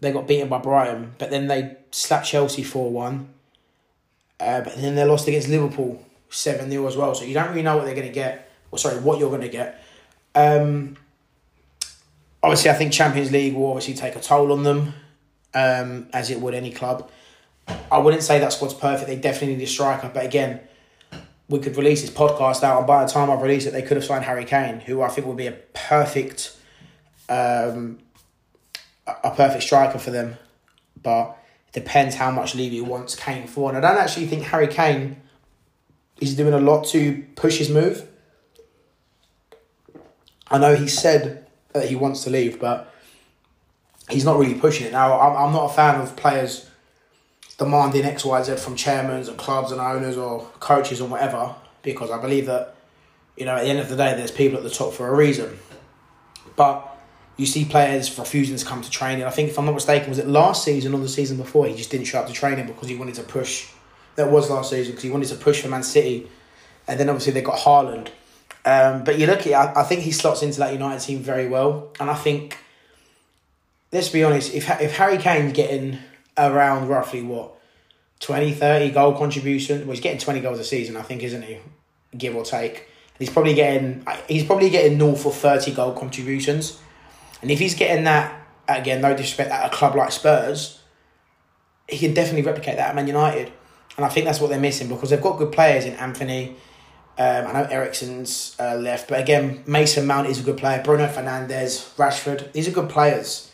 They 0.00 0.12
got 0.12 0.26
beaten 0.26 0.48
by 0.48 0.58
Brighton, 0.58 1.14
but 1.16 1.30
then 1.30 1.46
they 1.46 1.76
slapped 1.92 2.26
Chelsea 2.26 2.62
four 2.62 2.90
one. 2.90 3.28
Uh, 4.38 4.60
but 4.60 4.76
then 4.76 4.96
they 4.96 5.04
lost 5.04 5.28
against 5.28 5.48
Liverpool 5.48 6.04
seven 6.28 6.70
0 6.70 6.86
as 6.86 6.96
well. 6.96 7.14
So 7.14 7.24
you 7.24 7.34
don't 7.34 7.48
really 7.48 7.62
know 7.62 7.76
what 7.76 7.86
they're 7.86 7.94
going 7.94 8.08
to 8.08 8.12
get. 8.12 8.50
Or 8.70 8.78
sorry, 8.78 8.98
what 9.00 9.18
you're 9.18 9.30
going 9.30 9.42
to 9.42 9.48
get. 9.48 9.82
Um, 10.34 10.96
obviously, 12.42 12.70
I 12.70 12.74
think 12.74 12.92
Champions 12.92 13.30
League 13.30 13.54
will 13.54 13.68
obviously 13.68 13.94
take 13.94 14.16
a 14.16 14.20
toll 14.20 14.52
on 14.52 14.62
them, 14.62 14.94
um, 15.54 16.08
as 16.12 16.30
it 16.30 16.40
would 16.40 16.54
any 16.54 16.72
club. 16.72 17.10
I 17.90 17.98
wouldn't 17.98 18.22
say 18.22 18.38
that 18.38 18.52
squad's 18.52 18.74
perfect. 18.74 19.08
They 19.08 19.16
definitely 19.16 19.56
need 19.56 19.64
a 19.64 19.68
striker, 19.68 20.10
but 20.12 20.24
again, 20.24 20.60
we 21.52 21.58
could 21.58 21.76
release 21.76 22.00
this 22.00 22.10
podcast 22.10 22.64
out, 22.64 22.78
and 22.78 22.86
by 22.86 23.04
the 23.04 23.10
time 23.10 23.30
I've 23.30 23.42
released 23.42 23.66
it, 23.66 23.72
they 23.72 23.82
could 23.82 23.98
have 23.98 24.04
signed 24.04 24.24
Harry 24.24 24.46
Kane, 24.46 24.80
who 24.80 25.02
I 25.02 25.08
think 25.08 25.26
would 25.26 25.36
be 25.36 25.46
a 25.46 25.52
perfect, 25.52 26.56
um, 27.28 27.98
a 29.06 29.30
perfect 29.30 29.62
striker 29.62 29.98
for 29.98 30.10
them. 30.10 30.38
But 31.02 31.36
it 31.68 31.74
depends 31.74 32.14
how 32.14 32.30
much 32.30 32.54
Levy 32.54 32.80
wants 32.80 33.14
Kane 33.14 33.46
for, 33.46 33.68
and 33.68 33.76
I 33.76 33.86
don't 33.86 34.00
actually 34.02 34.26
think 34.26 34.44
Harry 34.44 34.66
Kane 34.66 35.20
is 36.20 36.34
doing 36.34 36.54
a 36.54 36.60
lot 36.60 36.86
to 36.86 37.22
push 37.36 37.58
his 37.58 37.68
move. 37.68 38.08
I 40.50 40.56
know 40.56 40.74
he 40.74 40.88
said 40.88 41.46
that 41.74 41.86
he 41.86 41.96
wants 41.96 42.24
to 42.24 42.30
leave, 42.30 42.60
but 42.60 42.94
he's 44.08 44.24
not 44.24 44.38
really 44.38 44.54
pushing 44.54 44.86
it. 44.86 44.92
Now, 44.92 45.20
I'm, 45.20 45.36
I'm 45.48 45.52
not 45.52 45.70
a 45.70 45.74
fan 45.74 46.00
of 46.00 46.16
players 46.16 46.66
demanding 47.62 48.04
X, 48.04 48.24
Y, 48.24 48.42
Z 48.42 48.56
from 48.56 48.76
chairmen 48.76 49.26
and 49.28 49.38
clubs 49.38 49.72
and 49.72 49.80
owners 49.80 50.16
or 50.16 50.48
coaches 50.60 51.00
and 51.00 51.10
whatever, 51.10 51.54
because 51.82 52.10
I 52.10 52.20
believe 52.20 52.46
that, 52.46 52.74
you 53.36 53.44
know, 53.44 53.56
at 53.56 53.62
the 53.62 53.68
end 53.68 53.78
of 53.78 53.88
the 53.88 53.96
day, 53.96 54.14
there's 54.14 54.30
people 54.30 54.58
at 54.58 54.64
the 54.64 54.70
top 54.70 54.92
for 54.92 55.08
a 55.08 55.14
reason. 55.14 55.58
But 56.56 56.88
you 57.36 57.46
see 57.46 57.64
players 57.64 58.18
refusing 58.18 58.56
to 58.56 58.64
come 58.64 58.82
to 58.82 58.90
training. 58.90 59.24
I 59.24 59.30
think, 59.30 59.50
if 59.50 59.58
I'm 59.58 59.64
not 59.64 59.74
mistaken, 59.74 60.08
was 60.08 60.18
it 60.18 60.26
last 60.26 60.64
season 60.64 60.94
or 60.94 61.00
the 61.00 61.08
season 61.08 61.36
before? 61.36 61.66
He 61.66 61.74
just 61.74 61.90
didn't 61.90 62.06
show 62.06 62.20
up 62.20 62.26
to 62.26 62.32
training 62.32 62.66
because 62.66 62.88
he 62.88 62.94
wanted 62.94 63.14
to 63.16 63.22
push. 63.22 63.68
That 64.16 64.30
was 64.30 64.50
last 64.50 64.70
season 64.70 64.92
because 64.92 65.04
he 65.04 65.10
wanted 65.10 65.28
to 65.28 65.36
push 65.36 65.62
for 65.62 65.68
Man 65.68 65.82
City. 65.82 66.28
And 66.86 67.00
then 67.00 67.08
obviously 67.08 67.32
they 67.32 67.42
got 67.42 67.58
Haaland 67.58 68.08
um, 68.64 69.02
but 69.04 69.18
you 69.18 69.26
look 69.26 69.46
at, 69.46 69.52
I, 69.52 69.80
I 69.80 69.82
think 69.84 70.02
he 70.02 70.12
slots 70.12 70.42
into 70.42 70.60
that 70.60 70.72
United 70.72 71.00
team 71.00 71.18
very 71.18 71.48
well, 71.48 71.90
and 71.98 72.08
I 72.08 72.14
think, 72.14 72.58
let's 73.90 74.08
be 74.08 74.22
honest, 74.22 74.54
if 74.54 74.70
if 74.80 74.96
Harry 74.96 75.18
Kane's 75.18 75.52
getting 75.52 75.98
around 76.36 76.88
roughly 76.88 77.22
what 77.22 77.54
20, 78.20 78.52
30 78.52 78.90
goal 78.90 79.14
contribution, 79.14 79.80
well, 79.80 79.90
he's 79.90 80.00
getting 80.00 80.20
twenty 80.20 80.40
goals 80.40 80.58
a 80.58 80.64
season, 80.64 80.96
I 80.96 81.02
think, 81.02 81.22
isn't 81.22 81.42
he? 81.42 81.58
Give 82.16 82.36
or 82.36 82.44
take. 82.44 82.88
he's 83.18 83.30
probably 83.30 83.54
getting 83.54 84.06
he's 84.28 84.44
probably 84.44 84.70
getting 84.70 84.98
north 84.98 85.26
of 85.26 85.34
thirty 85.34 85.72
goal 85.72 85.92
contributions, 85.92 86.80
and 87.40 87.50
if 87.50 87.58
he's 87.58 87.74
getting 87.74 88.04
that 88.04 88.46
again, 88.68 89.00
no 89.00 89.10
disrespect, 89.10 89.50
at 89.50 89.72
a 89.72 89.74
club 89.74 89.96
like 89.96 90.12
Spurs, 90.12 90.80
he 91.88 91.98
can 91.98 92.14
definitely 92.14 92.42
replicate 92.42 92.76
that 92.76 92.90
at 92.90 92.94
Man 92.94 93.06
United, 93.06 93.50
and 93.96 94.06
I 94.06 94.08
think 94.08 94.26
that's 94.26 94.40
what 94.40 94.50
they're 94.50 94.60
missing 94.60 94.88
because 94.88 95.10
they've 95.10 95.20
got 95.20 95.38
good 95.38 95.52
players 95.52 95.84
in 95.84 95.94
Antony. 95.94 96.56
Um, 97.18 97.46
I 97.46 97.52
know 97.52 97.64
Eriksen's 97.64 98.56
uh, 98.58 98.76
left, 98.76 99.08
but 99.08 99.20
again, 99.20 99.62
Mason 99.66 100.06
Mount 100.06 100.28
is 100.28 100.40
a 100.40 100.42
good 100.42 100.56
player. 100.56 100.80
Bruno 100.82 101.06
Fernandes, 101.08 101.94
Rashford, 101.96 102.52
these 102.52 102.66
are 102.68 102.70
good 102.70 102.88
players. 102.88 103.50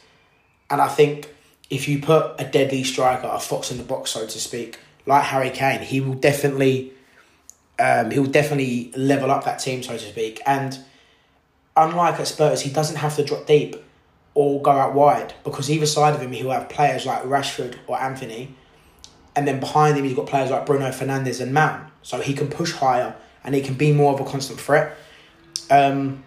And 0.70 0.80
I 0.80 0.86
think 0.86 1.34
if 1.70 1.88
you 1.88 2.00
put 2.00 2.34
a 2.38 2.44
deadly 2.44 2.84
striker, 2.84 3.28
a 3.30 3.38
fox 3.38 3.70
in 3.70 3.78
the 3.78 3.84
box, 3.84 4.10
so 4.10 4.26
to 4.26 4.38
speak, 4.38 4.78
like 5.06 5.24
Harry 5.24 5.50
Kane, 5.50 5.80
he 5.80 6.00
will 6.00 6.14
definitely, 6.14 6.92
um, 7.78 8.10
he 8.10 8.18
will 8.18 8.26
definitely 8.26 8.92
level 8.96 9.30
up 9.30 9.44
that 9.44 9.58
team, 9.58 9.82
so 9.82 9.92
to 9.92 9.98
speak. 9.98 10.40
And 10.46 10.78
unlike 11.76 12.18
at 12.20 12.26
Spurs, 12.26 12.62
he 12.62 12.70
doesn't 12.70 12.96
have 12.96 13.16
to 13.16 13.24
drop 13.24 13.46
deep 13.46 13.76
or 14.34 14.62
go 14.62 14.70
out 14.70 14.94
wide 14.94 15.34
because 15.44 15.70
either 15.70 15.86
side 15.86 16.14
of 16.14 16.22
him, 16.22 16.32
he'll 16.32 16.50
have 16.50 16.68
players 16.68 17.04
like 17.04 17.22
Rashford 17.24 17.76
or 17.86 18.00
Antony, 18.00 18.54
and 19.36 19.46
then 19.46 19.60
behind 19.60 19.96
him, 19.96 20.04
he's 20.04 20.16
got 20.16 20.26
players 20.26 20.50
like 20.50 20.66
Bruno 20.66 20.88
Fernandes 20.90 21.40
and 21.40 21.52
Mount, 21.52 21.90
so 22.02 22.20
he 22.20 22.34
can 22.34 22.48
push 22.48 22.72
higher 22.72 23.14
and 23.44 23.54
he 23.54 23.60
can 23.60 23.74
be 23.74 23.92
more 23.92 24.14
of 24.14 24.20
a 24.20 24.24
constant 24.24 24.60
threat. 24.60 24.96
Um, 25.70 26.24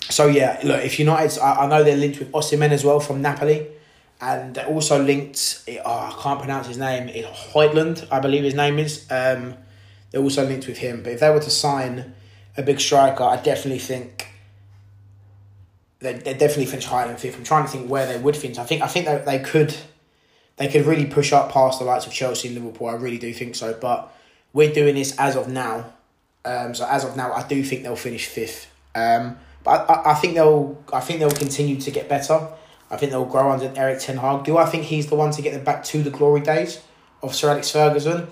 so 0.00 0.26
yeah, 0.26 0.60
look, 0.64 0.82
if 0.84 0.98
United, 0.98 1.38
I, 1.40 1.64
I 1.64 1.66
know 1.66 1.84
they're 1.84 1.96
linked 1.96 2.18
with 2.18 2.32
Osimhen 2.32 2.70
as 2.70 2.84
well 2.84 3.00
from 3.00 3.20
Napoli, 3.20 3.66
and 4.20 4.58
also 4.58 5.02
linked. 5.02 5.64
Oh, 5.84 5.90
I 5.90 6.22
can't 6.22 6.38
pronounce 6.40 6.66
his 6.66 6.78
name. 6.78 7.08
It's 7.08 7.28
Højlund, 7.52 8.08
I 8.10 8.20
believe 8.20 8.44
his 8.44 8.54
name 8.54 8.78
is. 8.78 9.06
Um, 9.10 9.54
they're 10.10 10.22
also 10.22 10.44
linked 10.46 10.66
with 10.66 10.78
him. 10.78 11.02
But 11.02 11.12
if 11.12 11.20
they 11.20 11.30
were 11.30 11.40
to 11.40 11.50
sign 11.50 12.14
a 12.56 12.62
big 12.62 12.80
striker, 12.80 13.22
I 13.22 13.36
definitely 13.36 13.78
think 13.78 14.28
they 16.00 16.14
they 16.14 16.34
definitely 16.34 16.66
finish 16.66 16.84
higher 16.84 17.06
than 17.06 17.16
fifth. 17.16 17.36
I'm 17.36 17.44
trying 17.44 17.64
to 17.64 17.70
think 17.70 17.90
where 17.90 18.06
they 18.06 18.18
would 18.18 18.36
finish. 18.36 18.58
I 18.58 18.64
think 18.64 18.82
I 18.82 18.86
think 18.86 19.06
that 19.06 19.26
they 19.26 19.38
could 19.38 19.74
they 20.56 20.68
could 20.68 20.86
really 20.86 21.06
push 21.06 21.32
up 21.32 21.52
past 21.52 21.78
the 21.78 21.84
likes 21.84 22.06
of 22.06 22.12
Chelsea 22.12 22.48
and 22.48 22.56
Liverpool. 22.56 22.88
I 22.88 22.94
really 22.94 23.18
do 23.18 23.32
think 23.32 23.54
so. 23.54 23.76
But 23.80 24.12
we're 24.52 24.72
doing 24.72 24.94
this 24.94 25.16
as 25.18 25.36
of 25.36 25.48
now. 25.48 25.92
Um, 26.44 26.74
so 26.74 26.86
as 26.86 27.04
of 27.04 27.16
now, 27.16 27.32
I 27.32 27.46
do 27.46 27.62
think 27.62 27.82
they'll 27.82 27.96
finish 27.96 28.26
fifth. 28.26 28.72
Um, 28.94 29.38
but 29.62 29.88
I, 29.88 30.12
I 30.12 30.14
think 30.14 30.34
they'll 30.34 30.82
I 30.92 31.00
think 31.00 31.20
they'll 31.20 31.30
continue 31.30 31.80
to 31.80 31.90
get 31.90 32.08
better. 32.08 32.48
I 32.90 32.96
think 32.96 33.12
they'll 33.12 33.24
grow 33.24 33.50
under 33.50 33.72
Erik 33.76 34.00
ten 34.00 34.16
Hag. 34.16 34.44
Do 34.44 34.56
I 34.56 34.66
think 34.66 34.84
he's 34.84 35.08
the 35.08 35.14
one 35.14 35.30
to 35.32 35.42
get 35.42 35.52
them 35.52 35.64
back 35.64 35.84
to 35.84 36.02
the 36.02 36.10
glory 36.10 36.40
days 36.40 36.80
of 37.22 37.34
Sir 37.34 37.50
Alex 37.50 37.70
Ferguson? 37.70 38.28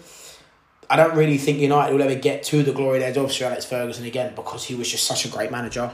I 0.88 0.96
don't 0.96 1.14
really 1.14 1.36
think 1.36 1.58
United 1.58 1.92
will 1.92 2.02
ever 2.02 2.14
get 2.14 2.42
to 2.44 2.62
the 2.62 2.72
glory 2.72 3.00
days 3.00 3.16
of 3.16 3.32
Sir 3.32 3.46
Alex 3.46 3.64
Ferguson 3.64 4.06
again 4.06 4.34
because 4.34 4.64
he 4.64 4.74
was 4.74 4.90
just 4.90 5.04
such 5.04 5.24
a 5.24 5.28
great 5.28 5.50
manager. 5.50 5.92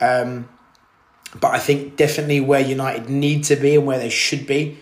Um, 0.00 0.48
but 1.40 1.54
I 1.54 1.58
think 1.58 1.96
definitely 1.96 2.40
where 2.40 2.60
United 2.60 3.08
need 3.08 3.44
to 3.44 3.56
be 3.56 3.76
and 3.76 3.86
where 3.86 3.98
they 3.98 4.10
should 4.10 4.46
be, 4.46 4.78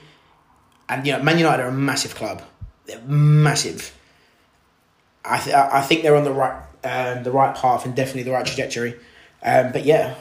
and 0.88 1.07
you 1.07 1.12
know, 1.12 1.22
Man 1.22 1.38
United 1.38 1.62
are 1.62 1.68
a 1.68 1.72
massive 1.72 2.14
club. 2.14 2.42
They're 2.87 3.00
massive. 3.03 3.96
I 5.24 5.38
th- 5.38 5.55
I 5.55 5.81
think 5.83 6.03
they're 6.03 6.16
on 6.16 6.24
the 6.24 6.33
right 6.33 6.62
um, 6.85 7.22
the 7.22 7.31
right 7.31 7.55
path 7.55 7.87
and 7.87 7.94
definitely 7.94 8.24
the 8.24 8.33
right 8.33 8.44
trajectory. 8.44 8.96
Um, 9.42 9.72
but 9.72 9.85
yeah. 9.85 10.14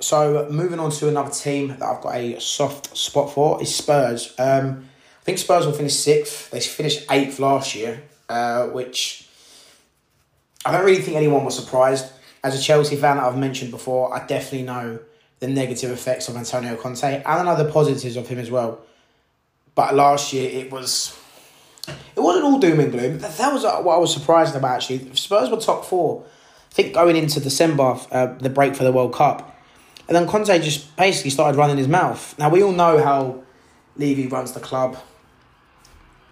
So 0.00 0.48
moving 0.50 0.78
on 0.78 0.90
to 0.92 1.08
another 1.08 1.30
team 1.30 1.68
that 1.68 1.82
I've 1.82 2.00
got 2.00 2.14
a 2.14 2.40
soft 2.40 2.96
spot 2.96 3.32
for 3.32 3.60
is 3.60 3.74
Spurs. 3.74 4.32
Um, 4.38 4.88
I 5.20 5.24
think 5.24 5.38
Spurs 5.38 5.66
will 5.66 5.72
finish 5.72 5.94
sixth. 5.94 6.50
They 6.50 6.60
finished 6.60 7.04
eighth 7.10 7.38
last 7.40 7.74
year, 7.74 8.02
uh, 8.28 8.66
which 8.66 9.28
I 10.64 10.72
don't 10.72 10.84
really 10.84 11.02
think 11.02 11.16
anyone 11.16 11.44
was 11.44 11.56
surprised. 11.56 12.12
As 12.44 12.58
a 12.58 12.62
Chelsea 12.62 12.94
fan 12.94 13.16
that 13.16 13.24
I've 13.24 13.36
mentioned 13.36 13.72
before, 13.72 14.14
I 14.14 14.24
definitely 14.24 14.62
know 14.62 15.00
the 15.40 15.48
negative 15.48 15.90
effects 15.90 16.28
of 16.28 16.36
Antonio 16.36 16.76
Conte 16.76 17.22
and 17.24 17.26
I 17.26 17.70
positives 17.70 18.16
of 18.16 18.28
him 18.28 18.38
as 18.38 18.50
well. 18.50 18.80
But 19.74 19.94
last 19.94 20.32
year 20.32 20.48
it 20.50 20.70
was 20.70 21.18
it 21.88 22.20
wasn't 22.20 22.44
all 22.44 22.58
doom 22.58 22.80
and 22.80 22.92
gloom. 22.92 23.18
That, 23.18 23.36
that 23.38 23.52
was 23.52 23.64
uh, 23.64 23.80
what 23.80 23.94
I 23.94 23.98
was 23.98 24.12
surprised 24.12 24.54
about, 24.54 24.76
actually. 24.76 25.14
Spurs 25.14 25.50
were 25.50 25.56
top 25.56 25.84
four, 25.84 26.24
I 26.70 26.74
think, 26.74 26.94
going 26.94 27.16
into 27.16 27.40
December, 27.40 27.98
uh, 28.10 28.26
the 28.38 28.50
break 28.50 28.76
for 28.76 28.84
the 28.84 28.92
World 28.92 29.14
Cup. 29.14 29.57
And 30.08 30.16
then 30.16 30.26
Conte 30.26 30.58
just 30.60 30.96
basically 30.96 31.30
started 31.30 31.56
running 31.56 31.76
his 31.76 31.88
mouth. 31.88 32.36
Now, 32.38 32.48
we 32.48 32.62
all 32.62 32.72
know 32.72 33.02
how 33.02 33.42
Levy 33.96 34.26
runs 34.26 34.52
the 34.52 34.60
club. 34.60 34.96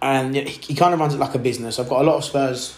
And 0.01 0.35
he, 0.35 0.41
he 0.41 0.75
kind 0.75 0.93
of 0.93 0.99
runs 0.99 1.13
it 1.13 1.19
like 1.19 1.35
a 1.35 1.39
business. 1.39 1.79
I've 1.79 1.89
got 1.89 2.01
a 2.01 2.03
lot 2.03 2.17
of 2.17 2.23
Spurs 2.23 2.75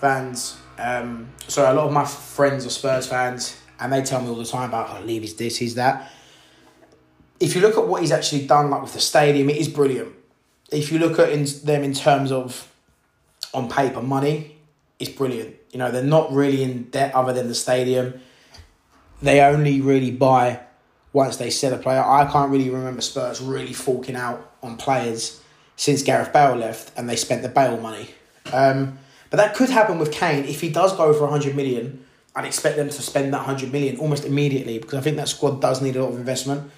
fans. 0.00 0.58
Um, 0.78 1.30
sorry, 1.48 1.70
a 1.70 1.74
lot 1.74 1.86
of 1.86 1.92
my 1.92 2.04
friends 2.04 2.66
are 2.66 2.70
Spurs 2.70 3.06
fans. 3.06 3.58
And 3.80 3.92
they 3.92 4.02
tell 4.02 4.20
me 4.20 4.28
all 4.28 4.36
the 4.36 4.44
time 4.44 4.68
about, 4.68 4.90
oh, 4.90 5.04
Levy's 5.04 5.34
this, 5.34 5.56
he's 5.56 5.74
that. 5.74 6.10
If 7.40 7.54
you 7.54 7.60
look 7.60 7.76
at 7.76 7.86
what 7.86 8.00
he's 8.00 8.12
actually 8.12 8.46
done, 8.46 8.70
like 8.70 8.82
with 8.82 8.94
the 8.94 9.00
stadium, 9.00 9.50
it 9.50 9.56
is 9.56 9.68
brilliant 9.68 10.14
if 10.70 10.90
you 10.90 10.98
look 10.98 11.18
at 11.18 11.30
in, 11.30 11.46
them 11.64 11.82
in 11.82 11.92
terms 11.92 12.32
of 12.32 12.72
on 13.54 13.68
paper 13.68 14.02
money, 14.02 14.56
it's 14.98 15.10
brilliant. 15.10 15.56
You 15.72 15.78
know, 15.78 15.90
they're 15.90 16.02
not 16.02 16.32
really 16.32 16.62
in 16.62 16.84
debt 16.84 17.14
other 17.14 17.32
than 17.32 17.48
the 17.48 17.54
stadium. 17.54 18.20
They 19.22 19.40
only 19.40 19.80
really 19.80 20.10
buy 20.10 20.60
once 21.12 21.36
they 21.36 21.50
sell 21.50 21.72
a 21.72 21.78
player. 21.78 22.02
I 22.02 22.30
can't 22.30 22.50
really 22.50 22.70
remember 22.70 23.00
Spurs 23.00 23.40
really 23.40 23.72
forking 23.72 24.16
out 24.16 24.52
on 24.62 24.76
players 24.76 25.40
since 25.76 26.02
Gareth 26.02 26.32
Bale 26.32 26.54
left 26.56 26.92
and 26.96 27.08
they 27.08 27.16
spent 27.16 27.42
the 27.42 27.48
Bale 27.48 27.78
money. 27.78 28.10
Um, 28.52 28.98
but 29.30 29.38
that 29.38 29.54
could 29.54 29.70
happen 29.70 29.98
with 29.98 30.12
Kane. 30.12 30.44
If 30.44 30.60
he 30.60 30.68
does 30.68 30.96
go 30.96 31.12
for 31.12 31.22
100 31.22 31.56
million, 31.56 32.04
I'd 32.34 32.44
expect 32.44 32.76
them 32.76 32.88
to 32.88 33.02
spend 33.02 33.32
that 33.32 33.38
100 33.38 33.72
million 33.72 33.96
almost 33.98 34.24
immediately 34.24 34.78
because 34.78 34.94
I 34.94 35.00
think 35.00 35.16
that 35.16 35.28
squad 35.28 35.60
does 35.60 35.80
need 35.80 35.96
a 35.96 36.02
lot 36.02 36.12
of 36.12 36.18
investment. 36.18 36.70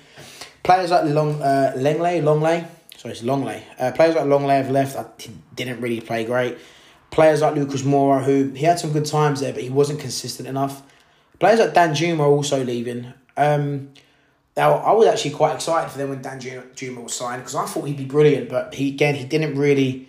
Players 0.63 0.91
like 0.91 1.05
Long, 1.07 1.43
uh, 1.43 1.73
Lengley, 1.77 2.23
Longley, 2.23 2.65
Sorry, 2.99 3.13
it's 3.13 3.23
Longley. 3.23 3.63
Uh, 3.79 3.93
players 3.93 4.17
like 4.17 4.27
Longley 4.27 4.55
have 4.55 4.73
left. 4.73 4.97
I 4.97 5.07
didn't 5.55 5.81
really 5.81 6.01
play 6.01 6.25
great. 6.25 6.59
Players 7.13 7.43
like 7.43 7.55
Lucas 7.55 7.83
Moura, 7.83 8.25
who 8.25 8.51
he 8.51 8.65
had 8.65 8.81
some 8.81 8.93
good 8.93 9.07
times 9.07 9.39
there, 9.39 9.53
but 9.53 9.63
he 9.63 9.71
wasn't 9.71 10.01
consistent 10.01 10.49
enough. 10.49 10.83
Players 11.39 11.61
like 11.61 11.75
Danjuma 11.75 12.21
are 12.21 12.27
also 12.27 12.65
leaving. 12.65 13.13
Um, 13.37 13.91
now, 14.57 14.75
I 14.75 14.93
was 14.93 15.07
actually 15.07 15.31
quite 15.33 15.55
excited 15.55 15.91
for 15.91 15.99
them 15.99 16.11
when 16.11 16.21
Danjuma 16.21 17.03
was 17.03 17.15
signed 17.15 17.43
because 17.43 17.55
I 17.55 17.65
thought 17.67 17.85
he'd 17.85 17.97
be 17.97 18.05
brilliant, 18.05 18.49
but 18.49 18.75
he 18.75 18.89
again 18.89 19.15
he 19.15 19.25
didn't 19.25 19.57
really. 19.57 20.09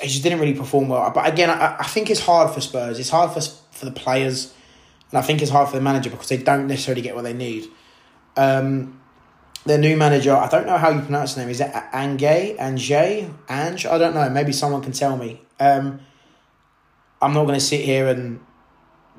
He 0.00 0.06
just 0.06 0.22
didn't 0.22 0.38
really 0.38 0.54
perform 0.54 0.88
well. 0.88 1.10
But 1.10 1.26
again, 1.26 1.50
I, 1.50 1.78
I 1.80 1.84
think 1.84 2.08
it's 2.08 2.20
hard 2.20 2.54
for 2.54 2.60
Spurs. 2.60 3.00
It's 3.00 3.10
hard 3.10 3.32
for 3.32 3.40
for 3.72 3.84
the 3.84 3.90
players, 3.90 4.54
and 5.10 5.18
I 5.18 5.22
think 5.22 5.42
it's 5.42 5.50
hard 5.50 5.68
for 5.68 5.74
the 5.74 5.82
manager 5.82 6.10
because 6.10 6.28
they 6.28 6.36
don't 6.36 6.68
necessarily 6.68 7.02
get 7.02 7.16
what 7.16 7.22
they 7.22 7.32
need. 7.32 7.66
Um, 8.36 9.00
their 9.64 9.78
new 9.78 9.96
manager, 9.96 10.34
I 10.34 10.48
don't 10.48 10.66
know 10.66 10.78
how 10.78 10.90
you 10.90 11.00
pronounce 11.00 11.34
the 11.34 11.40
name. 11.40 11.50
Is 11.50 11.60
it 11.60 11.72
Angay, 11.72 12.56
Ange, 12.58 12.90
Ange? 13.50 13.86
I 13.86 13.98
don't 13.98 14.14
know. 14.14 14.30
Maybe 14.30 14.52
someone 14.52 14.82
can 14.82 14.92
tell 14.92 15.16
me. 15.16 15.42
Um, 15.58 16.00
I'm 17.20 17.34
not 17.34 17.44
going 17.44 17.58
to 17.58 17.64
sit 17.64 17.80
here 17.80 18.06
and 18.06 18.40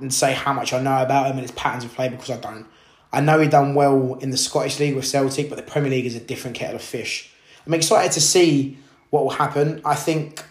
and 0.02 0.14
say 0.14 0.34
how 0.34 0.54
much 0.54 0.74
I 0.74 0.82
know 0.82 1.02
about 1.02 1.28
him 1.28 1.34
and 1.34 1.42
his 1.42 1.52
patterns 1.52 1.86
of 1.86 1.94
play 1.94 2.10
because 2.10 2.30
I 2.30 2.38
don't. 2.38 2.66
I 3.12 3.22
know 3.22 3.40
he 3.40 3.48
done 3.48 3.74
well 3.74 4.16
in 4.16 4.30
the 4.30 4.38
Scottish 4.38 4.80
League 4.80 4.96
with 4.96 5.06
Celtic, 5.06 5.50
but 5.50 5.56
the 5.56 5.64
Premier 5.64 5.90
League 5.90 6.06
is 6.06 6.16
a 6.16 6.20
different 6.20 6.56
kettle 6.56 6.76
of 6.76 6.82
fish. 6.82 7.32
I'm 7.66 7.74
excited 7.74 8.12
to 8.14 8.22
see 8.22 8.78
what 9.10 9.24
will 9.24 9.32
happen. 9.32 9.82
I 9.84 9.96
think, 9.96 10.44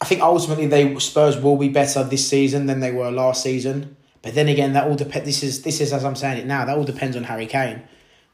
I 0.00 0.04
think 0.04 0.20
ultimately 0.20 0.66
they 0.66 0.98
Spurs 0.98 1.38
will 1.38 1.56
be 1.56 1.68
better 1.68 2.04
this 2.04 2.28
season 2.28 2.66
than 2.66 2.80
they 2.80 2.92
were 2.92 3.10
last 3.10 3.42
season. 3.42 3.96
But 4.22 4.34
then 4.34 4.48
again, 4.48 4.74
that 4.74 4.86
all 4.86 4.96
depends. 4.96 5.26
This 5.26 5.42
is 5.42 5.62
this 5.62 5.80
is 5.80 5.92
as 5.92 6.04
I'm 6.04 6.16
saying 6.16 6.38
it 6.38 6.46
now. 6.46 6.64
That 6.64 6.76
all 6.76 6.84
depends 6.84 7.16
on 7.16 7.24
Harry 7.24 7.46
Kane. 7.46 7.82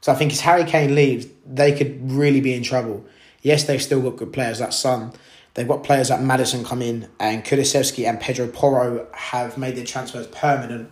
So 0.01 0.11
I 0.11 0.15
think 0.15 0.33
if 0.33 0.41
Harry 0.41 0.65
Kane 0.65 0.93
leaves, 0.93 1.27
they 1.45 1.71
could 1.71 2.11
really 2.11 2.41
be 2.41 2.53
in 2.53 2.63
trouble. 2.63 3.05
Yes, 3.41 3.63
they've 3.63 3.81
still 3.81 4.01
got 4.01 4.17
good 4.17 4.33
players. 4.33 4.59
That 4.59 4.73
Son, 4.73 5.13
they've 5.57 5.67
got 5.67 5.83
players 5.83 6.11
like 6.11 6.21
Maddison 6.21 6.63
come 6.63 6.81
in, 6.83 7.09
and 7.19 7.43
Kulusevski 7.43 8.07
and 8.07 8.19
Pedro 8.19 8.47
Porro 8.47 9.07
have 9.11 9.57
made 9.57 9.75
their 9.75 9.85
transfers 9.85 10.27
permanent 10.27 10.91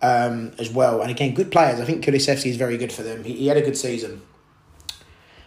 um, 0.00 0.52
as 0.58 0.70
well. 0.70 1.02
And 1.02 1.10
again, 1.10 1.34
good 1.34 1.50
players. 1.50 1.80
I 1.80 1.84
think 1.84 2.04
Kulusevski 2.04 2.46
is 2.46 2.56
very 2.56 2.78
good 2.78 2.92
for 2.92 3.02
them. 3.02 3.24
He, 3.24 3.34
he 3.34 3.46
had 3.48 3.56
a 3.56 3.62
good 3.62 3.76
season. 3.76 4.22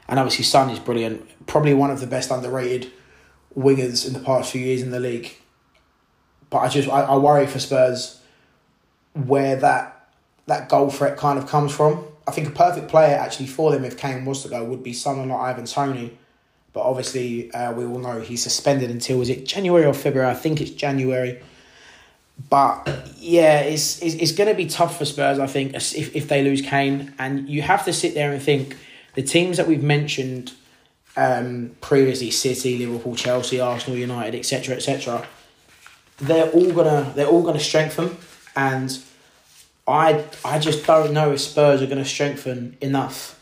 And 0.09 0.19
obviously, 0.19 0.43
Son 0.43 0.69
is 0.69 0.77
brilliant. 0.79 1.47
Probably 1.47 1.73
one 1.73 1.89
of 1.89 2.01
the 2.01 2.07
best 2.07 2.31
underrated 2.31 2.91
wingers 3.57 4.05
in 4.05 4.13
the 4.13 4.19
past 4.19 4.51
few 4.51 4.61
years 4.61 4.81
in 4.81 4.91
the 4.91 4.99
league. 4.99 5.33
But 6.49 6.59
I 6.59 6.67
just 6.67 6.89
I, 6.89 7.01
I 7.01 7.17
worry 7.17 7.47
for 7.47 7.59
Spurs 7.59 8.19
where 9.13 9.55
that 9.55 10.09
that 10.47 10.67
goal 10.67 10.89
threat 10.89 11.15
kind 11.15 11.39
of 11.39 11.47
comes 11.47 11.73
from. 11.73 12.03
I 12.27 12.31
think 12.31 12.47
a 12.47 12.51
perfect 12.51 12.89
player 12.89 13.15
actually 13.15 13.47
for 13.47 13.71
them 13.71 13.85
if 13.85 13.97
Kane 13.97 14.25
was 14.25 14.43
to 14.43 14.49
go 14.49 14.63
would 14.65 14.83
be 14.83 14.93
someone 14.93 15.29
like 15.29 15.39
Ivan 15.39 15.65
Toney. 15.65 16.17
But 16.73 16.81
obviously, 16.81 17.51
uh, 17.51 17.73
we 17.73 17.85
all 17.85 17.99
know 17.99 18.21
he's 18.21 18.43
suspended 18.43 18.91
until 18.91 19.17
was 19.17 19.29
it 19.29 19.45
January 19.45 19.85
or 19.85 19.93
February? 19.93 20.29
I 20.29 20.35
think 20.35 20.61
it's 20.61 20.71
January. 20.71 21.41
But 22.49 22.87
yeah, 23.17 23.61
it's 23.61 24.01
it's, 24.01 24.15
it's 24.15 24.31
going 24.31 24.49
to 24.49 24.55
be 24.55 24.67
tough 24.67 24.97
for 24.97 25.05
Spurs. 25.05 25.39
I 25.39 25.47
think 25.47 25.73
if 25.73 26.15
if 26.15 26.27
they 26.27 26.43
lose 26.43 26.61
Kane, 26.61 27.13
and 27.19 27.49
you 27.49 27.61
have 27.63 27.83
to 27.85 27.93
sit 27.93 28.13
there 28.13 28.31
and 28.31 28.41
think 28.41 28.77
the 29.15 29.23
teams 29.23 29.57
that 29.57 29.67
we've 29.67 29.83
mentioned 29.83 30.53
um, 31.17 31.75
previously, 31.81 32.31
City, 32.31 32.85
Liverpool, 32.85 33.15
Chelsea, 33.15 33.59
Arsenal, 33.59 33.97
United, 33.97 34.37
etc., 34.37 34.75
etc. 34.75 35.27
They're 36.17 36.49
all 36.51 36.71
gonna 36.71 37.11
they're 37.15 37.27
all 37.27 37.43
gonna 37.43 37.59
strengthen, 37.59 38.15
and 38.55 38.97
I 39.87 40.25
I 40.45 40.59
just 40.59 40.85
don't 40.85 41.13
know 41.13 41.31
if 41.31 41.41
Spurs 41.41 41.81
are 41.81 41.87
gonna 41.87 42.05
strengthen 42.05 42.77
enough. 42.79 43.38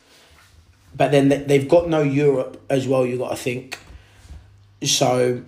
But 0.97 1.11
then 1.11 1.29
they've 1.29 1.69
got 1.69 1.87
no 1.87 2.01
Europe 2.01 2.59
as 2.69 2.87
well. 2.87 3.05
You 3.05 3.19
got 3.19 3.29
to 3.29 3.35
think. 3.35 3.77
So 4.83 5.43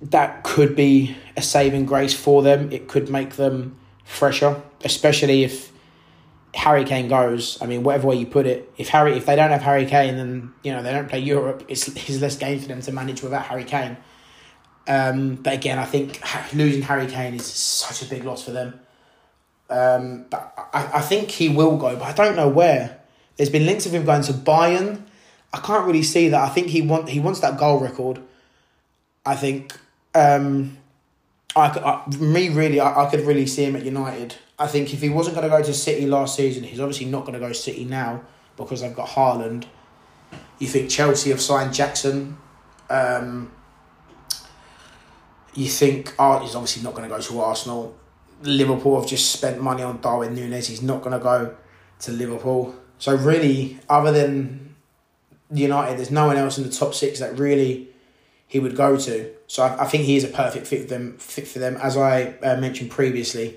that 0.00 0.42
could 0.42 0.74
be 0.74 1.16
a 1.36 1.42
saving 1.42 1.84
grace 1.84 2.14
for 2.14 2.42
them. 2.42 2.72
It 2.72 2.88
could 2.88 3.10
make 3.10 3.36
them 3.36 3.78
fresher, 4.04 4.62
especially 4.82 5.44
if 5.44 5.70
Harry 6.54 6.84
Kane 6.84 7.08
goes. 7.08 7.60
I 7.60 7.66
mean, 7.66 7.82
whatever 7.82 8.08
way 8.08 8.16
you 8.16 8.26
put 8.26 8.46
it, 8.46 8.72
if 8.78 8.88
Harry, 8.88 9.16
if 9.16 9.26
they 9.26 9.36
don't 9.36 9.50
have 9.50 9.62
Harry 9.62 9.84
Kane, 9.84 10.16
then 10.16 10.52
you 10.62 10.72
know 10.72 10.82
they 10.82 10.92
don't 10.92 11.08
play 11.08 11.20
Europe. 11.20 11.64
It's, 11.68 11.86
it's 11.88 12.20
less 12.20 12.36
game 12.36 12.58
for 12.58 12.68
them 12.68 12.80
to 12.80 12.92
manage 12.92 13.22
without 13.22 13.44
Harry 13.46 13.64
Kane. 13.64 13.98
Um, 14.88 15.36
but 15.36 15.52
again, 15.52 15.78
I 15.78 15.84
think 15.84 16.20
losing 16.54 16.82
Harry 16.82 17.06
Kane 17.06 17.34
is 17.34 17.46
such 17.46 18.02
a 18.02 18.06
big 18.06 18.24
loss 18.24 18.44
for 18.44 18.50
them. 18.52 18.80
Um, 19.68 20.26
but 20.28 20.52
I, 20.72 20.98
I 20.98 21.00
think 21.00 21.30
he 21.30 21.48
will 21.48 21.76
go, 21.76 21.94
but 21.96 22.04
I 22.04 22.12
don't 22.12 22.34
know 22.34 22.48
where. 22.48 22.99
There's 23.40 23.48
been 23.48 23.64
links 23.64 23.86
of 23.86 23.94
him 23.94 24.04
going 24.04 24.20
to 24.24 24.34
Bayern. 24.34 25.00
I 25.50 25.60
can't 25.60 25.86
really 25.86 26.02
see 26.02 26.28
that. 26.28 26.42
I 26.42 26.50
think 26.50 26.66
he 26.66 26.82
want 26.82 27.08
he 27.08 27.20
wants 27.20 27.40
that 27.40 27.56
goal 27.56 27.80
record. 27.80 28.20
I 29.24 29.34
think 29.34 29.74
um, 30.14 30.76
I, 31.56 31.68
I 31.68 32.16
me 32.16 32.50
really, 32.50 32.80
I, 32.80 33.06
I 33.06 33.08
could 33.08 33.20
really 33.20 33.46
see 33.46 33.64
him 33.64 33.76
at 33.76 33.82
United. 33.82 34.36
I 34.58 34.66
think 34.66 34.92
if 34.92 35.00
he 35.00 35.08
wasn't 35.08 35.36
going 35.36 35.50
to 35.50 35.56
go 35.56 35.62
to 35.62 35.72
City 35.72 36.04
last 36.04 36.36
season, 36.36 36.64
he's 36.64 36.80
obviously 36.80 37.06
not 37.06 37.22
going 37.22 37.32
to 37.32 37.40
go 37.40 37.50
City 37.54 37.86
now 37.86 38.20
because 38.58 38.82
they've 38.82 38.94
got 38.94 39.08
Haaland. 39.08 39.64
You 40.58 40.66
think 40.66 40.90
Chelsea 40.90 41.30
have 41.30 41.40
signed 41.40 41.72
Jackson. 41.72 42.36
Um, 42.90 43.52
you 45.54 45.68
think 45.68 46.14
oh, 46.18 46.40
he's 46.40 46.54
obviously 46.54 46.82
not 46.82 46.94
going 46.94 47.08
to 47.08 47.16
go 47.16 47.22
to 47.22 47.40
Arsenal. 47.40 47.96
Liverpool 48.42 49.00
have 49.00 49.08
just 49.08 49.32
spent 49.32 49.62
money 49.62 49.82
on 49.82 50.02
Darwin 50.02 50.34
Nunez. 50.34 50.66
He's 50.66 50.82
not 50.82 51.00
going 51.00 51.18
to 51.18 51.24
go 51.24 51.56
to 52.00 52.12
Liverpool. 52.12 52.76
So 53.00 53.16
really, 53.16 53.78
other 53.88 54.12
than 54.12 54.76
United, 55.50 55.98
there's 55.98 56.10
no 56.10 56.26
one 56.26 56.36
else 56.36 56.58
in 56.58 56.64
the 56.64 56.70
top 56.70 56.94
six 56.94 57.18
that 57.18 57.36
really 57.36 57.88
he 58.46 58.60
would 58.60 58.76
go 58.76 58.96
to. 58.96 59.30
So 59.46 59.64
I, 59.64 59.82
I 59.82 59.86
think 59.86 60.04
he 60.04 60.16
is 60.16 60.22
a 60.22 60.28
perfect 60.28 60.66
fit 60.66 60.82
for 60.82 60.88
them. 60.88 61.16
Fit 61.18 61.48
for 61.48 61.58
them, 61.58 61.76
as 61.78 61.96
I 61.96 62.34
uh, 62.42 62.56
mentioned 62.58 62.90
previously. 62.90 63.56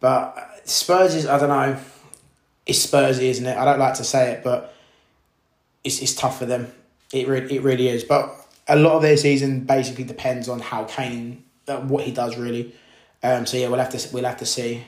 But 0.00 0.60
Spurs 0.64 1.14
is 1.14 1.26
I 1.26 1.38
don't 1.38 1.48
know. 1.48 1.78
It's 2.66 2.84
Spursy, 2.84 3.30
isn't 3.30 3.46
it? 3.46 3.56
I 3.56 3.64
don't 3.64 3.78
like 3.78 3.94
to 3.94 4.04
say 4.04 4.32
it, 4.32 4.44
but 4.44 4.74
it's 5.84 6.02
it's 6.02 6.14
tough 6.14 6.38
for 6.38 6.46
them. 6.46 6.72
It 7.12 7.28
re- 7.28 7.48
it 7.48 7.62
really 7.62 7.88
is. 7.88 8.02
But 8.02 8.34
a 8.66 8.76
lot 8.76 8.96
of 8.96 9.02
their 9.02 9.16
season 9.16 9.60
basically 9.60 10.04
depends 10.04 10.48
on 10.48 10.58
how 10.58 10.84
Kane, 10.84 11.44
uh, 11.68 11.78
what 11.78 12.04
he 12.04 12.10
does 12.10 12.36
really. 12.36 12.74
Um, 13.22 13.46
so 13.46 13.56
yeah, 13.56 13.68
we'll 13.68 13.78
have 13.78 13.90
to 13.90 14.08
we'll 14.12 14.24
have 14.24 14.38
to 14.38 14.46
see. 14.46 14.82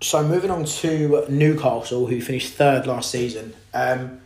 So 0.00 0.22
moving 0.22 0.50
on 0.50 0.64
to 0.64 1.26
Newcastle, 1.28 2.06
who 2.06 2.20
finished 2.20 2.54
third 2.54 2.86
last 2.86 3.10
season. 3.10 3.54
Um, 3.74 4.20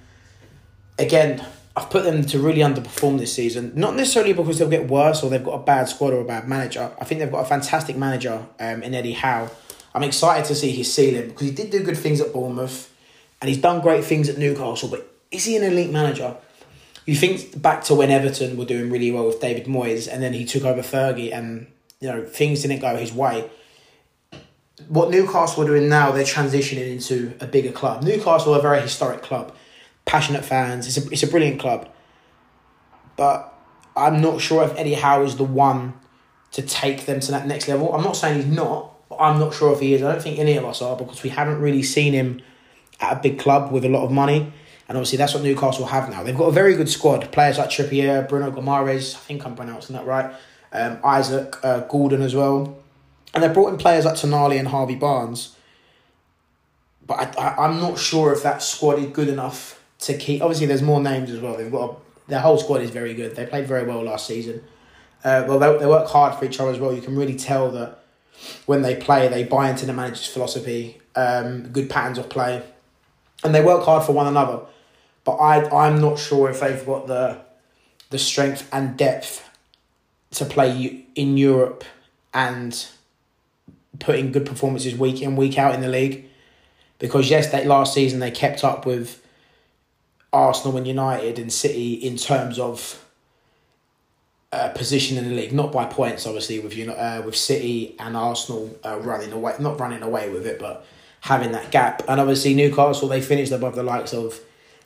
again, 0.98 1.46
I've 1.74 1.88
put 1.88 2.04
them 2.04 2.24
to 2.26 2.38
really 2.38 2.60
underperform 2.60 3.18
this 3.18 3.32
season. 3.32 3.72
Not 3.74 3.96
necessarily 3.96 4.34
because 4.34 4.58
they'll 4.58 4.68
get 4.68 4.88
worse 4.88 5.22
or 5.22 5.30
they've 5.30 5.42
got 5.42 5.54
a 5.54 5.62
bad 5.62 5.88
squad 5.88 6.12
or 6.12 6.20
a 6.20 6.24
bad 6.24 6.46
manager. 6.46 6.90
I 7.00 7.04
think 7.04 7.20
they've 7.20 7.30
got 7.30 7.40
a 7.40 7.48
fantastic 7.48 7.96
manager 7.96 8.44
um, 8.60 8.82
in 8.82 8.94
Eddie 8.94 9.12
Howe. 9.12 9.50
I'm 9.94 10.02
excited 10.02 10.44
to 10.46 10.54
see 10.54 10.72
his 10.72 10.92
ceiling 10.92 11.28
because 11.28 11.48
he 11.48 11.54
did 11.54 11.70
do 11.70 11.82
good 11.82 11.96
things 11.96 12.20
at 12.20 12.32
Bournemouth 12.32 12.92
and 13.40 13.48
he's 13.48 13.58
done 13.58 13.80
great 13.80 14.04
things 14.04 14.28
at 14.28 14.36
Newcastle. 14.36 14.90
But 14.90 15.10
is 15.30 15.44
he 15.44 15.56
an 15.56 15.62
elite 15.62 15.90
manager? 15.90 16.36
You 17.06 17.14
think 17.14 17.60
back 17.60 17.82
to 17.84 17.94
when 17.94 18.10
Everton 18.10 18.56
were 18.56 18.64
doing 18.64 18.90
really 18.90 19.10
well 19.10 19.26
with 19.26 19.40
David 19.40 19.64
Moyes 19.64 20.12
and 20.12 20.22
then 20.22 20.34
he 20.34 20.44
took 20.44 20.64
over 20.64 20.82
Fergie 20.82 21.32
and 21.32 21.66
you 22.00 22.08
know 22.08 22.24
things 22.24 22.62
didn't 22.62 22.80
go 22.80 22.96
his 22.96 23.12
way. 23.12 23.50
What 24.88 25.10
Newcastle 25.10 25.62
are 25.62 25.66
doing 25.66 25.88
now, 25.88 26.12
they're 26.12 26.24
transitioning 26.24 26.90
into 26.90 27.34
a 27.40 27.46
bigger 27.46 27.72
club. 27.72 28.02
Newcastle 28.02 28.54
are 28.54 28.58
a 28.58 28.62
very 28.62 28.80
historic 28.80 29.22
club 29.22 29.54
passionate 30.04 30.44
fans. 30.44 30.86
It's 30.86 31.04
a 31.04 31.10
it's 31.10 31.22
a 31.22 31.26
brilliant 31.26 31.60
club, 31.60 31.88
but 33.16 33.52
I'm 33.96 34.20
not 34.20 34.40
sure 34.40 34.64
if 34.64 34.76
Eddie 34.76 34.94
Howe 34.94 35.22
is 35.22 35.36
the 35.36 35.44
one 35.44 35.94
to 36.52 36.62
take 36.62 37.06
them 37.06 37.20
to 37.20 37.30
that 37.32 37.46
next 37.46 37.68
level. 37.68 37.94
I'm 37.94 38.02
not 38.02 38.16
saying 38.16 38.42
he's 38.42 38.46
not, 38.46 39.08
but 39.08 39.16
I'm 39.16 39.38
not 39.38 39.54
sure 39.54 39.72
if 39.72 39.80
he 39.80 39.94
is. 39.94 40.02
I 40.02 40.12
don't 40.12 40.22
think 40.22 40.38
any 40.38 40.56
of 40.56 40.64
us 40.64 40.82
are 40.82 40.96
because 40.96 41.22
we 41.22 41.30
haven't 41.30 41.60
really 41.60 41.82
seen 41.82 42.12
him 42.12 42.40
at 43.00 43.12
a 43.12 43.20
big 43.20 43.38
club 43.38 43.72
with 43.72 43.84
a 43.84 43.88
lot 43.88 44.04
of 44.04 44.10
money. 44.10 44.52
And 44.88 44.98
obviously, 44.98 45.16
that's 45.16 45.32
what 45.32 45.42
Newcastle 45.42 45.86
have 45.86 46.10
now. 46.10 46.22
They've 46.22 46.36
got 46.36 46.48
a 46.48 46.52
very 46.52 46.74
good 46.74 46.88
squad. 46.88 47.30
Players 47.32 47.56
like 47.56 47.70
Trippier, 47.70 48.28
Bruno 48.28 48.50
Guimaraes, 48.50 49.14
I 49.14 49.18
think 49.18 49.46
I'm 49.46 49.54
pronouncing 49.54 49.96
that 49.96 50.04
right, 50.04 50.34
um, 50.72 50.98
Isak 51.06 51.64
uh, 51.64 51.80
Gordon 51.80 52.20
as 52.20 52.34
well. 52.34 52.81
And 53.34 53.42
they've 53.42 53.52
brought 53.52 53.68
in 53.68 53.78
players 53.78 54.04
like 54.04 54.14
Tonali 54.14 54.58
and 54.58 54.68
Harvey 54.68 54.94
Barnes. 54.94 55.56
But 57.06 57.38
I, 57.38 57.42
I, 57.42 57.66
I'm 57.66 57.80
not 57.80 57.98
sure 57.98 58.32
if 58.32 58.42
that 58.42 58.62
squad 58.62 58.98
is 58.98 59.06
good 59.06 59.28
enough 59.28 59.82
to 60.00 60.16
keep. 60.16 60.42
Obviously, 60.42 60.66
there's 60.66 60.82
more 60.82 61.00
names 61.00 61.30
as 61.30 61.40
well. 61.40 61.56
They've 61.56 61.72
got 61.72 61.90
a, 61.90 61.96
their 62.28 62.40
whole 62.40 62.58
squad 62.58 62.82
is 62.82 62.90
very 62.90 63.14
good. 63.14 63.34
They 63.34 63.46
played 63.46 63.66
very 63.66 63.84
well 63.84 64.02
last 64.02 64.26
season. 64.26 64.62
Uh, 65.24 65.44
well, 65.46 65.58
they, 65.58 65.78
they 65.78 65.86
work 65.86 66.08
hard 66.08 66.38
for 66.38 66.44
each 66.44 66.60
other 66.60 66.70
as 66.70 66.78
well. 66.78 66.92
You 66.92 67.00
can 67.00 67.16
really 67.16 67.36
tell 67.36 67.70
that 67.72 68.02
when 68.66 68.82
they 68.82 68.96
play, 68.96 69.28
they 69.28 69.44
buy 69.44 69.70
into 69.70 69.86
the 69.86 69.92
manager's 69.92 70.26
philosophy, 70.26 71.00
um, 71.14 71.68
good 71.68 71.88
patterns 71.88 72.18
of 72.18 72.28
play, 72.28 72.62
and 73.44 73.54
they 73.54 73.62
work 73.62 73.84
hard 73.84 74.04
for 74.04 74.12
one 74.12 74.26
another. 74.26 74.60
But 75.24 75.36
I, 75.36 75.86
I'm 75.86 76.00
not 76.00 76.18
sure 76.18 76.50
if 76.50 76.60
they've 76.60 76.84
got 76.84 77.06
the 77.06 77.40
the 78.10 78.18
strength 78.18 78.68
and 78.72 78.96
depth 78.96 79.48
to 80.32 80.44
play 80.44 81.06
in 81.14 81.36
Europe 81.38 81.82
and 82.34 82.86
put 84.02 84.18
in 84.18 84.32
good 84.32 84.44
performances 84.44 84.94
week 84.96 85.22
in 85.22 85.36
week 85.36 85.58
out 85.58 85.74
in 85.74 85.80
the 85.80 85.88
league. 85.88 86.28
Because 86.98 87.30
yes, 87.30 87.50
that 87.52 87.66
last 87.66 87.94
season 87.94 88.20
they 88.20 88.30
kept 88.30 88.62
up 88.62 88.84
with 88.86 89.24
Arsenal 90.32 90.76
and 90.76 90.86
United 90.86 91.38
and 91.38 91.52
City 91.52 91.94
in 91.94 92.16
terms 92.16 92.58
of 92.58 93.04
uh, 94.52 94.68
position 94.70 95.16
in 95.16 95.24
the 95.24 95.34
league, 95.34 95.52
not 95.52 95.72
by 95.72 95.84
points, 95.84 96.26
obviously, 96.26 96.58
with 96.58 96.76
you 96.76 96.90
uh, 96.92 97.22
with 97.24 97.36
City 97.36 97.96
and 97.98 98.16
Arsenal 98.16 98.78
uh, 98.84 98.98
running 99.00 99.32
away, 99.32 99.54
not 99.58 99.80
running 99.80 100.02
away 100.02 100.28
with 100.30 100.46
it, 100.46 100.58
but 100.58 100.84
having 101.20 101.52
that 101.52 101.70
gap. 101.70 102.02
And 102.08 102.20
obviously, 102.20 102.54
Newcastle 102.54 103.08
they 103.08 103.22
finished 103.22 103.52
above 103.52 103.74
the 103.74 103.82
likes 103.82 104.12
of 104.12 104.40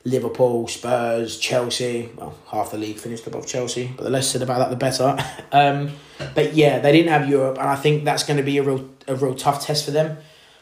Liverpool, 0.06 0.68
Spurs, 0.68 1.36
Chelsea. 1.36 2.10
Well, 2.16 2.32
half 2.46 2.70
the 2.70 2.78
league 2.78 2.96
finished 2.96 3.26
above 3.26 3.46
Chelsea, 3.46 3.92
but 3.96 4.04
the 4.04 4.10
less 4.10 4.30
said 4.30 4.40
about 4.40 4.58
that, 4.58 4.70
the 4.70 4.76
better. 4.76 5.16
um, 5.52 5.90
but 6.34 6.54
yeah, 6.54 6.78
they 6.78 6.92
didn't 6.92 7.10
have 7.10 7.28
Europe, 7.28 7.58
and 7.58 7.68
I 7.68 7.74
think 7.74 8.04
that's 8.04 8.22
going 8.22 8.36
to 8.36 8.42
be 8.44 8.56
a 8.58 8.62
real 8.62 8.88
a 9.08 9.16
real 9.16 9.34
tough 9.34 9.66
test 9.66 9.84
for 9.84 9.90
them. 9.90 10.18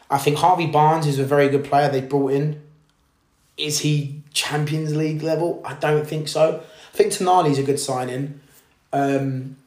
I 0.09 0.17
think 0.17 0.37
Harvey 0.37 0.65
Barnes 0.65 1.05
is 1.05 1.19
a 1.19 1.23
very 1.23 1.47
good 1.47 1.63
player 1.63 1.89
they 1.89 2.01
brought 2.01 2.31
in. 2.31 2.61
Is 3.55 3.79
he 3.79 4.23
Champions 4.33 4.95
League 4.95 5.21
level? 5.21 5.61
I 5.63 5.75
don't 5.75 6.07
think 6.07 6.27
so. 6.27 6.63
I 6.93 6.97
think 6.97 7.13
Tonali's 7.13 7.59
a 7.59 7.63
good 7.63 7.79
signing. 7.79 8.41
Um, 8.91 9.57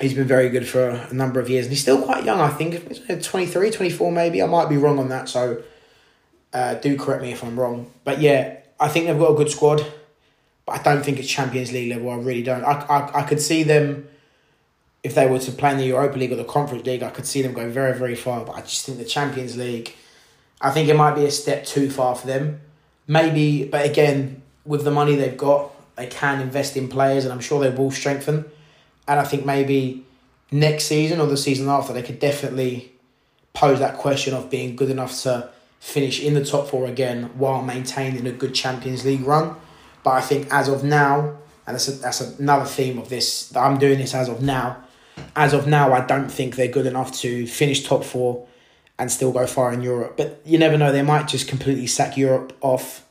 he's 0.00 0.14
been 0.14 0.26
very 0.26 0.48
good 0.48 0.66
for 0.66 0.88
a 0.88 1.12
number 1.12 1.38
of 1.38 1.50
years, 1.50 1.66
and 1.66 1.72
he's 1.72 1.82
still 1.82 2.02
quite 2.02 2.24
young. 2.24 2.40
I 2.40 2.48
think 2.48 3.22
23, 3.22 3.70
24 3.70 4.10
maybe. 4.10 4.42
I 4.42 4.46
might 4.46 4.70
be 4.70 4.78
wrong 4.78 4.98
on 4.98 5.10
that, 5.10 5.28
so 5.28 5.62
uh, 6.54 6.74
do 6.74 6.96
correct 6.96 7.22
me 7.22 7.32
if 7.32 7.44
I'm 7.44 7.60
wrong. 7.60 7.90
But 8.04 8.20
yeah, 8.20 8.56
I 8.82 8.88
think 8.88 9.06
they've 9.06 9.18
got 9.18 9.30
a 9.30 9.36
good 9.36 9.50
squad, 9.50 9.86
but 10.66 10.80
I 10.80 10.82
don't 10.82 11.04
think 11.04 11.18
it's 11.18 11.28
Champions 11.28 11.72
League 11.72 11.90
level. 11.90 12.10
I 12.10 12.16
really 12.16 12.42
don't. 12.42 12.64
I, 12.64 12.72
I, 12.72 13.20
I 13.20 13.22
could 13.22 13.40
see 13.40 13.62
them 13.62 14.08
if 15.04 15.14
they 15.14 15.26
were 15.26 15.38
to 15.38 15.52
play 15.52 15.70
in 15.70 15.78
the 15.78 15.86
Europa 15.86 16.18
League 16.18 16.32
or 16.32 16.36
the 16.36 16.44
Conference 16.44 16.84
League. 16.84 17.02
I 17.02 17.10
could 17.10 17.26
see 17.26 17.42
them 17.42 17.52
go 17.52 17.70
very 17.70 17.96
very 17.96 18.16
far, 18.16 18.44
but 18.44 18.56
I 18.56 18.60
just 18.62 18.84
think 18.84 18.98
the 18.98 19.04
Champions 19.04 19.56
League. 19.56 19.94
I 20.60 20.70
think 20.70 20.88
it 20.88 20.96
might 20.96 21.14
be 21.14 21.24
a 21.24 21.30
step 21.30 21.64
too 21.64 21.90
far 21.90 22.14
for 22.14 22.26
them. 22.26 22.60
Maybe, 23.06 23.64
but 23.64 23.84
again, 23.84 24.42
with 24.64 24.84
the 24.84 24.92
money 24.92 25.16
they've 25.16 25.36
got, 25.36 25.72
they 25.96 26.06
can 26.06 26.40
invest 26.40 26.76
in 26.76 26.88
players, 26.88 27.24
and 27.24 27.32
I'm 27.32 27.40
sure 27.40 27.60
they 27.60 27.70
will 27.70 27.90
strengthen. 27.90 28.44
And 29.08 29.18
I 29.18 29.24
think 29.24 29.44
maybe 29.44 30.04
next 30.50 30.84
season 30.84 31.20
or 31.20 31.26
the 31.26 31.36
season 31.36 31.68
after, 31.68 31.92
they 31.92 32.02
could 32.02 32.20
definitely 32.20 32.92
pose 33.54 33.80
that 33.80 33.96
question 33.96 34.34
of 34.34 34.50
being 34.50 34.76
good 34.76 34.90
enough 34.90 35.20
to 35.22 35.50
finish 35.82 36.22
in 36.22 36.32
the 36.34 36.44
top 36.44 36.68
four 36.68 36.86
again 36.86 37.24
while 37.36 37.60
maintaining 37.60 38.24
a 38.24 38.30
good 38.30 38.54
Champions 38.54 39.04
League 39.04 39.26
run. 39.26 39.56
But 40.04 40.10
I 40.10 40.20
think 40.20 40.46
as 40.52 40.68
of 40.68 40.84
now, 40.84 41.36
and 41.66 41.74
that's, 41.74 41.88
a, 41.88 41.92
that's 41.92 42.20
another 42.20 42.64
theme 42.64 42.98
of 42.98 43.08
this, 43.08 43.54
I'm 43.56 43.78
doing 43.78 43.98
this 43.98 44.14
as 44.14 44.28
of 44.28 44.40
now. 44.40 44.84
As 45.34 45.52
of 45.52 45.66
now, 45.66 45.92
I 45.92 46.06
don't 46.06 46.30
think 46.30 46.54
they're 46.54 46.68
good 46.68 46.86
enough 46.86 47.12
to 47.22 47.48
finish 47.48 47.82
top 47.82 48.04
four 48.04 48.46
and 48.96 49.10
still 49.10 49.32
go 49.32 49.44
far 49.44 49.72
in 49.72 49.82
Europe. 49.82 50.16
But 50.16 50.40
you 50.44 50.56
never 50.56 50.78
know, 50.78 50.92
they 50.92 51.02
might 51.02 51.26
just 51.26 51.48
completely 51.48 51.88
sack 51.88 52.16
Europe 52.16 52.56
off 52.60 53.04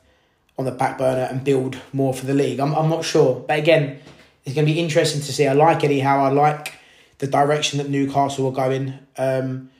on 0.57 0.63
the 0.63 0.71
back 0.71 0.97
burner 0.97 1.27
and 1.29 1.43
build 1.43 1.77
more 1.91 2.13
for 2.13 2.25
the 2.25 2.33
league. 2.33 2.61
I'm, 2.61 2.73
I'm 2.73 2.89
not 2.89 3.03
sure. 3.03 3.43
But 3.45 3.59
again, 3.59 3.99
it's 4.45 4.55
going 4.55 4.65
to 4.65 4.73
be 4.73 4.79
interesting 4.79 5.21
to 5.21 5.33
see. 5.33 5.45
I 5.45 5.53
like 5.53 5.83
anyhow. 5.83 6.23
I 6.23 6.29
like 6.29 6.75
the 7.17 7.27
direction 7.27 7.79
that 7.79 7.89
Newcastle 7.89 8.47
are 8.47 8.53
going. 8.53 8.97
Um, 9.17 9.71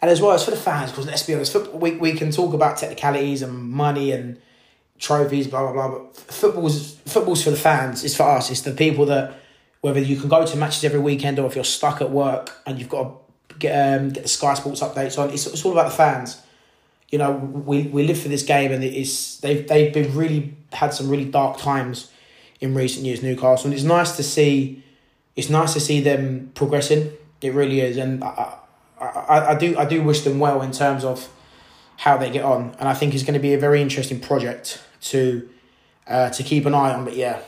and 0.00 0.10
as 0.10 0.20
well 0.20 0.32
as 0.32 0.44
for 0.44 0.52
the 0.52 0.56
fans, 0.56 0.90
because 0.90 1.06
let's 1.06 1.24
be 1.24 1.34
honest, 1.34 1.52
football, 1.52 1.78
we, 1.80 1.96
we 1.96 2.12
can 2.12 2.30
talk 2.30 2.54
about 2.54 2.76
technicalities 2.76 3.42
and 3.42 3.52
money 3.52 4.12
and 4.12 4.40
trophies, 4.98 5.48
blah, 5.48 5.60
blah, 5.60 5.72
blah. 5.72 5.98
But 5.98 6.16
football's, 6.16 6.94
football's 7.06 7.42
for 7.42 7.50
the 7.50 7.56
fans. 7.56 8.04
It's 8.04 8.16
for 8.16 8.24
us. 8.24 8.50
It's 8.50 8.62
the 8.62 8.72
people 8.72 9.06
that, 9.06 9.34
whether 9.80 10.00
you 10.00 10.16
can 10.16 10.28
go 10.28 10.46
to 10.46 10.56
matches 10.56 10.84
every 10.84 11.00
weekend 11.00 11.38
or 11.38 11.46
if 11.46 11.54
you're 11.54 11.64
stuck 11.64 12.00
at 12.00 12.10
work 12.10 12.56
and 12.66 12.78
you've 12.78 12.88
got 12.88 13.12
to 13.48 13.54
get, 13.58 13.72
um, 13.72 14.10
get 14.10 14.22
the 14.22 14.28
Sky 14.28 14.54
Sports 14.54 14.80
updates 14.80 15.18
on, 15.18 15.30
it's, 15.30 15.46
it's 15.46 15.64
all 15.64 15.72
about 15.72 15.90
the 15.90 15.96
fans. 15.96 16.42
You 17.10 17.18
know, 17.18 17.32
we, 17.32 17.82
we 17.82 18.06
live 18.06 18.20
for 18.20 18.28
this 18.28 18.42
game 18.42 18.70
and 18.70 18.84
it's, 18.84 19.38
they've, 19.38 19.66
they've 19.66 19.92
been 19.92 20.14
really, 20.14 20.54
had 20.72 20.94
some 20.94 21.08
really 21.08 21.24
dark 21.24 21.58
times 21.58 22.10
in 22.60 22.74
recent 22.74 23.04
years, 23.04 23.22
Newcastle. 23.22 23.66
And 23.66 23.74
it's 23.74 23.84
nice 23.84 24.16
to 24.16 24.22
see, 24.22 24.84
it's 25.34 25.48
nice 25.48 25.72
to 25.72 25.80
see 25.80 26.00
them 26.00 26.52
progressing. 26.54 27.12
It 27.40 27.54
really 27.54 27.80
is. 27.80 27.96
And 27.96 28.22
I, 28.22 28.57
I, 29.00 29.54
I 29.54 29.58
do 29.58 29.76
I 29.78 29.84
do 29.84 30.02
wish 30.02 30.22
them 30.22 30.38
well 30.38 30.62
in 30.62 30.72
terms 30.72 31.04
of 31.04 31.28
how 31.98 32.16
they 32.16 32.30
get 32.30 32.44
on, 32.44 32.74
and 32.78 32.88
I 32.88 32.94
think 32.94 33.14
it's 33.14 33.24
going 33.24 33.34
to 33.34 33.40
be 33.40 33.54
a 33.54 33.58
very 33.58 33.82
interesting 33.82 34.20
project 34.20 34.82
to 35.02 35.48
uh, 36.06 36.30
to 36.30 36.42
keep 36.42 36.66
an 36.66 36.74
eye 36.74 36.92
on. 36.92 37.04
But 37.04 37.16
yeah, 37.16 37.40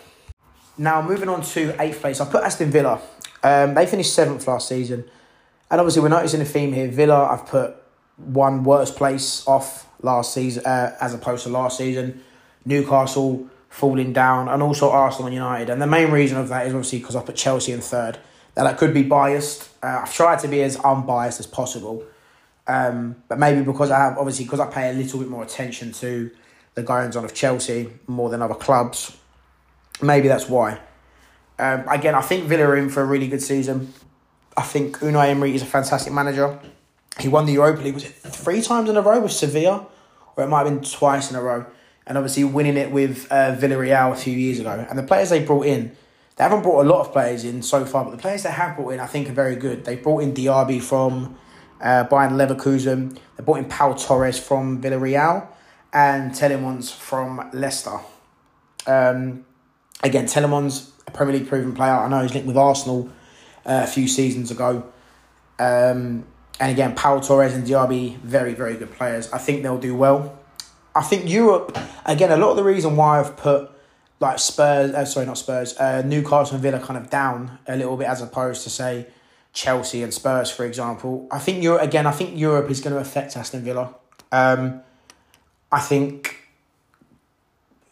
now 0.76 1.02
moving 1.02 1.28
on 1.28 1.42
to 1.42 1.80
eighth 1.80 2.00
place, 2.00 2.20
I 2.20 2.30
put 2.30 2.42
Aston 2.42 2.70
Villa. 2.70 3.00
Um, 3.42 3.74
they 3.74 3.86
finished 3.86 4.14
seventh 4.14 4.46
last 4.46 4.68
season, 4.68 5.04
and 5.70 5.80
obviously 5.80 6.02
we're 6.02 6.08
noticing 6.08 6.40
a 6.40 6.44
theme 6.44 6.72
here. 6.72 6.88
Villa, 6.88 7.26
I've 7.26 7.46
put 7.46 7.76
one 8.16 8.64
worst 8.64 8.96
place 8.96 9.46
off 9.46 9.86
last 10.02 10.34
season 10.34 10.64
uh, 10.66 10.96
as 11.00 11.14
opposed 11.14 11.44
to 11.44 11.48
last 11.48 11.78
season. 11.78 12.22
Newcastle 12.64 13.48
falling 13.70 14.12
down, 14.12 14.48
and 14.48 14.62
also 14.62 14.90
Arsenal 14.90 15.28
and 15.28 15.34
United. 15.34 15.70
And 15.70 15.80
the 15.80 15.86
main 15.86 16.10
reason 16.10 16.36
of 16.36 16.48
that 16.48 16.66
is 16.66 16.74
obviously 16.74 16.98
because 16.98 17.16
I 17.16 17.22
put 17.22 17.36
Chelsea 17.36 17.72
in 17.72 17.80
third. 17.80 18.18
Now 18.56 18.64
that 18.64 18.76
could 18.76 18.92
be 18.92 19.02
biased. 19.02 19.69
Uh, 19.82 20.00
I've 20.02 20.12
tried 20.12 20.40
to 20.40 20.48
be 20.48 20.62
as 20.62 20.76
unbiased 20.76 21.40
as 21.40 21.46
possible, 21.46 22.04
um, 22.66 23.22
but 23.28 23.38
maybe 23.38 23.62
because 23.62 23.90
I 23.90 23.98
have 23.98 24.18
obviously 24.18 24.44
because 24.44 24.60
I 24.60 24.66
pay 24.66 24.90
a 24.90 24.92
little 24.92 25.18
bit 25.18 25.28
more 25.28 25.42
attention 25.42 25.92
to 25.92 26.30
the 26.74 26.82
goings 26.82 27.16
on 27.16 27.24
of 27.24 27.34
Chelsea 27.34 27.88
more 28.06 28.28
than 28.28 28.42
other 28.42 28.54
clubs. 28.54 29.16
Maybe 30.02 30.28
that's 30.28 30.48
why. 30.48 30.78
Um, 31.58 31.84
again, 31.88 32.14
I 32.14 32.20
think 32.22 32.44
Villa 32.44 32.64
are 32.64 32.76
in 32.76 32.88
for 32.88 33.02
a 33.02 33.06
really 33.06 33.28
good 33.28 33.42
season. 33.42 33.92
I 34.56 34.62
think 34.62 34.98
Unai 34.98 35.28
Emery 35.28 35.54
is 35.54 35.62
a 35.62 35.66
fantastic 35.66 36.12
manager. 36.12 36.58
He 37.18 37.28
won 37.28 37.46
the 37.46 37.52
Europa 37.52 37.82
League 37.82 37.94
was 37.94 38.04
it 38.04 38.12
three 38.12 38.62
times 38.62 38.88
in 38.88 38.96
a 38.96 39.02
row 39.02 39.20
with 39.20 39.32
Sevilla, 39.32 39.86
or 40.36 40.44
it 40.44 40.48
might 40.48 40.66
have 40.66 40.68
been 40.68 40.82
twice 40.82 41.30
in 41.30 41.36
a 41.36 41.42
row, 41.42 41.66
and 42.06 42.16
obviously 42.16 42.44
winning 42.44 42.76
it 42.76 42.90
with 42.90 43.26
uh, 43.30 43.56
Villarreal 43.56 44.12
a 44.12 44.16
few 44.16 44.32
years 44.32 44.58
ago. 44.58 44.86
And 44.88 44.98
the 44.98 45.02
players 45.02 45.30
they 45.30 45.44
brought 45.44 45.66
in 45.66 45.96
they 46.40 46.44
haven't 46.44 46.62
brought 46.62 46.86
a 46.86 46.88
lot 46.88 47.02
of 47.02 47.12
players 47.12 47.44
in 47.44 47.60
so 47.60 47.84
far, 47.84 48.02
but 48.02 48.12
the 48.12 48.16
players 48.16 48.44
they 48.44 48.50
have 48.50 48.74
brought 48.74 48.94
in, 48.94 48.98
I 48.98 49.04
think, 49.04 49.28
are 49.28 49.34
very 49.34 49.56
good. 49.56 49.84
They 49.84 49.96
brought 49.96 50.22
in 50.22 50.32
Diaby 50.32 50.80
from 50.80 51.36
uh, 51.82 52.04
Bayern 52.04 52.30
Leverkusen. 52.30 53.18
They 53.36 53.44
brought 53.44 53.58
in 53.58 53.66
Pau 53.66 53.92
Torres 53.92 54.38
from 54.38 54.80
Villarreal 54.80 55.46
and 55.92 56.32
Tielemans 56.32 56.90
from 56.94 57.50
Leicester. 57.52 57.98
Um, 58.86 59.44
again, 60.02 60.24
Tielemans, 60.24 60.92
a 61.06 61.10
Premier 61.10 61.34
League 61.34 61.46
proven 61.46 61.74
player. 61.74 61.92
I 61.92 62.08
know 62.08 62.22
he's 62.22 62.32
linked 62.32 62.46
with 62.48 62.56
Arsenal 62.56 63.10
uh, 63.66 63.82
a 63.84 63.86
few 63.86 64.08
seasons 64.08 64.50
ago. 64.50 64.90
Um, 65.58 66.24
and 66.58 66.72
again, 66.72 66.94
Pau 66.94 67.20
Torres 67.20 67.52
and 67.52 67.66
Diaby, 67.66 68.16
very, 68.20 68.54
very 68.54 68.78
good 68.78 68.92
players. 68.92 69.30
I 69.30 69.36
think 69.36 69.62
they'll 69.62 69.76
do 69.76 69.94
well. 69.94 70.38
I 70.94 71.02
think 71.02 71.28
Europe, 71.28 71.76
again, 72.06 72.32
a 72.32 72.38
lot 72.38 72.52
of 72.52 72.56
the 72.56 72.64
reason 72.64 72.96
why 72.96 73.20
I've 73.20 73.36
put 73.36 73.70
like 74.20 74.38
Spurs, 74.38 74.92
uh, 74.92 75.04
sorry, 75.06 75.26
not 75.26 75.38
Spurs, 75.38 75.76
uh, 75.78 76.02
Newcastle 76.02 76.54
and 76.54 76.62
Villa 76.62 76.78
kind 76.78 76.98
of 76.98 77.08
down 77.08 77.58
a 77.66 77.74
little 77.74 77.96
bit 77.96 78.06
as 78.06 78.20
opposed 78.20 78.62
to 78.64 78.70
say 78.70 79.06
Chelsea 79.54 80.02
and 80.02 80.12
Spurs, 80.12 80.50
for 80.50 80.64
example. 80.64 81.26
I 81.30 81.38
think 81.38 81.62
Europe 81.62 81.82
again. 81.82 82.06
I 82.06 82.12
think 82.12 82.38
Europe 82.38 82.70
is 82.70 82.80
going 82.80 82.94
to 82.94 83.00
affect 83.00 83.36
Aston 83.36 83.62
Villa. 83.62 83.94
Um, 84.30 84.82
I 85.72 85.80
think 85.80 86.36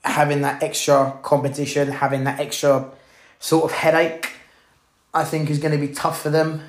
having 0.05 0.43
that 0.43 0.63
extra 0.63 1.19
competition, 1.23 1.89
having 1.89 2.25
that 2.25 2.39
extra 2.39 2.91
sort 3.39 3.65
of 3.65 3.73
headache, 3.73 4.33
I 5.15 5.25
think 5.25 5.49
is 5.49 5.59
going 5.59 5.79
to 5.79 5.85
be 5.85 5.93
tough 5.93 6.23
for 6.23 6.31
them. 6.31 6.63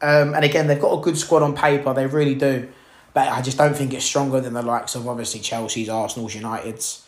Um, 0.00 0.34
and 0.34 0.44
again, 0.44 0.66
they've 0.66 0.80
got 0.80 0.98
a 0.98 1.02
good 1.02 1.16
squad 1.16 1.42
on 1.42 1.54
paper. 1.54 1.92
They 1.94 2.06
really 2.06 2.34
do, 2.34 2.68
but 3.12 3.28
I 3.28 3.42
just 3.42 3.58
don't 3.58 3.76
think 3.76 3.92
it's 3.92 4.04
stronger 4.04 4.40
than 4.40 4.54
the 4.54 4.62
likes 4.62 4.94
of 4.94 5.06
obviously 5.06 5.40
Chelsea's, 5.40 5.88
Arsenal's, 5.88 6.34
United's 6.34 7.06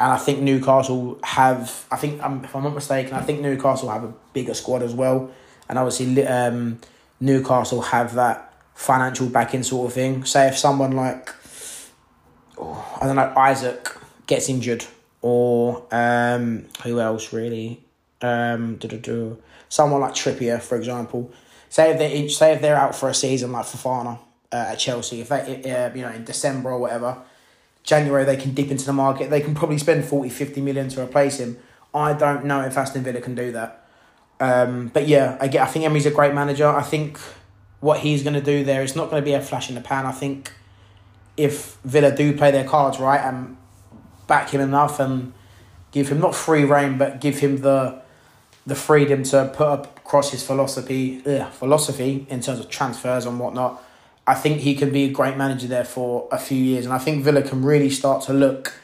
and 0.00 0.10
I 0.10 0.16
think 0.16 0.40
Newcastle 0.40 1.18
have. 1.22 1.86
I 1.90 1.96
think 1.96 2.22
um, 2.22 2.42
if 2.42 2.56
I'm 2.56 2.64
not 2.64 2.74
mistaken, 2.74 3.12
I 3.12 3.20
think 3.20 3.42
Newcastle 3.42 3.90
have 3.90 4.02
a 4.02 4.12
bigger 4.32 4.54
squad 4.54 4.82
as 4.82 4.94
well, 4.94 5.30
and 5.68 5.78
obviously 5.78 6.26
um, 6.26 6.80
Newcastle 7.20 7.82
have 7.82 8.14
that 8.14 8.54
financial 8.74 9.28
backing 9.28 9.62
sort 9.62 9.88
of 9.88 9.92
thing. 9.92 10.24
Say 10.24 10.48
if 10.48 10.56
someone 10.56 10.92
like 10.92 11.28
oh, 12.56 12.98
I 13.00 13.06
don't 13.06 13.16
know 13.16 13.34
Isak 13.46 13.94
gets 14.26 14.48
injured, 14.48 14.86
or 15.20 15.86
um, 15.92 16.64
who 16.82 16.98
else 16.98 17.34
really, 17.34 17.84
um, 18.22 18.80
someone 19.68 20.00
like 20.00 20.14
Trippier 20.14 20.62
for 20.62 20.78
example. 20.78 21.30
Say 21.68 21.90
if 21.90 21.98
they 21.98 22.28
say 22.28 22.54
if 22.54 22.62
they're 22.62 22.74
out 22.74 22.94
for 22.94 23.10
a 23.10 23.14
season 23.14 23.52
like 23.52 23.66
Fofana 23.66 24.18
uh, 24.50 24.70
at 24.70 24.78
Chelsea, 24.78 25.20
if 25.20 25.28
they 25.28 25.70
uh, 25.70 25.94
you 25.94 26.02
know 26.02 26.10
in 26.10 26.24
December 26.24 26.70
or 26.70 26.78
whatever 26.78 27.18
January 27.82 28.24
they 28.24 28.36
can 28.36 28.52
dip 28.52 28.70
into 28.70 28.84
the 28.84 28.92
market. 28.92 29.30
They 29.30 29.40
can 29.40 29.54
probably 29.54 29.78
spend 29.78 30.04
40, 30.04 30.28
50 30.28 30.60
million 30.60 30.88
to 30.90 31.02
replace 31.02 31.38
him. 31.38 31.58
I 31.94 32.12
don't 32.12 32.44
know 32.44 32.60
if 32.62 32.76
Aston 32.76 33.02
Villa 33.02 33.20
can 33.20 33.34
do 33.34 33.52
that. 33.52 33.84
Um, 34.38 34.88
but 34.88 35.06
yeah, 35.06 35.36
I 35.40 35.48
get. 35.48 35.62
I 35.62 35.66
think 35.66 35.84
Emery's 35.84 36.06
a 36.06 36.10
great 36.10 36.34
manager. 36.34 36.66
I 36.66 36.82
think 36.82 37.18
what 37.80 38.00
he's 38.00 38.22
going 38.22 38.34
to 38.34 38.40
do 38.40 38.64
there 38.64 38.82
is 38.82 38.96
not 38.96 39.10
going 39.10 39.22
to 39.22 39.24
be 39.24 39.32
a 39.32 39.40
flash 39.40 39.68
in 39.68 39.74
the 39.74 39.80
pan. 39.80 40.06
I 40.06 40.12
think 40.12 40.52
if 41.36 41.76
Villa 41.84 42.14
do 42.14 42.36
play 42.36 42.50
their 42.50 42.64
cards 42.64 42.98
right 42.98 43.20
and 43.20 43.56
back 44.26 44.50
him 44.50 44.60
enough 44.60 45.00
and 45.00 45.32
give 45.90 46.08
him 46.08 46.20
not 46.20 46.34
free 46.34 46.64
reign, 46.64 46.98
but 46.98 47.20
give 47.20 47.38
him 47.38 47.58
the 47.58 48.00
the 48.66 48.74
freedom 48.74 49.22
to 49.24 49.50
put 49.54 49.86
across 49.96 50.30
his 50.30 50.46
philosophy 50.46 51.22
ugh, 51.26 51.50
philosophy 51.52 52.26
in 52.28 52.40
terms 52.40 52.60
of 52.60 52.68
transfers 52.68 53.26
and 53.26 53.38
whatnot. 53.40 53.82
I 54.30 54.34
think 54.34 54.60
he 54.60 54.76
can 54.76 54.92
be 54.92 55.06
a 55.06 55.08
great 55.10 55.36
manager 55.36 55.66
there 55.66 55.84
for 55.84 56.28
a 56.30 56.38
few 56.38 56.56
years, 56.56 56.84
and 56.84 56.94
I 56.94 56.98
think 56.98 57.24
Villa 57.24 57.42
can 57.42 57.64
really 57.64 57.90
start 57.90 58.22
to 58.26 58.32
look 58.32 58.74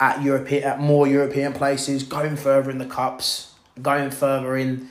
at 0.00 0.20
European 0.20 0.64
at 0.64 0.80
more 0.80 1.06
European 1.06 1.52
places, 1.52 2.02
going 2.02 2.34
further 2.34 2.68
in 2.68 2.78
the 2.78 2.86
cups, 2.86 3.54
going 3.80 4.10
further 4.10 4.56
in 4.56 4.88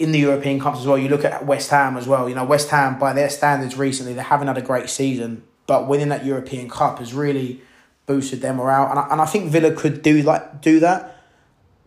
in 0.00 0.10
the 0.10 0.18
European 0.18 0.58
Cups 0.58 0.80
as 0.80 0.86
well. 0.88 0.98
You 0.98 1.08
look 1.08 1.24
at 1.24 1.46
West 1.46 1.70
Ham 1.70 1.96
as 1.96 2.08
well. 2.08 2.28
You 2.28 2.34
know, 2.34 2.44
West 2.44 2.68
Ham, 2.70 2.98
by 2.98 3.12
their 3.12 3.30
standards 3.30 3.76
recently, 3.76 4.12
they 4.12 4.22
haven't 4.22 4.48
had 4.48 4.58
a 4.58 4.62
great 4.62 4.90
season, 4.90 5.44
but 5.68 5.86
winning 5.86 6.08
that 6.08 6.24
European 6.24 6.68
Cup 6.68 6.98
has 6.98 7.14
really 7.14 7.60
boosted 8.06 8.40
their 8.40 8.54
morale. 8.54 8.90
And 8.90 8.98
I, 8.98 9.08
and 9.12 9.20
I 9.20 9.26
think 9.26 9.52
Villa 9.52 9.70
could 9.70 10.02
do 10.02 10.20
like 10.22 10.60
do 10.62 10.80
that. 10.80 11.22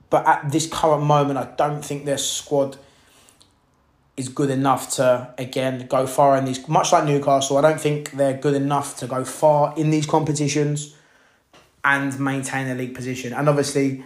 But 0.09 0.25
at 0.25 0.53
this 0.53 0.65
current 0.67 1.03
moment, 1.03 1.38
I 1.38 1.53
don't 1.57 1.83
think 1.83 2.05
their 2.05 2.17
squad 2.17 2.77
is 4.18 4.30
good 4.30 4.49
enough 4.49 4.91
to 4.95 5.34
again 5.38 5.88
go 5.88 6.07
far 6.07 6.36
in 6.38 6.45
these. 6.45 6.68
Much 6.68 6.91
like 6.91 7.05
Newcastle, 7.05 7.57
I 7.57 7.61
don't 7.61 7.80
think 7.80 8.11
they're 8.11 8.38
good 8.38 8.55
enough 8.55 8.97
to 8.97 9.07
go 9.07 9.24
far 9.24 9.74
in 9.78 9.91
these 9.91 10.05
competitions 10.05 10.95
and 11.86 12.20
maintain 12.20 12.68
a 12.68 12.76
league 12.76 12.95
position. 12.95 13.32
And 13.32 13.47
obviously, 13.47 14.03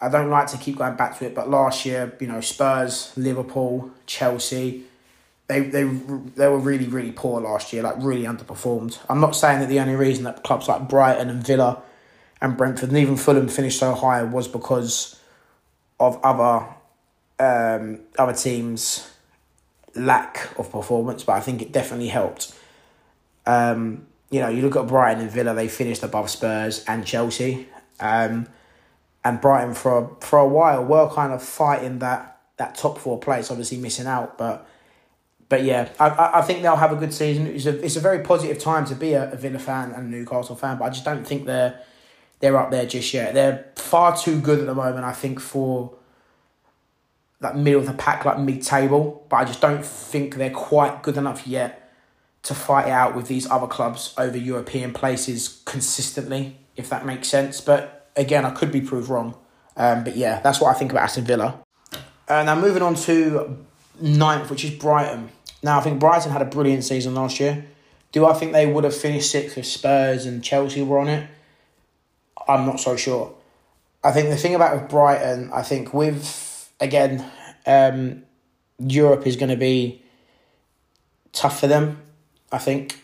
I 0.00 0.08
don't 0.08 0.30
like 0.30 0.46
to 0.48 0.56
keep 0.56 0.78
going 0.78 0.96
back 0.96 1.18
to 1.18 1.26
it, 1.26 1.34
but 1.34 1.50
last 1.50 1.84
year, 1.84 2.16
you 2.20 2.28
know, 2.28 2.40
Spurs, 2.40 3.12
Liverpool, 3.16 3.90
Chelsea, 4.06 4.84
they 5.48 5.60
they 5.60 5.82
they 5.84 6.46
were 6.48 6.58
really 6.58 6.86
really 6.86 7.12
poor 7.12 7.40
last 7.40 7.72
year, 7.72 7.82
like 7.82 7.96
really 7.98 8.24
underperformed. 8.24 8.98
I'm 9.08 9.20
not 9.20 9.34
saying 9.34 9.60
that 9.60 9.68
the 9.68 9.80
only 9.80 9.96
reason 9.96 10.24
that 10.24 10.44
clubs 10.44 10.68
like 10.68 10.88
Brighton 10.88 11.28
and 11.28 11.44
Villa 11.44 11.82
and 12.40 12.56
Brentford 12.56 12.90
and 12.90 12.98
even 12.98 13.16
Fulham 13.16 13.48
finished 13.48 13.80
so 13.80 13.94
high 13.94 14.22
was 14.22 14.46
because 14.46 15.18
of 15.98 16.20
other 16.22 16.66
um, 17.40 18.00
other 18.18 18.34
teams' 18.34 19.10
lack 19.98 20.58
of 20.58 20.70
performance, 20.70 21.24
but 21.24 21.32
I 21.32 21.40
think 21.40 21.62
it 21.62 21.72
definitely 21.72 22.08
helped. 22.08 22.54
Um, 23.46 24.06
you 24.30 24.40
know, 24.40 24.48
you 24.48 24.62
look 24.62 24.76
at 24.76 24.86
Brighton 24.86 25.22
and 25.22 25.30
Villa; 25.30 25.54
they 25.54 25.68
finished 25.68 26.02
above 26.02 26.30
Spurs 26.30 26.84
and 26.86 27.06
Chelsea. 27.06 27.68
Um, 28.00 28.46
and 29.24 29.40
Brighton 29.40 29.74
for 29.74 29.98
a, 29.98 30.24
for 30.24 30.38
a 30.38 30.48
while 30.48 30.84
were 30.84 31.08
kind 31.10 31.32
of 31.32 31.42
fighting 31.42 31.98
that 31.98 32.40
that 32.56 32.74
top 32.74 32.98
four 32.98 33.18
place, 33.18 33.50
obviously 33.50 33.78
missing 33.78 34.06
out, 34.06 34.36
but 34.36 34.66
but 35.48 35.62
yeah, 35.64 35.88
I, 35.98 36.30
I 36.34 36.42
think 36.42 36.62
they'll 36.62 36.76
have 36.76 36.92
a 36.92 36.96
good 36.96 37.14
season. 37.14 37.46
It's 37.46 37.66
a 37.66 37.84
it's 37.84 37.96
a 37.96 38.00
very 38.00 38.20
positive 38.20 38.58
time 38.58 38.84
to 38.86 38.94
be 38.94 39.14
a, 39.14 39.32
a 39.32 39.36
Villa 39.36 39.58
fan 39.58 39.92
and 39.92 40.06
a 40.06 40.16
Newcastle 40.16 40.56
fan, 40.56 40.78
but 40.78 40.84
I 40.84 40.90
just 40.90 41.04
don't 41.04 41.26
think 41.26 41.46
they're 41.46 41.80
they're 42.40 42.56
up 42.56 42.70
there 42.70 42.86
just 42.86 43.12
yet. 43.14 43.34
They're 43.34 43.66
far 43.76 44.16
too 44.16 44.40
good 44.40 44.60
at 44.60 44.66
the 44.66 44.74
moment, 44.74 45.04
I 45.04 45.12
think, 45.12 45.40
for 45.40 45.94
that 47.40 47.56
middle 47.56 47.80
of 47.80 47.86
the 47.86 47.94
pack, 47.94 48.24
like 48.24 48.38
mid 48.38 48.62
table. 48.62 49.24
But 49.28 49.36
I 49.36 49.44
just 49.44 49.60
don't 49.60 49.84
think 49.84 50.36
they're 50.36 50.50
quite 50.50 51.02
good 51.02 51.16
enough 51.16 51.46
yet 51.46 51.92
to 52.44 52.54
fight 52.54 52.88
out 52.88 53.14
with 53.14 53.28
these 53.28 53.50
other 53.50 53.66
clubs 53.66 54.14
over 54.16 54.36
European 54.36 54.92
places 54.92 55.62
consistently, 55.64 56.56
if 56.76 56.88
that 56.88 57.04
makes 57.04 57.28
sense. 57.28 57.60
But 57.60 58.10
again, 58.16 58.44
I 58.44 58.50
could 58.50 58.72
be 58.72 58.80
proved 58.80 59.08
wrong. 59.08 59.34
Um, 59.76 60.04
but 60.04 60.16
yeah, 60.16 60.40
that's 60.40 60.60
what 60.60 60.74
I 60.74 60.78
think 60.78 60.90
about 60.90 61.04
Aston 61.04 61.24
Villa. 61.24 61.62
Uh, 62.28 62.42
now 62.42 62.54
moving 62.54 62.82
on 62.82 62.94
to 62.94 63.64
ninth, 64.00 64.50
which 64.50 64.64
is 64.64 64.70
Brighton. 64.70 65.30
Now 65.62 65.78
I 65.78 65.82
think 65.82 65.98
Brighton 65.98 66.32
had 66.32 66.42
a 66.42 66.46
brilliant 66.46 66.84
season 66.84 67.14
last 67.14 67.40
year. 67.40 67.64
Do 68.12 68.26
I 68.26 68.32
think 68.32 68.52
they 68.52 68.66
would 68.66 68.84
have 68.84 68.96
finished 68.96 69.30
sixth 69.30 69.58
if 69.58 69.66
Spurs 69.66 70.26
and 70.26 70.42
Chelsea 70.42 70.82
were 70.82 70.98
on 70.98 71.08
it? 71.08 71.28
I'm 72.48 72.64
not 72.64 72.80
so 72.80 72.96
sure. 72.96 73.34
I 74.02 74.12
think 74.12 74.30
the 74.30 74.36
thing 74.36 74.54
about 74.54 74.80
with 74.80 74.88
Brighton, 74.88 75.50
I 75.52 75.62
think 75.62 75.92
with 75.92 76.24
again, 76.80 77.24
um, 77.66 78.22
Europe 78.78 79.26
is 79.26 79.36
going 79.36 79.50
to 79.50 79.56
be 79.56 80.02
tough 81.32 81.60
for 81.60 81.66
them. 81.66 82.00
I 82.50 82.58
think 82.58 83.00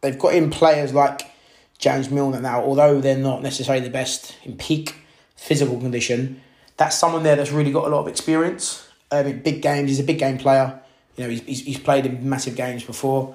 they've 0.00 0.18
got 0.18 0.34
in 0.34 0.50
players 0.50 0.92
like 0.92 1.30
James 1.78 2.10
Milner 2.10 2.40
now, 2.40 2.62
although 2.62 3.00
they're 3.00 3.18
not 3.18 3.42
necessarily 3.42 3.84
the 3.84 3.90
best 3.90 4.36
in 4.44 4.56
peak 4.56 4.96
physical 5.36 5.78
condition, 5.78 6.40
that's 6.76 6.96
someone 6.96 7.22
there 7.22 7.36
that's 7.36 7.52
really 7.52 7.72
got 7.72 7.86
a 7.86 7.88
lot 7.88 8.00
of 8.00 8.08
experience. 8.08 8.88
Um, 9.10 9.26
in 9.26 9.42
big 9.42 9.62
games, 9.62 9.90
he's 9.90 10.00
a 10.00 10.04
big 10.04 10.18
game 10.18 10.38
player. 10.38 10.80
You 11.16 11.24
know, 11.24 11.30
he's, 11.30 11.60
he's 11.60 11.78
played 11.78 12.06
in 12.06 12.28
massive 12.28 12.56
games 12.56 12.84
before. 12.84 13.34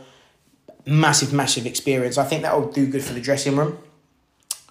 Massive, 0.86 1.34
massive 1.34 1.66
experience. 1.66 2.18
I 2.18 2.26
think 2.26 2.42
that 2.42 2.60
will 2.60 2.72
do 2.72 2.88
good 2.88 3.04
for 3.04 3.14
the 3.14 3.22
dressing 3.22 3.56
room. 3.56 3.78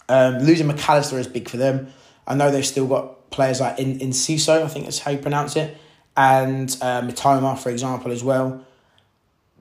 Um, 0.09 0.39
losing 0.39 0.67
Mac 0.67 0.89
Allister 0.89 1.19
is 1.19 1.29
big 1.29 1.49
for 1.49 1.57
them. 1.57 1.89
I 2.27 2.35
know 2.35 2.51
they've 2.51 2.67
still 2.67 2.87
got 2.87 3.17
players 3.31 3.61
like 3.61 3.79
in 3.79 3.99
Enciso, 3.99 4.63
I 4.63 4.69
think 4.69 4.87
that's 4.87 4.99
how 4.99 5.11
you 5.11 5.19
pronounce 5.19 5.57
it, 5.57 5.77
and 6.17 6.77
uh, 6.81 7.09
for 7.57 7.71
example, 7.71 8.13
as 8.13 8.25
well. 8.25 8.65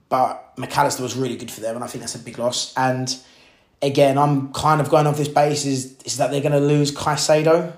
But 0.09 0.57
Mac 0.57 0.75
Allister 0.75 1.03
was 1.03 1.15
really 1.15 1.37
good 1.37 1.51
for 1.51 1.61
them, 1.61 1.75
and 1.75 1.83
I 1.83 1.87
think 1.87 2.01
that's 2.01 2.15
a 2.15 2.19
big 2.19 2.39
loss. 2.39 2.73
And 2.75 3.15
again, 3.81 4.17
I'm 4.17 4.51
kind 4.53 4.81
of 4.81 4.89
going 4.89 5.07
off 5.07 5.17
this 5.17 5.27
basis 5.27 5.95
is 6.03 6.17
that 6.17 6.31
they're 6.31 6.41
going 6.41 6.51
to 6.51 6.59
lose 6.59 6.91
Caicedo. 6.91 7.73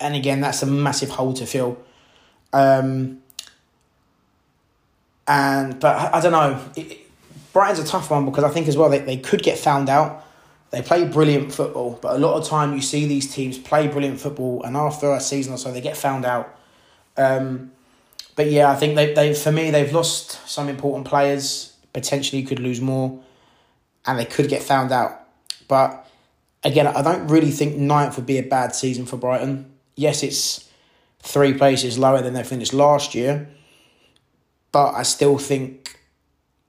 And 0.00 0.14
again, 0.14 0.40
that's 0.40 0.62
a 0.62 0.66
massive 0.66 1.10
hole 1.10 1.32
to 1.34 1.46
fill. 1.46 1.78
Um, 2.52 3.22
and 5.26 5.78
but 5.80 5.96
I, 5.96 6.18
I 6.18 6.20
don't 6.20 6.32
know. 6.32 6.64
It, 6.76 6.98
Brighton's 7.52 7.80
a 7.80 7.90
tough 7.90 8.10
one 8.10 8.24
because 8.24 8.44
I 8.44 8.50
think 8.50 8.68
as 8.68 8.76
well 8.76 8.88
they, 8.88 9.00
they 9.00 9.16
could 9.16 9.42
get 9.42 9.58
found 9.58 9.88
out. 9.88 10.24
They 10.70 10.82
play 10.82 11.06
brilliant 11.06 11.52
football, 11.52 11.98
but 12.02 12.14
a 12.14 12.18
lot 12.18 12.36
of 12.36 12.46
time 12.46 12.74
you 12.74 12.82
see 12.82 13.06
these 13.06 13.32
teams 13.32 13.56
play 13.56 13.88
brilliant 13.88 14.20
football, 14.20 14.62
and 14.62 14.76
after 14.76 15.10
a 15.12 15.20
season 15.20 15.54
or 15.54 15.56
so 15.56 15.72
they 15.72 15.80
get 15.80 15.96
found 15.96 16.24
out. 16.24 16.54
Um, 17.16 17.72
but 18.36 18.50
yeah, 18.50 18.70
I 18.70 18.76
think 18.76 18.94
they 18.94 19.14
they 19.14 19.34
for 19.34 19.50
me 19.50 19.70
they've 19.70 19.92
lost 19.92 20.46
some 20.48 20.68
important 20.68 21.06
players. 21.06 21.74
Potentially 21.92 22.42
could 22.42 22.60
lose 22.60 22.80
more 22.80 23.18
and 24.06 24.18
they 24.18 24.24
could 24.24 24.48
get 24.48 24.62
found 24.62 24.92
out. 24.92 25.20
But 25.68 26.06
again, 26.64 26.86
I 26.86 27.02
don't 27.02 27.28
really 27.28 27.50
think 27.50 27.76
ninth 27.76 28.16
would 28.16 28.26
be 28.26 28.38
a 28.38 28.42
bad 28.42 28.74
season 28.74 29.06
for 29.06 29.16
Brighton. 29.16 29.70
Yes, 29.96 30.22
it's 30.22 30.68
three 31.20 31.52
places 31.52 31.98
lower 31.98 32.22
than 32.22 32.34
they 32.34 32.42
finished 32.42 32.72
last 32.72 33.14
year, 33.14 33.48
but 34.72 34.92
I 34.94 35.02
still 35.02 35.38
think 35.38 35.77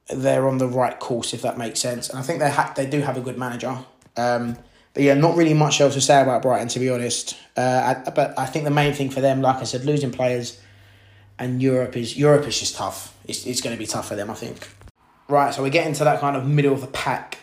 they're 0.09 0.47
on 0.47 0.57
the 0.57 0.67
right 0.67 0.99
course, 0.99 1.33
if 1.33 1.41
that 1.43 1.57
makes 1.57 1.79
sense. 1.79 2.09
And 2.09 2.19
I 2.19 2.21
think 2.21 2.39
they 2.39 2.49
ha- 2.49 2.73
they 2.75 2.85
do 2.85 3.01
have 3.01 3.17
a 3.17 3.21
good 3.21 3.37
manager. 3.37 3.77
Um, 4.17 4.57
but 4.93 5.03
yeah, 5.03 5.13
not 5.13 5.35
really 5.35 5.53
much 5.53 5.81
else 5.81 5.93
to 5.93 6.01
say 6.01 6.21
about 6.21 6.41
Brighton, 6.41 6.67
to 6.69 6.79
be 6.79 6.89
honest. 6.89 7.37
Uh, 7.55 7.95
I, 8.05 8.09
but 8.09 8.37
I 8.37 8.45
think 8.45 8.65
the 8.65 8.71
main 8.71 8.93
thing 8.93 9.09
for 9.09 9.21
them, 9.21 9.41
like 9.41 9.57
I 9.57 9.63
said, 9.63 9.85
losing 9.85 10.11
players 10.11 10.59
and 11.37 11.61
Europe 11.61 11.95
is 11.95 12.17
Europe 12.17 12.45
is 12.47 12.59
just 12.59 12.75
tough. 12.75 13.15
It's, 13.27 13.45
it's 13.45 13.61
going 13.61 13.75
to 13.75 13.79
be 13.79 13.85
tough 13.85 14.07
for 14.07 14.15
them, 14.15 14.29
I 14.29 14.33
think. 14.33 14.67
Right, 15.27 15.53
so 15.53 15.61
we're 15.61 15.69
getting 15.69 15.93
to 15.93 16.03
that 16.03 16.19
kind 16.19 16.35
of 16.35 16.47
middle 16.47 16.73
of 16.73 16.81
the 16.81 16.87
pack 16.87 17.37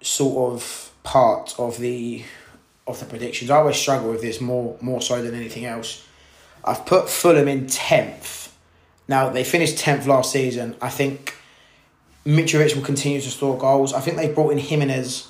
sort 0.00 0.52
of 0.52 0.92
part 1.02 1.54
of 1.58 1.78
the 1.78 2.24
of 2.86 3.00
the 3.00 3.06
predictions. 3.06 3.50
I 3.50 3.56
always 3.56 3.76
struggle 3.76 4.10
with 4.10 4.22
this 4.22 4.40
more 4.40 4.76
more 4.80 5.02
so 5.02 5.20
than 5.20 5.34
anything 5.34 5.64
else. 5.64 6.06
I've 6.64 6.86
put 6.86 7.10
Fulham 7.10 7.48
in 7.48 7.66
tenth. 7.66 8.56
Now 9.08 9.30
they 9.30 9.44
finished 9.44 9.78
tenth 9.78 10.06
last 10.06 10.32
season. 10.32 10.76
I 10.80 10.90
think 10.90 11.34
Mitrovic 12.28 12.76
will 12.76 12.82
continue 12.82 13.22
to 13.22 13.30
score 13.30 13.56
goals. 13.56 13.94
I 13.94 14.00
think 14.00 14.18
they 14.18 14.30
brought 14.30 14.52
in 14.52 14.58
Jimenez 14.58 15.28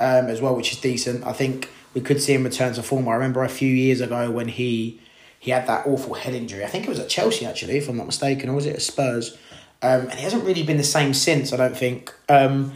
um, 0.00 0.26
as 0.26 0.40
well, 0.40 0.56
which 0.56 0.72
is 0.72 0.80
decent. 0.80 1.24
I 1.24 1.32
think 1.32 1.70
we 1.94 2.00
could 2.00 2.20
see 2.20 2.34
him 2.34 2.42
return 2.42 2.72
to 2.74 2.82
form. 2.82 3.08
I 3.08 3.14
remember 3.14 3.44
a 3.44 3.48
few 3.48 3.72
years 3.72 4.00
ago 4.00 4.28
when 4.30 4.48
he 4.48 5.00
he 5.38 5.52
had 5.52 5.68
that 5.68 5.86
awful 5.86 6.14
head 6.14 6.34
injury. 6.34 6.64
I 6.64 6.66
think 6.66 6.84
it 6.84 6.88
was 6.88 6.98
at 6.98 7.08
Chelsea 7.08 7.46
actually, 7.46 7.76
if 7.76 7.88
I'm 7.88 7.96
not 7.96 8.06
mistaken, 8.06 8.50
or 8.50 8.54
was 8.54 8.66
it 8.66 8.74
at 8.74 8.82
Spurs? 8.82 9.36
Um, 9.82 10.02
and 10.02 10.14
he 10.14 10.22
hasn't 10.22 10.44
really 10.44 10.62
been 10.64 10.76
the 10.76 10.84
same 10.84 11.14
since, 11.14 11.52
I 11.52 11.56
don't 11.56 11.76
think. 11.76 12.12
Um, 12.28 12.72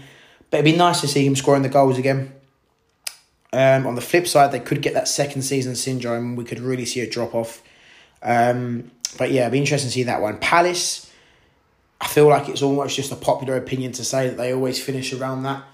but 0.51 0.59
it'd 0.59 0.73
be 0.73 0.77
nice 0.77 1.01
to 1.01 1.09
see 1.09 1.25
him 1.25 1.37
scoring 1.37 1.63
the 1.63 1.69
goals 1.69 1.99
again. 1.99 2.33
Um, 3.53 3.87
on 3.87 3.95
the 3.95 4.01
flip 4.01 4.27
side, 4.27 4.51
they 4.51 4.61
could 4.61 4.83
get 4.83 4.95
that 4.95 5.07
second 5.07 5.43
season 5.43 5.77
syndrome. 5.77 6.35
We 6.35 6.45
could 6.45 6.59
really 6.59 6.85
see 6.85 7.01
a 7.01 7.09
drop 7.09 7.35
off. 7.35 7.63
Um, 8.23 8.91
but 9.19 9.31
yeah, 9.31 9.43
it'd 9.43 9.53
be 9.53 9.59
interesting 9.59 9.89
to 9.89 9.95
see 9.95 10.03
that 10.05 10.21
one. 10.21 10.39
Palace, 10.39 11.06
I 12.01 12.09
feel 12.09 12.29
like 12.29 12.49
it's 12.49 12.63
almost 12.63 12.97
just 12.97 13.13
a 13.13 13.17
popular 13.17 13.57
opinion 13.57 13.93
to 13.93 14.05
say 14.05 14.29
that 14.29 14.37
they 14.37 14.53
always 14.53 14.83
finish 14.83 15.13
around 15.13 15.45
that, 15.45 15.65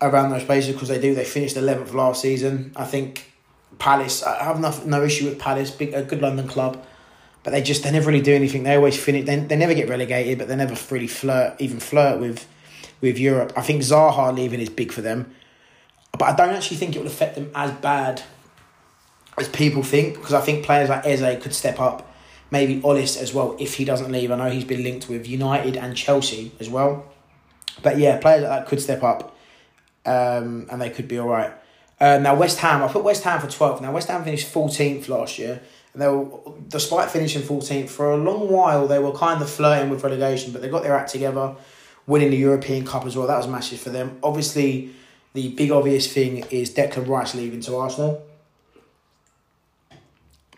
around 0.00 0.30
those 0.30 0.44
places 0.44 0.74
because 0.74 0.88
they 0.88 1.00
do. 1.00 1.14
They 1.14 1.24
finished 1.24 1.56
eleventh 1.56 1.94
last 1.94 2.22
season. 2.22 2.72
I 2.76 2.84
think 2.84 3.32
Palace. 3.78 4.22
I 4.22 4.44
have 4.44 4.60
no, 4.60 4.72
no 4.84 5.04
issue 5.04 5.26
with 5.26 5.38
Palace. 5.38 5.70
Big, 5.70 5.94
a 5.94 6.02
good 6.02 6.20
London 6.22 6.48
club 6.48 6.84
but 7.42 7.52
they 7.52 7.62
just 7.62 7.82
they 7.82 7.90
never 7.90 8.10
really 8.10 8.20
do 8.20 8.34
anything. 8.34 8.64
They 8.64 8.74
always 8.74 9.02
finish. 9.02 9.24
They, 9.24 9.36
they 9.36 9.56
never 9.56 9.74
get 9.74 9.88
relegated, 9.88 10.38
but 10.38 10.48
they 10.48 10.56
never 10.56 10.76
really 10.92 11.06
flirt 11.06 11.58
even 11.58 11.80
flirt 11.80 12.20
with 12.20 12.46
with 13.00 13.18
Europe. 13.18 13.52
I 13.56 13.62
think 13.62 13.82
Zaha 13.82 14.34
leaving 14.34 14.60
is 14.60 14.68
big 14.68 14.92
for 14.92 15.00
them, 15.00 15.34
but 16.12 16.22
I 16.22 16.34
don't 16.34 16.54
actually 16.54 16.78
think 16.78 16.96
it 16.96 16.98
will 16.98 17.06
affect 17.06 17.36
them 17.36 17.50
as 17.54 17.72
bad 17.72 18.22
as 19.38 19.48
people 19.48 19.82
think 19.82 20.14
because 20.14 20.34
I 20.34 20.40
think 20.40 20.64
players 20.64 20.88
like 20.88 21.06
Eze 21.06 21.42
could 21.42 21.54
step 21.54 21.80
up, 21.80 22.07
maybe 22.50 22.80
Olise 22.80 23.20
as 23.20 23.32
well 23.34 23.56
if 23.58 23.74
he 23.74 23.84
doesn't 23.84 24.10
leave. 24.10 24.30
I 24.30 24.36
know 24.36 24.50
he's 24.50 24.64
been 24.64 24.82
linked 24.82 25.08
with 25.08 25.26
United 25.26 25.76
and 25.76 25.96
Chelsea 25.96 26.52
as 26.60 26.68
well, 26.68 27.06
but 27.82 27.98
yeah, 27.98 28.18
players 28.18 28.42
like 28.42 28.50
that 28.50 28.66
could 28.68 28.80
step 28.80 29.02
up, 29.02 29.36
um, 30.06 30.66
and 30.70 30.80
they 30.80 30.90
could 30.90 31.08
be 31.08 31.18
all 31.18 31.28
right. 31.28 31.52
Uh, 32.00 32.18
now 32.18 32.34
West 32.34 32.58
Ham, 32.60 32.82
I 32.82 32.88
put 32.88 33.02
West 33.02 33.24
Ham 33.24 33.40
for 33.40 33.48
12th. 33.48 33.80
Now 33.80 33.92
West 33.92 34.08
Ham 34.08 34.24
finished 34.24 34.52
14th 34.52 35.08
last 35.08 35.38
year. 35.38 35.60
And 35.92 36.02
they 36.02 36.08
were, 36.08 36.52
despite 36.68 37.10
finishing 37.10 37.42
14th, 37.42 37.88
for 37.88 38.12
a 38.12 38.16
long 38.16 38.50
while 38.50 38.86
they 38.86 38.98
were 38.98 39.12
kind 39.12 39.42
of 39.42 39.50
flirting 39.50 39.90
with 39.90 40.04
relegation, 40.04 40.52
but 40.52 40.62
they 40.62 40.68
got 40.68 40.82
their 40.82 40.96
act 40.96 41.10
together, 41.10 41.56
winning 42.06 42.30
the 42.30 42.36
European 42.36 42.86
Cup 42.86 43.04
as 43.06 43.16
well. 43.16 43.26
That 43.26 43.38
was 43.38 43.48
massive 43.48 43.80
for 43.80 43.90
them. 43.90 44.18
Obviously, 44.22 44.90
the 45.32 45.48
big 45.54 45.70
obvious 45.70 46.12
thing 46.12 46.44
is 46.50 46.70
Declan 46.70 47.08
Rice 47.08 47.34
leaving 47.34 47.60
to 47.62 47.76
Arsenal. 47.76 48.22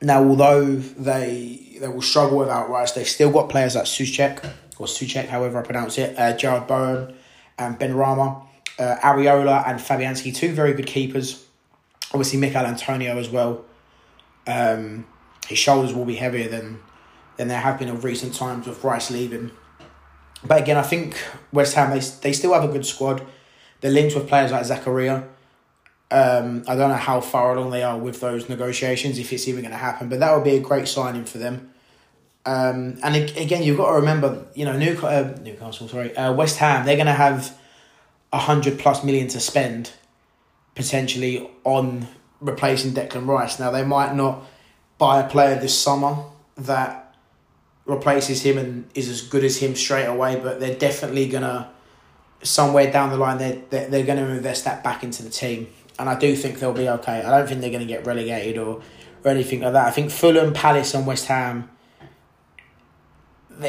Now, 0.02 0.24
although 0.24 0.76
they 0.76 1.78
they 1.80 1.88
will 1.88 2.02
struggle 2.02 2.38
without 2.38 2.68
Rice, 2.70 2.92
they've 2.92 3.08
still 3.08 3.30
got 3.30 3.48
players 3.48 3.74
like 3.74 3.84
Soucek, 3.84 4.44
or 4.78 4.86
Soucek, 4.86 5.28
however 5.28 5.58
I 5.58 5.62
pronounce 5.62 5.98
it, 5.98 6.18
uh, 6.18 6.34
Jarrod 6.36 6.66
Bowen 6.66 7.14
and 7.58 7.78
Benrahma, 7.78 8.46
uh, 8.78 8.96
Areola 9.02 9.66
and 9.68 9.78
Fabianski, 9.78 10.34
two 10.34 10.52
very 10.52 10.72
good 10.72 10.86
keepers. 10.86 11.46
Obviously, 12.12 12.40
Michail 12.40 12.66
Antonio 12.66 13.18
as 13.18 13.28
well. 13.28 13.64
Um, 14.46 15.06
his 15.46 15.58
shoulders 15.58 15.94
will 15.94 16.06
be 16.06 16.16
heavier 16.16 16.48
than 16.48 16.80
than 17.36 17.48
there 17.48 17.60
have 17.60 17.78
been 17.78 17.88
of 17.88 18.04
recent 18.04 18.34
times 18.34 18.66
with 18.66 18.82
Rice 18.84 19.10
leaving. 19.10 19.50
But 20.44 20.62
again, 20.62 20.76
I 20.76 20.82
think 20.82 21.22
West 21.52 21.74
Ham 21.74 21.90
they 21.90 22.00
they 22.22 22.32
still 22.32 22.54
have 22.54 22.64
a 22.64 22.72
good 22.72 22.86
squad. 22.86 23.26
They're 23.80 23.90
linked 23.90 24.14
with 24.14 24.28
players 24.28 24.52
like 24.52 24.64
Zakaria. 24.64 25.26
Um, 26.10 26.64
I 26.66 26.74
don't 26.74 26.90
know 26.90 26.96
how 26.96 27.20
far 27.20 27.54
along 27.54 27.70
they 27.70 27.84
are 27.84 27.96
with 27.96 28.20
those 28.20 28.48
negotiations, 28.48 29.18
if 29.18 29.32
it's 29.32 29.46
even 29.46 29.62
going 29.62 29.72
to 29.72 29.78
happen, 29.78 30.08
but 30.08 30.18
that 30.18 30.34
would 30.34 30.42
be 30.42 30.56
a 30.56 30.60
great 30.60 30.88
signing 30.88 31.24
for 31.24 31.38
them. 31.38 31.72
Um, 32.44 32.98
and 33.02 33.14
again, 33.14 33.62
you've 33.62 33.76
got 33.76 33.90
to 33.90 33.96
remember, 33.96 34.46
you 34.54 34.64
know, 34.64 34.76
Newcastle, 34.76 35.08
uh, 35.08 35.42
Newcastle 35.42 35.88
sorry, 35.88 36.16
uh, 36.16 36.32
West 36.32 36.58
Ham, 36.58 36.84
they're 36.84 36.96
going 36.96 37.06
to 37.06 37.12
have 37.12 37.56
a 38.32 38.38
hundred 38.38 38.78
plus 38.78 39.04
million 39.04 39.28
to 39.28 39.40
spend 39.40 39.92
potentially 40.74 41.48
on 41.64 42.08
replacing 42.40 42.92
Declan 42.92 43.26
Rice. 43.26 43.60
Now 43.60 43.70
they 43.70 43.84
might 43.84 44.14
not 44.14 44.44
buy 44.98 45.20
a 45.20 45.28
player 45.28 45.58
this 45.60 45.78
summer 45.78 46.16
that 46.56 47.14
replaces 47.84 48.42
him 48.42 48.56
and 48.56 48.88
is 48.94 49.08
as 49.08 49.22
good 49.22 49.44
as 49.44 49.58
him 49.58 49.74
straight 49.74 50.06
away, 50.06 50.40
but 50.40 50.60
they're 50.60 50.76
definitely 50.76 51.28
gonna 51.28 51.70
somewhere 52.42 52.90
down 52.90 53.10
the 53.10 53.16
line 53.16 53.36
they're 53.38 53.60
they're, 53.68 53.88
they're 53.88 54.06
going 54.06 54.18
to 54.18 54.26
invest 54.30 54.64
that 54.64 54.82
back 54.82 55.02
into 55.02 55.22
the 55.22 55.28
team 55.28 55.66
and 56.00 56.08
I 56.08 56.18
do 56.18 56.34
think 56.34 56.58
they'll 56.58 56.72
be 56.72 56.88
okay. 56.88 57.22
I 57.22 57.38
don't 57.38 57.46
think 57.46 57.60
they're 57.60 57.70
going 57.70 57.86
to 57.86 57.86
get 57.86 58.06
relegated 58.06 58.58
or, 58.58 58.82
or 59.24 59.30
anything 59.30 59.60
like 59.60 59.74
that. 59.74 59.86
I 59.86 59.90
think 59.90 60.10
Fulham, 60.10 60.52
Palace, 60.52 60.94
and 60.94 61.06
West 61.06 61.26
Ham. 61.26 61.70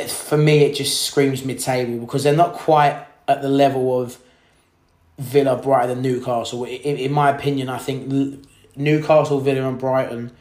For 0.07 0.37
me, 0.37 0.63
it 0.63 0.73
just 0.73 1.01
screams 1.01 1.43
mid-table 1.43 1.99
because 1.99 2.23
they're 2.23 2.33
not 2.33 2.53
quite 2.53 3.05
at 3.27 3.41
the 3.41 3.49
level 3.49 4.01
of 4.01 4.17
Villa, 5.19 5.61
Brighton, 5.61 5.91
and 5.91 6.01
Newcastle. 6.01 6.63
In, 6.63 6.97
in 6.97 7.11
my 7.11 7.29
opinion, 7.29 7.69
I 7.69 7.77
think 7.77 8.07
Newcastle, 8.75 9.41
Villa, 9.41 9.67
and 9.67 9.77
Brighton 9.77 10.31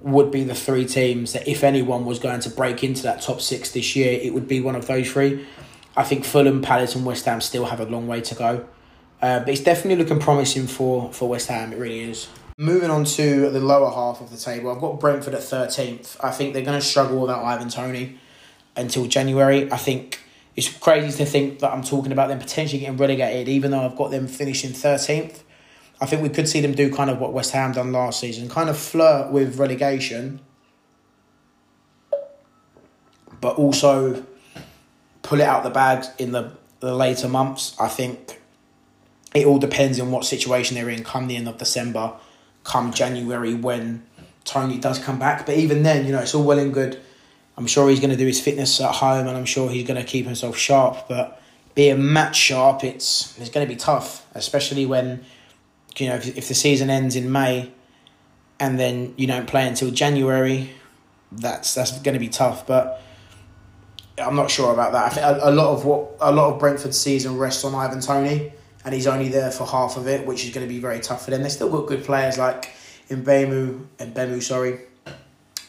would 0.00 0.30
be 0.30 0.44
the 0.44 0.54
three 0.54 0.84
teams 0.84 1.32
that, 1.32 1.48
if 1.48 1.64
anyone 1.64 2.04
was 2.04 2.18
going 2.18 2.40
to 2.40 2.50
break 2.50 2.84
into 2.84 3.02
that 3.02 3.22
top 3.22 3.40
six 3.40 3.72
this 3.72 3.96
year, 3.96 4.20
it 4.22 4.34
would 4.34 4.46
be 4.46 4.60
one 4.60 4.76
of 4.76 4.86
those 4.86 5.10
three. 5.10 5.44
I 5.96 6.04
think 6.04 6.24
Fulham, 6.24 6.60
Palace, 6.62 6.94
and 6.94 7.04
West 7.06 7.24
Ham 7.24 7.40
still 7.40 7.64
have 7.64 7.80
a 7.80 7.86
long 7.86 8.06
way 8.06 8.20
to 8.20 8.34
go. 8.34 8.68
Uh, 9.20 9.40
but 9.40 9.48
it's 9.48 9.60
definitely 9.60 10.02
looking 10.02 10.20
promising 10.20 10.66
for, 10.66 11.12
for 11.12 11.28
West 11.28 11.48
Ham, 11.48 11.72
it 11.72 11.78
really 11.78 12.00
is. 12.00 12.28
Moving 12.56 12.90
on 12.90 13.04
to 13.04 13.50
the 13.50 13.60
lower 13.60 13.90
half 13.90 14.20
of 14.20 14.30
the 14.30 14.36
table, 14.36 14.70
I've 14.70 14.80
got 14.80 15.00
Brentford 15.00 15.34
at 15.34 15.40
13th. 15.40 16.16
I 16.22 16.30
think 16.30 16.54
they're 16.54 16.64
going 16.64 16.78
to 16.78 16.84
struggle 16.84 17.20
without 17.20 17.44
Ivan 17.44 17.68
Toney 17.68 18.18
until 18.76 19.06
January. 19.06 19.70
I 19.72 19.76
think 19.76 20.20
it's 20.56 20.68
crazy 20.68 21.16
to 21.18 21.24
think 21.24 21.60
that 21.60 21.72
I'm 21.72 21.82
talking 21.82 22.12
about 22.12 22.28
them 22.28 22.38
potentially 22.38 22.80
getting 22.80 22.96
relegated, 22.96 23.48
even 23.48 23.70
though 23.70 23.84
I've 23.84 23.96
got 23.96 24.10
them 24.10 24.26
finishing 24.26 24.70
13th. 24.70 25.40
I 26.00 26.06
think 26.06 26.22
we 26.22 26.28
could 26.28 26.48
see 26.48 26.60
them 26.60 26.72
do 26.72 26.92
kind 26.92 27.10
of 27.10 27.18
what 27.18 27.32
West 27.32 27.52
Ham 27.52 27.72
done 27.72 27.92
last 27.92 28.20
season, 28.20 28.48
kind 28.48 28.68
of 28.68 28.78
flirt 28.78 29.32
with 29.32 29.58
relegation, 29.58 30.40
but 33.40 33.56
also 33.56 34.24
pull 35.22 35.40
it 35.40 35.44
out 35.44 35.64
the 35.64 35.70
bag 35.70 36.04
in 36.18 36.32
the, 36.32 36.52
the 36.80 36.94
later 36.94 37.28
months. 37.28 37.76
I 37.80 37.88
think 37.88 38.37
it 39.34 39.46
all 39.46 39.58
depends 39.58 40.00
on 40.00 40.10
what 40.10 40.24
situation 40.24 40.74
they're 40.74 40.88
in 40.88 41.04
come 41.04 41.26
the 41.26 41.36
end 41.36 41.48
of 41.48 41.58
December, 41.58 42.12
come 42.64 42.92
January 42.92 43.54
when 43.54 44.06
Toney 44.44 44.78
does 44.78 44.98
come 44.98 45.18
back. 45.18 45.46
But 45.46 45.56
even 45.56 45.82
then, 45.82 46.06
you 46.06 46.12
know, 46.12 46.20
it's 46.20 46.34
all 46.34 46.44
well 46.44 46.58
and 46.58 46.72
good. 46.72 47.00
I'm 47.56 47.66
sure 47.66 47.88
he's 47.88 48.00
going 48.00 48.10
to 48.10 48.16
do 48.16 48.26
his 48.26 48.40
fitness 48.40 48.80
at 48.80 48.94
home 48.94 49.26
and 49.26 49.36
I'm 49.36 49.44
sure 49.44 49.68
he's 49.68 49.86
going 49.86 50.00
to 50.00 50.06
keep 50.06 50.26
himself 50.26 50.56
sharp. 50.56 51.08
But 51.08 51.40
being 51.74 52.12
match 52.12 52.36
sharp, 52.36 52.84
it's, 52.84 53.38
it's 53.38 53.50
going 53.50 53.66
to 53.66 53.72
be 53.72 53.76
tough, 53.76 54.26
especially 54.34 54.86
when, 54.86 55.24
you 55.96 56.08
know, 56.08 56.14
if, 56.14 56.38
if 56.38 56.48
the 56.48 56.54
season 56.54 56.88
ends 56.88 57.16
in 57.16 57.30
May 57.30 57.70
and 58.60 58.78
then 58.78 59.12
you 59.16 59.26
don't 59.26 59.46
play 59.46 59.66
until 59.66 59.90
January, 59.90 60.70
that's 61.30 61.74
that's 61.74 61.92
going 62.00 62.14
to 62.14 62.20
be 62.20 62.28
tough. 62.28 62.66
But 62.66 63.02
I'm 64.16 64.34
not 64.34 64.50
sure 64.50 64.72
about 64.72 64.92
that. 64.92 65.04
I 65.04 65.08
think 65.10 65.26
a, 65.26 65.50
a 65.50 65.52
lot 65.52 65.74
of 65.74 65.84
what 65.84 66.16
a 66.20 66.32
lot 66.32 66.54
of 66.54 66.58
Brentford's 66.58 66.98
season 66.98 67.36
rests 67.36 67.64
on 67.64 67.74
Ivan 67.74 68.00
Toney 68.00 68.52
and 68.84 68.94
he's 68.94 69.06
only 69.06 69.28
there 69.28 69.50
for 69.50 69.66
half 69.66 69.96
of 69.96 70.06
it, 70.06 70.26
which 70.26 70.44
is 70.44 70.54
going 70.54 70.66
to 70.66 70.72
be 70.72 70.80
very 70.80 71.00
tough 71.00 71.24
for 71.24 71.30
them. 71.30 71.42
They 71.42 71.48
still 71.48 71.70
got 71.70 71.86
good 71.86 72.04
players 72.04 72.38
like 72.38 72.72
Mbemu 73.08 73.86
and 73.98 74.14
Bemu, 74.14 74.42
sorry, 74.42 74.80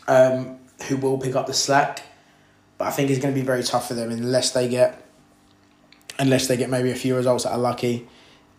um, 0.07 0.59
who 0.87 0.97
will 0.97 1.17
pick 1.17 1.35
up 1.35 1.47
the 1.47 1.53
slack. 1.53 2.03
But 2.77 2.87
I 2.87 2.91
think 2.91 3.09
it's 3.09 3.19
going 3.19 3.33
to 3.33 3.39
be 3.39 3.45
very 3.45 3.63
tough 3.63 3.87
for 3.87 3.93
them 3.93 4.09
unless 4.11 4.51
they 4.51 4.69
get, 4.69 5.05
unless 6.17 6.47
they 6.47 6.55
get 6.55 6.69
maybe 6.69 6.91
a 6.91 6.95
few 6.95 7.15
results 7.15 7.43
that 7.43 7.51
are 7.51 7.57
lucky. 7.57 8.07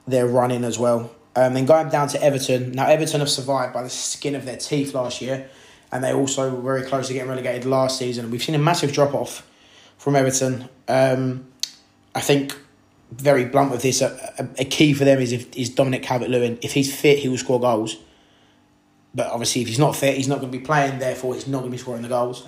They're 0.06 0.26
running 0.26 0.64
as 0.64 0.78
well. 0.78 1.14
Um, 1.36 1.54
then 1.54 1.64
going 1.64 1.88
down 1.88 2.08
to 2.08 2.22
Everton. 2.22 2.72
Now 2.72 2.86
Everton 2.88 3.20
have 3.20 3.30
survived 3.30 3.72
by 3.72 3.82
the 3.82 3.90
skin 3.90 4.34
of 4.34 4.44
their 4.44 4.56
teeth 4.56 4.94
last 4.94 5.22
year, 5.22 5.48
and 5.92 6.02
they 6.02 6.12
also 6.12 6.54
were 6.54 6.60
very 6.60 6.82
close 6.82 7.06
to 7.06 7.12
getting 7.14 7.28
relegated 7.28 7.64
last 7.64 7.98
season. 7.98 8.30
We've 8.30 8.42
seen 8.42 8.56
a 8.56 8.58
massive 8.58 8.92
drop 8.92 9.14
off 9.14 9.46
from 9.96 10.16
Everton. 10.16 10.68
Um, 10.88 11.46
I 12.14 12.20
think 12.20 12.58
very 13.10 13.44
blunt 13.44 13.70
with 13.70 13.82
this. 13.82 14.00
A, 14.00 14.34
a, 14.38 14.62
a 14.62 14.64
key 14.64 14.92
for 14.92 15.04
them 15.04 15.20
is 15.20 15.32
if 15.32 15.56
is 15.56 15.70
Dominic 15.70 16.02
Calvert 16.02 16.30
Lewin. 16.30 16.58
If 16.62 16.72
he's 16.72 16.94
fit, 16.94 17.18
he 17.18 17.28
will 17.28 17.38
score 17.38 17.60
goals. 17.60 17.96
But 19.14 19.28
obviously, 19.28 19.62
if 19.62 19.68
he's 19.68 19.78
not 19.78 19.96
fit, 19.96 20.16
he's 20.16 20.28
not 20.28 20.40
going 20.40 20.52
to 20.52 20.58
be 20.58 20.64
playing. 20.64 20.98
Therefore, 20.98 21.34
he's 21.34 21.46
not 21.48 21.60
going 21.60 21.70
to 21.70 21.76
be 21.76 21.78
scoring 21.78 22.02
the 22.02 22.08
goals. 22.08 22.46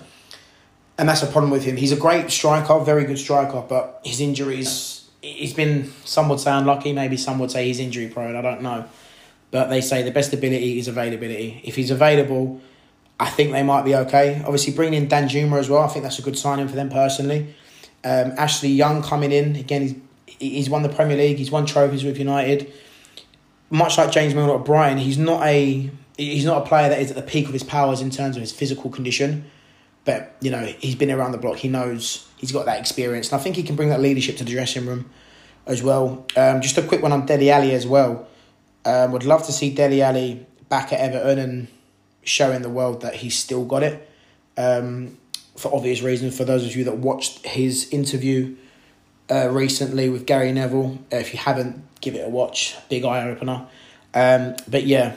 And 0.98 1.08
that's 1.08 1.22
a 1.22 1.26
problem 1.26 1.50
with 1.50 1.64
him. 1.64 1.76
He's 1.76 1.92
a 1.92 1.96
great 1.96 2.30
striker, 2.30 2.78
very 2.80 3.04
good 3.04 3.18
striker, 3.18 3.64
but 3.68 4.00
his 4.04 4.20
injuries, 4.20 5.10
he's 5.20 5.54
been, 5.54 5.90
some 6.04 6.28
would 6.28 6.38
say 6.38 6.52
unlucky, 6.52 6.92
maybe 6.92 7.16
some 7.16 7.38
would 7.38 7.50
say 7.50 7.66
he's 7.66 7.80
injury 7.80 8.08
prone, 8.08 8.36
I 8.36 8.42
don't 8.42 8.62
know. 8.62 8.84
But 9.50 9.68
they 9.68 9.80
say 9.80 10.02
the 10.02 10.10
best 10.10 10.32
ability 10.32 10.78
is 10.78 10.88
availability. 10.88 11.60
If 11.64 11.76
he's 11.76 11.90
available, 11.90 12.60
I 13.18 13.30
think 13.30 13.52
they 13.52 13.62
might 13.62 13.84
be 13.84 13.94
okay. 13.96 14.42
Obviously, 14.44 14.74
bringing 14.74 15.02
in 15.02 15.08
Danjuma 15.08 15.58
as 15.58 15.68
well, 15.68 15.82
I 15.82 15.88
think 15.88 16.04
that's 16.04 16.18
a 16.18 16.22
good 16.22 16.38
signing 16.38 16.68
for 16.68 16.76
them 16.76 16.90
personally. 16.90 17.54
Um, 18.04 18.32
Ashley 18.36 18.68
Young 18.68 19.02
coming 19.02 19.32
in, 19.32 19.56
again, 19.56 20.06
he's 20.51 20.68
won 20.68 20.82
the 20.82 20.88
Premier 20.88 21.16
League. 21.16 21.38
He's 21.38 21.51
won 21.51 21.66
trophies 21.66 22.05
with 22.05 22.18
United. 22.18 22.72
Much 23.70 23.97
like 23.97 24.11
James 24.11 24.34
Milner 24.34 24.57
at 24.57 24.64
Brighton, 24.64 24.99
he's 24.99 25.18
not 25.18 25.43
a 25.47 25.90
he's 26.18 26.45
not 26.45 26.62
a 26.62 26.66
player 26.66 26.88
that 26.90 27.01
is 27.01 27.11
at 27.11 27.16
the 27.16 27.22
peak 27.22 27.47
of 27.47 27.53
his 27.53 27.62
powers 27.62 28.01
in 28.01 28.11
terms 28.11 28.36
of 28.36 28.43
his 28.43 28.53
physical 28.53 28.90
condition. 28.90 29.51
But 30.05 30.36
you 30.40 30.51
know 30.51 30.64
he's 30.64 30.97
been 30.97 31.11
around 31.11 31.32
the 31.32 31.38
block. 31.38 31.57
He 31.59 31.68
knows 31.68 32.28
he's 32.36 32.53
got 32.53 32.66
that 32.66 32.80
experience, 32.80 33.30
and 33.30 33.40
I 33.40 33.43
think 33.43 33.57
he 33.57 33.62
can 33.62 33.76
bring 33.76 33.88
that 33.90 34.01
leadership 34.01 34.36
to 34.38 34.45
the 34.45 34.51
dressing 34.51 34.86
room 34.86 35.09
as 35.66 35.82
well. 35.82 36.26
Um, 36.36 36.61
just 36.61 36.76
a 36.76 36.82
quick 36.82 37.03
one 37.03 37.12
on 37.12 37.24
Dele 37.24 37.51
Alli 37.51 37.72
as 37.72 37.86
well. 37.86 38.28
Um, 38.84 39.12
would 39.12 39.24
love 39.24 39.47
to 39.47 39.53
see 39.53 39.72
Dele 39.72 40.03
Alli 40.03 40.45
back 40.68 40.93
at 40.93 41.01
Everton 41.01 41.38
and 41.38 41.68
showing 42.24 42.62
the 42.62 42.68
world 42.68 43.03
that 43.03 43.14
he's 43.16 43.38
still 43.38 43.64
got 43.64 43.82
it. 43.82 44.09
Um, 44.57 45.18
for 45.57 45.74
obvious 45.74 46.03
reasons, 46.03 46.36
for 46.36 46.45
those 46.45 46.64
of 46.64 46.74
you 46.74 46.84
that 46.84 46.97
watched 46.97 47.47
his 47.47 47.88
interview 47.90 48.57
uh, 49.32 49.48
recently 49.48 50.08
with 50.08 50.26
Gary 50.26 50.52
Neville. 50.52 50.98
Uh, 51.12 51.16
if 51.16 51.32
you 51.32 51.38
haven't, 51.38 51.82
give 52.00 52.14
it 52.14 52.26
a 52.26 52.28
watch. 52.28 52.76
Big 52.88 53.04
eye 53.04 53.28
opener. 53.28 53.66
Um, 54.14 54.56
but 54.68 54.84
yeah, 54.84 55.14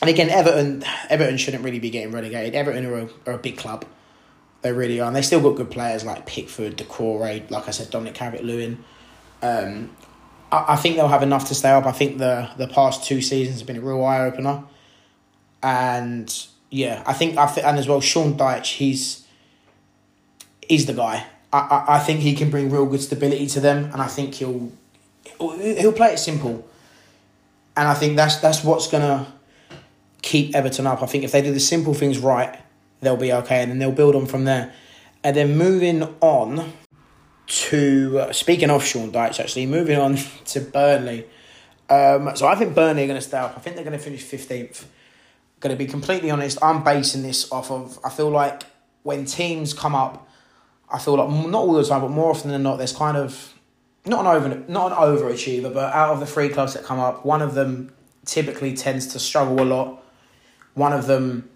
and 0.00 0.08
again, 0.08 0.30
Everton 0.30 0.84
Everton 1.10 1.36
shouldn't 1.36 1.64
really 1.64 1.80
be 1.80 1.90
getting 1.90 2.12
relegated. 2.12 2.54
Everton 2.54 2.86
are 2.86 2.98
a, 2.98 3.08
are 3.26 3.32
a 3.34 3.38
big 3.38 3.56
club. 3.56 3.84
They 4.62 4.72
really 4.72 5.00
are. 5.00 5.06
And 5.06 5.16
they 5.16 5.22
still 5.22 5.40
got 5.40 5.56
good 5.56 5.70
players 5.70 6.04
like 6.04 6.26
Pickford, 6.26 6.76
Doucouré, 6.76 7.48
like 7.50 7.68
I 7.68 7.70
said, 7.70 7.90
Dominic 7.90 8.14
Calvert 8.14 8.42
Lewin. 8.42 8.84
Um, 9.40 9.90
I, 10.50 10.66
I 10.70 10.76
think 10.76 10.96
they'll 10.96 11.08
have 11.08 11.22
enough 11.22 11.48
to 11.48 11.54
stay 11.54 11.70
up. 11.70 11.86
I 11.86 11.92
think 11.92 12.18
the 12.18 12.50
the 12.56 12.68
past 12.68 13.04
two 13.04 13.20
seasons 13.20 13.58
have 13.58 13.66
been 13.66 13.76
a 13.76 13.80
real 13.80 14.04
eye 14.04 14.20
opener. 14.20 14.64
And 15.62 16.46
yeah, 16.70 17.02
I 17.06 17.12
think 17.12 17.36
I 17.36 17.52
th- 17.52 17.66
and 17.66 17.78
as 17.78 17.88
well 17.88 18.00
Sean 18.00 18.34
Dyche, 18.34 18.74
he's 18.74 19.26
he's 20.62 20.86
the 20.86 20.94
guy. 20.94 21.26
I, 21.52 21.84
I 21.88 21.98
think 21.98 22.20
he 22.20 22.34
can 22.34 22.50
bring 22.50 22.70
real 22.70 22.86
good 22.86 23.00
stability 23.00 23.46
to 23.48 23.60
them, 23.60 23.84
and 23.92 24.02
I 24.02 24.06
think 24.06 24.34
he'll 24.34 24.70
he'll 25.38 25.92
play 25.92 26.12
it 26.12 26.18
simple. 26.18 26.68
And 27.76 27.88
I 27.88 27.94
think 27.94 28.16
that's 28.16 28.36
that's 28.36 28.62
what's 28.62 28.88
gonna 28.88 29.32
keep 30.22 30.54
Everton 30.54 30.86
up. 30.86 31.02
I 31.02 31.06
think 31.06 31.24
if 31.24 31.32
they 31.32 31.40
do 31.40 31.52
the 31.52 31.60
simple 31.60 31.94
things 31.94 32.18
right, 32.18 32.58
they'll 33.00 33.16
be 33.16 33.32
okay, 33.32 33.62
and 33.62 33.70
then 33.70 33.78
they'll 33.78 33.92
build 33.92 34.14
on 34.14 34.26
from 34.26 34.44
there. 34.44 34.72
And 35.24 35.34
then 35.34 35.56
moving 35.56 36.02
on 36.20 36.72
to 37.46 38.18
uh, 38.20 38.32
speaking 38.32 38.70
of 38.70 38.84
Sean 38.84 39.10
Dyche, 39.10 39.40
actually 39.40 39.66
moving 39.66 39.98
on 39.98 40.16
to 40.46 40.60
Burnley. 40.60 41.26
Um, 41.88 42.36
so 42.36 42.46
I 42.46 42.54
think 42.56 42.74
Burnley 42.74 43.04
are 43.04 43.06
going 43.06 43.20
to 43.20 43.26
stay 43.26 43.38
up. 43.38 43.54
I 43.56 43.60
think 43.60 43.76
they're 43.76 43.84
going 43.84 43.96
to 43.96 44.04
finish 44.04 44.22
fifteenth. 44.22 44.86
Going 45.60 45.74
to 45.74 45.78
be 45.78 45.90
completely 45.90 46.30
honest, 46.30 46.58
I'm 46.62 46.84
basing 46.84 47.22
this 47.22 47.50
off 47.50 47.70
of. 47.70 47.98
I 48.04 48.10
feel 48.10 48.28
like 48.28 48.64
when 49.02 49.24
teams 49.24 49.72
come 49.72 49.94
up 49.94 50.27
I 50.90 50.98
feel 50.98 51.16
like 51.16 51.28
not 51.28 51.58
all 51.58 51.74
the 51.74 51.84
time, 51.84 52.00
but 52.00 52.10
more 52.10 52.30
often 52.30 52.50
than 52.50 52.62
not, 52.62 52.76
there's 52.76 52.94
kind 52.94 53.16
of 53.16 53.54
not 54.06 54.20
an 54.20 54.26
over 54.26 54.64
not 54.68 54.92
an 54.92 54.98
overachiever, 54.98 55.72
but 55.72 55.92
out 55.92 56.12
of 56.14 56.20
the 56.20 56.26
three 56.26 56.48
clubs 56.48 56.74
that 56.74 56.84
come 56.84 56.98
up, 56.98 57.24
one 57.24 57.42
of 57.42 57.54
them 57.54 57.92
typically 58.24 58.74
tends 58.74 59.06
to 59.08 59.18
struggle 59.18 59.60
a 59.62 59.64
lot. 59.64 60.04
One 60.74 60.92
of 60.92 61.06
them 61.06 61.50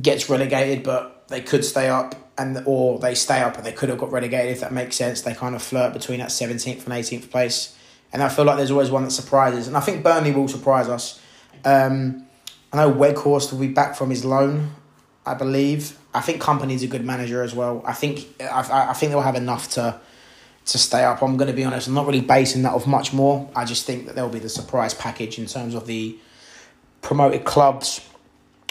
gets 0.00 0.28
relegated, 0.28 0.84
but 0.84 1.28
they 1.28 1.40
could 1.40 1.64
stay 1.64 1.88
up, 1.88 2.14
and 2.38 2.62
or 2.66 2.98
they 2.98 3.14
stay 3.14 3.40
up 3.40 3.56
and 3.56 3.64
they 3.66 3.72
could 3.72 3.88
have 3.88 3.98
got 3.98 4.12
relegated 4.12 4.52
if 4.52 4.60
that 4.60 4.72
makes 4.72 4.96
sense. 4.96 5.22
They 5.22 5.34
kind 5.34 5.54
of 5.54 5.62
flirt 5.62 5.92
between 5.92 6.20
that 6.20 6.30
seventeenth 6.30 6.84
and 6.84 6.94
eighteenth 6.94 7.30
place, 7.30 7.76
and 8.12 8.22
I 8.22 8.28
feel 8.28 8.44
like 8.44 8.56
there's 8.56 8.70
always 8.70 8.90
one 8.90 9.04
that 9.04 9.10
surprises, 9.10 9.66
and 9.66 9.76
I 9.76 9.80
think 9.80 10.04
Burnley 10.04 10.32
will 10.32 10.48
surprise 10.48 10.88
us. 10.88 11.20
Um, 11.64 12.26
I 12.72 12.76
know 12.76 12.92
Weghorst 12.92 13.52
will 13.52 13.58
be 13.58 13.68
back 13.68 13.96
from 13.96 14.10
his 14.10 14.24
loan, 14.24 14.70
I 15.26 15.34
believe. 15.34 15.98
I 16.12 16.20
think 16.20 16.42
Kompany's 16.42 16.82
a 16.82 16.86
good 16.86 17.04
manager 17.04 17.42
as 17.42 17.54
well. 17.54 17.82
I 17.86 17.92
think 17.92 18.26
I, 18.40 18.88
I 18.90 18.92
think 18.94 19.10
they'll 19.12 19.20
have 19.20 19.36
enough 19.36 19.70
to 19.70 20.00
to 20.66 20.78
stay 20.78 21.04
up. 21.04 21.22
I'm 21.22 21.36
going 21.36 21.48
to 21.48 21.54
be 21.54 21.64
honest. 21.64 21.88
I'm 21.88 21.94
not 21.94 22.06
really 22.06 22.20
basing 22.20 22.62
that 22.62 22.72
off 22.72 22.86
much 22.86 23.12
more. 23.12 23.48
I 23.56 23.64
just 23.64 23.86
think 23.86 24.06
that 24.06 24.14
there'll 24.14 24.30
be 24.30 24.38
the 24.38 24.48
surprise 24.48 24.94
package 24.94 25.38
in 25.38 25.46
terms 25.46 25.74
of 25.74 25.86
the 25.86 26.16
promoted 27.02 27.44
clubs. 27.44 28.06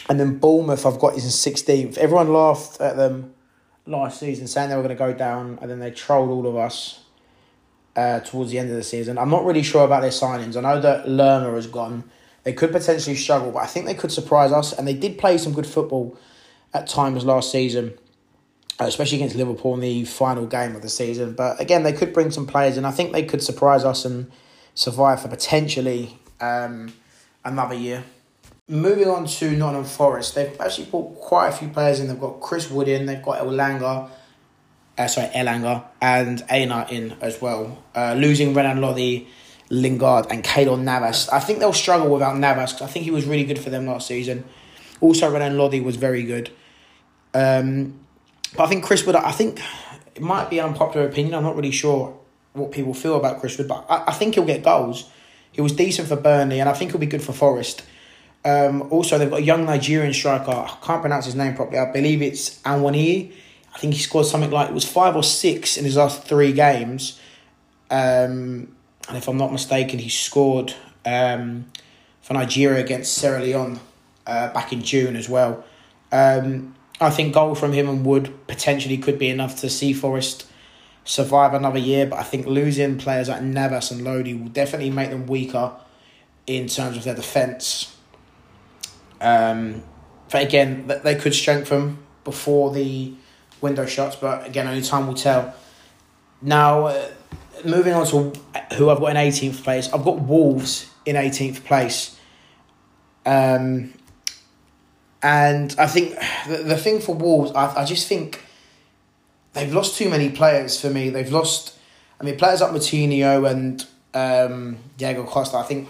And 0.07 0.19
then 0.19 0.37
Bournemouth, 0.37 0.85
I've 0.85 0.99
got 0.99 1.15
is 1.15 1.25
in 1.25 1.31
sixteenth. 1.31 1.97
Everyone 1.97 2.33
laughed 2.33 2.81
at 2.81 2.97
them 2.97 3.33
last 3.85 4.19
season, 4.19 4.47
saying 4.47 4.69
they 4.69 4.75
were 4.75 4.83
going 4.83 4.95
to 4.95 5.05
go 5.07 5.13
down, 5.13 5.59
and 5.61 5.69
then 5.69 5.79
they 5.79 5.91
trolled 5.91 6.29
all 6.29 6.47
of 6.47 6.55
us 6.55 7.03
uh, 7.95 8.19
towards 8.19 8.51
the 8.51 8.59
end 8.59 8.69
of 8.69 8.75
the 8.75 8.83
season. 8.83 9.17
I'm 9.17 9.29
not 9.29 9.45
really 9.45 9.63
sure 9.63 9.85
about 9.85 10.01
their 10.01 10.11
signings. 10.11 10.55
I 10.57 10.61
know 10.61 10.81
that 10.81 11.07
Lerma 11.07 11.51
has 11.51 11.67
gone. 11.67 12.03
They 12.43 12.53
could 12.53 12.71
potentially 12.71 13.15
struggle, 13.15 13.51
but 13.51 13.59
I 13.59 13.65
think 13.65 13.85
they 13.85 13.93
could 13.93 14.11
surprise 14.11 14.51
us. 14.51 14.73
And 14.73 14.87
they 14.87 14.93
did 14.93 15.17
play 15.17 15.37
some 15.37 15.53
good 15.53 15.67
football 15.67 16.17
at 16.74 16.88
times 16.88 17.26
last 17.26 17.51
season, 17.51 17.97
uh, 18.80 18.86
especially 18.86 19.17
against 19.17 19.36
Liverpool 19.36 19.74
in 19.74 19.80
the 19.80 20.05
final 20.05 20.45
game 20.45 20.76
of 20.76 20.82
the 20.82 20.89
season. 20.89 21.34
But 21.34 21.59
again, 21.59 21.84
they 21.84 21.93
could 21.93 22.13
bring 22.13 22.32
some 22.32 22.45
players, 22.45 22.78
and 22.78 22.86
I 22.86 22.91
think 22.91 23.11
they 23.11 23.24
could 23.24 23.43
surprise 23.43 23.84
us 23.84 24.05
and 24.05 24.32
survive 24.76 25.22
for 25.22 25.28
potentially 25.28 26.17
um, 26.39 26.93
another 27.43 27.76
year. 27.76 28.03
Moving 28.67 29.07
on 29.07 29.26
to 29.26 29.51
Nottingham 29.51 29.84
Forest, 29.84 30.36
they've 30.36 30.55
actually 30.61 30.86
brought 30.86 31.15
quite 31.20 31.47
a 31.47 31.51
few 31.51 31.70
players 31.70 31.99
in. 31.99 32.07
They've 32.07 32.20
got 32.20 32.39
Chris 32.39 32.70
Wood 32.70 32.88
in, 32.88 33.07
they've 33.07 33.22
got 33.22 33.39
Elanga, 33.39 34.09
uh, 34.97 35.07
sorry, 35.07 35.28
Elanga, 35.30 35.86
and 35.99 36.45
Aina 36.51 36.86
in 36.91 37.15
as 37.20 37.41
well. 37.41 37.84
Uh, 37.95 38.13
losing 38.13 38.53
Renan 38.53 38.80
Lodi, 38.80 39.28
Lingard, 39.72 40.28
and 40.30 40.43
Keylor 40.43 40.80
Navas. 40.80 41.30
I 41.30 41.39
think 41.39 41.59
they'll 41.59 41.74
struggle 41.74 42.13
without 42.13 42.38
Navas 42.38 42.74
because 42.74 42.88
I 42.88 42.91
think 42.91 43.05
he 43.05 43.11
was 43.11 43.26
really 43.26 43.45
good 43.45 43.57
for 43.57 43.72
them 43.72 43.88
last 43.88 44.05
season. 44.07 44.43
Also, 45.01 45.32
Renan 45.32 45.57
Lodi 45.57 45.80
was 45.80 45.95
very 45.95 46.24
good. 46.24 46.51
Um, 47.34 47.99
but 48.55 48.63
I 48.63 48.67
think 48.67 48.84
Chris 48.84 49.05
Wood, 49.05 49.15
I 49.15 49.32
think 49.32 49.61
it 50.15 50.21
might 50.21 50.49
be 50.49 50.59
an 50.59 50.65
unpopular 50.65 51.07
opinion. 51.07 51.36
I'm 51.36 51.43
not 51.43 51.55
really 51.55 51.71
sure 51.71 52.17
what 52.53 52.71
people 52.71 52.93
feel 52.93 53.15
about 53.15 53.39
Chris 53.39 53.57
Wood, 53.57 53.67
but 53.67 53.86
I, 53.89 54.05
I 54.07 54.11
think 54.11 54.36
he'll 54.36 54.45
get 54.45 54.63
goals. 54.63 55.09
He 55.51 55.61
was 55.61 55.73
decent 55.73 56.07
for 56.07 56.15
Burnley, 56.15 56.59
and 56.59 56.69
I 56.69 56.73
think 56.73 56.91
he'll 56.91 56.99
be 56.99 57.05
good 57.05 57.23
for 57.23 57.34
Forest. 57.34 57.84
Um, 58.45 58.84
also, 58.91 59.17
they've 59.17 59.30
got 59.30 59.39
a 59.39 59.43
young 59.43 59.65
Nigerian 59.65 60.13
striker. 60.13 60.51
I 60.51 60.77
can't 60.82 61.01
pronounce 61.01 61.25
his 61.25 61.36
name 61.36 61.55
properly. 61.55 61.80
I 61.80 61.91
believe 61.91 62.21
it's 62.21 62.61
Anwani. 62.61 63.34
I 63.73 63.77
think 63.77 63.93
he 63.93 63.99
scored 63.99 64.25
something 64.25 64.51
like 64.51 64.69
it 64.69 64.73
was 64.73 64.86
five 64.86 65.15
or 65.15 65.23
six 65.23 65.77
in 65.77 65.86
his 65.86 65.97
last 65.97 66.23
three 66.23 66.53
games. 66.53 67.19
Um, 67.91 68.75
and 69.07 69.17
if 69.17 69.27
I'm 69.27 69.38
not 69.38 69.51
mistaken, 69.51 69.99
he 69.99 70.09
scored 70.09 70.73
um, 71.05 71.65
for 72.21 72.34
Nigeria 72.34 72.84
against 72.84 73.13
Sierra 73.13 73.41
Leone 73.41 73.80
uh, 74.25 74.53
back 74.53 74.71
in 74.71 74.82
June 74.82 75.15
as 75.15 75.27
well. 75.27 75.63
Um, 76.11 76.75
I 77.01 77.09
think 77.09 77.33
goal 77.33 77.55
from 77.55 77.71
him 77.71 77.87
and 77.87 78.05
Wood 78.05 78.33
potentially 78.47 78.97
could 78.97 79.17
be 79.17 79.29
enough 79.29 79.59
to 79.61 79.69
see 79.69 79.93
Forest 79.93 80.45
survive 81.05 81.53
another 81.53 81.79
year, 81.79 82.05
but 82.05 82.19
I 82.19 82.23
think 82.23 82.45
losing 82.45 82.97
players 82.97 83.29
like 83.29 83.41
Navas 83.41 83.91
and 83.91 84.03
Lodi 84.03 84.33
will 84.33 84.49
definitely 84.49 84.91
make 84.91 85.09
them 85.09 85.25
weaker 85.25 85.71
in 86.45 86.67
terms 86.67 86.97
of 86.97 87.03
their 87.03 87.15
defence. 87.15 87.95
Um, 89.21 89.83
but 90.31 90.43
again, 90.43 90.91
they 91.03 91.15
could 91.15 91.33
strengthen 91.33 91.97
before 92.23 92.71
the 92.71 93.13
window 93.61 93.85
shuts, 93.85 94.15
but 94.15 94.45
again, 94.45 94.67
only 94.67 94.81
time 94.81 95.07
will 95.07 95.15
tell. 95.15 95.53
Now, 96.41 96.85
uh, 96.85 97.07
moving 97.65 97.93
on 97.93 98.05
to 98.07 98.33
who 98.75 98.89
I've 98.89 98.99
got 98.99 99.11
in 99.11 99.17
18th 99.17 99.63
place, 99.63 99.91
I've 99.91 100.03
got 100.03 100.19
Wolves 100.19 100.89
in 101.05 101.15
18th 101.15 101.63
place. 101.63 102.17
Um, 103.25 103.93
and 105.22 105.76
I 105.78 105.88
think 105.88 106.15
the, 106.47 106.57
the 106.57 106.78
thing 106.78 107.01
for 107.01 107.13
Wolves, 107.13 107.51
I, 107.51 107.82
I 107.82 107.86
just 107.86 108.07
think 108.07 108.41
they've 109.53 109.74
lost 109.74 109.97
too 109.97 110.09
many 110.09 110.30
players 110.30 110.80
for 110.80 110.89
me. 110.89 111.09
They've 111.09 111.32
lost, 111.32 111.78
I 112.20 112.24
mean, 112.24 112.38
players 112.38 112.61
like 112.61 112.72
Moutinho 112.72 113.49
and 113.49 113.86
um, 114.13 114.78
Diego 114.97 115.26
Costa, 115.26 115.57
I 115.57 115.63
think 115.63 115.89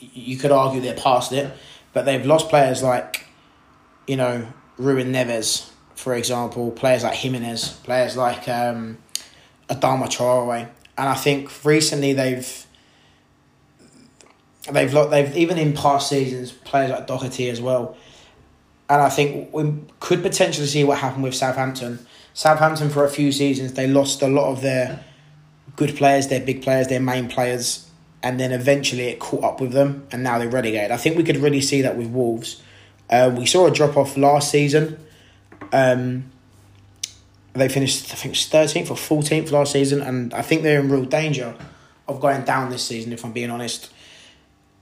you 0.00 0.36
could 0.36 0.50
argue 0.50 0.80
they're 0.80 0.94
past 0.94 1.32
it, 1.32 1.52
but 1.92 2.04
they've 2.04 2.26
lost 2.26 2.48
players 2.48 2.82
like, 2.82 3.24
you 4.06 4.16
know, 4.16 4.46
Ruben 4.78 5.12
Neves, 5.12 5.70
for 5.94 6.14
example, 6.14 6.72
players 6.72 7.04
like 7.04 7.14
Jimenez, 7.14 7.74
players 7.84 8.16
like 8.16 8.48
um, 8.48 8.98
Adama 9.68 10.06
Traore. 10.06 10.68
And 10.98 11.08
I 11.08 11.14
think 11.14 11.64
recently 11.64 12.12
they've 12.14 12.66
they've 14.70 14.92
they've 14.92 15.36
even 15.36 15.56
in 15.56 15.72
past 15.72 16.10
seasons 16.10 16.52
players 16.52 16.90
like 16.90 17.06
Doherty 17.06 17.48
as 17.48 17.60
well 17.60 17.96
and 18.90 19.00
I 19.00 19.08
think 19.08 19.54
we 19.54 19.72
could 20.00 20.20
potentially 20.20 20.66
see 20.66 20.82
what 20.82 20.98
happened 20.98 21.22
with 21.22 21.34
Southampton. 21.34 22.04
Southampton 22.34 22.90
for 22.90 23.04
a 23.04 23.08
few 23.08 23.30
seasons 23.32 23.72
they 23.74 23.86
lost 23.86 24.20
a 24.20 24.28
lot 24.28 24.50
of 24.50 24.62
their 24.62 25.04
good 25.76 25.96
players, 25.96 26.28
their 26.28 26.40
big 26.40 26.62
players, 26.62 26.88
their 26.88 27.00
main 27.00 27.28
players, 27.28 27.88
and 28.22 28.38
then 28.38 28.50
eventually 28.50 29.04
it 29.04 29.20
caught 29.20 29.44
up 29.44 29.60
with 29.60 29.72
them, 29.72 30.06
and 30.10 30.22
now 30.22 30.38
they're 30.38 30.48
relegated. 30.48 30.90
I 30.90 30.96
think 30.96 31.16
we 31.16 31.22
could 31.22 31.36
really 31.36 31.60
see 31.60 31.82
that 31.82 31.96
with 31.96 32.08
Wolves. 32.08 32.60
Uh, 33.08 33.32
we 33.34 33.46
saw 33.46 33.66
a 33.66 33.70
drop 33.70 33.96
off 33.96 34.16
last 34.16 34.50
season. 34.50 34.98
Um, 35.72 36.30
they 37.52 37.68
finished, 37.68 38.12
I 38.12 38.16
think, 38.16 38.36
thirteenth 38.36 38.90
or 38.90 38.96
fourteenth 38.96 39.52
last 39.52 39.72
season, 39.72 40.02
and 40.02 40.34
I 40.34 40.42
think 40.42 40.62
they're 40.62 40.80
in 40.80 40.90
real 40.90 41.04
danger 41.04 41.54
of 42.08 42.20
going 42.20 42.42
down 42.44 42.70
this 42.70 42.84
season. 42.84 43.12
If 43.12 43.24
I'm 43.24 43.32
being 43.32 43.50
honest. 43.50 43.90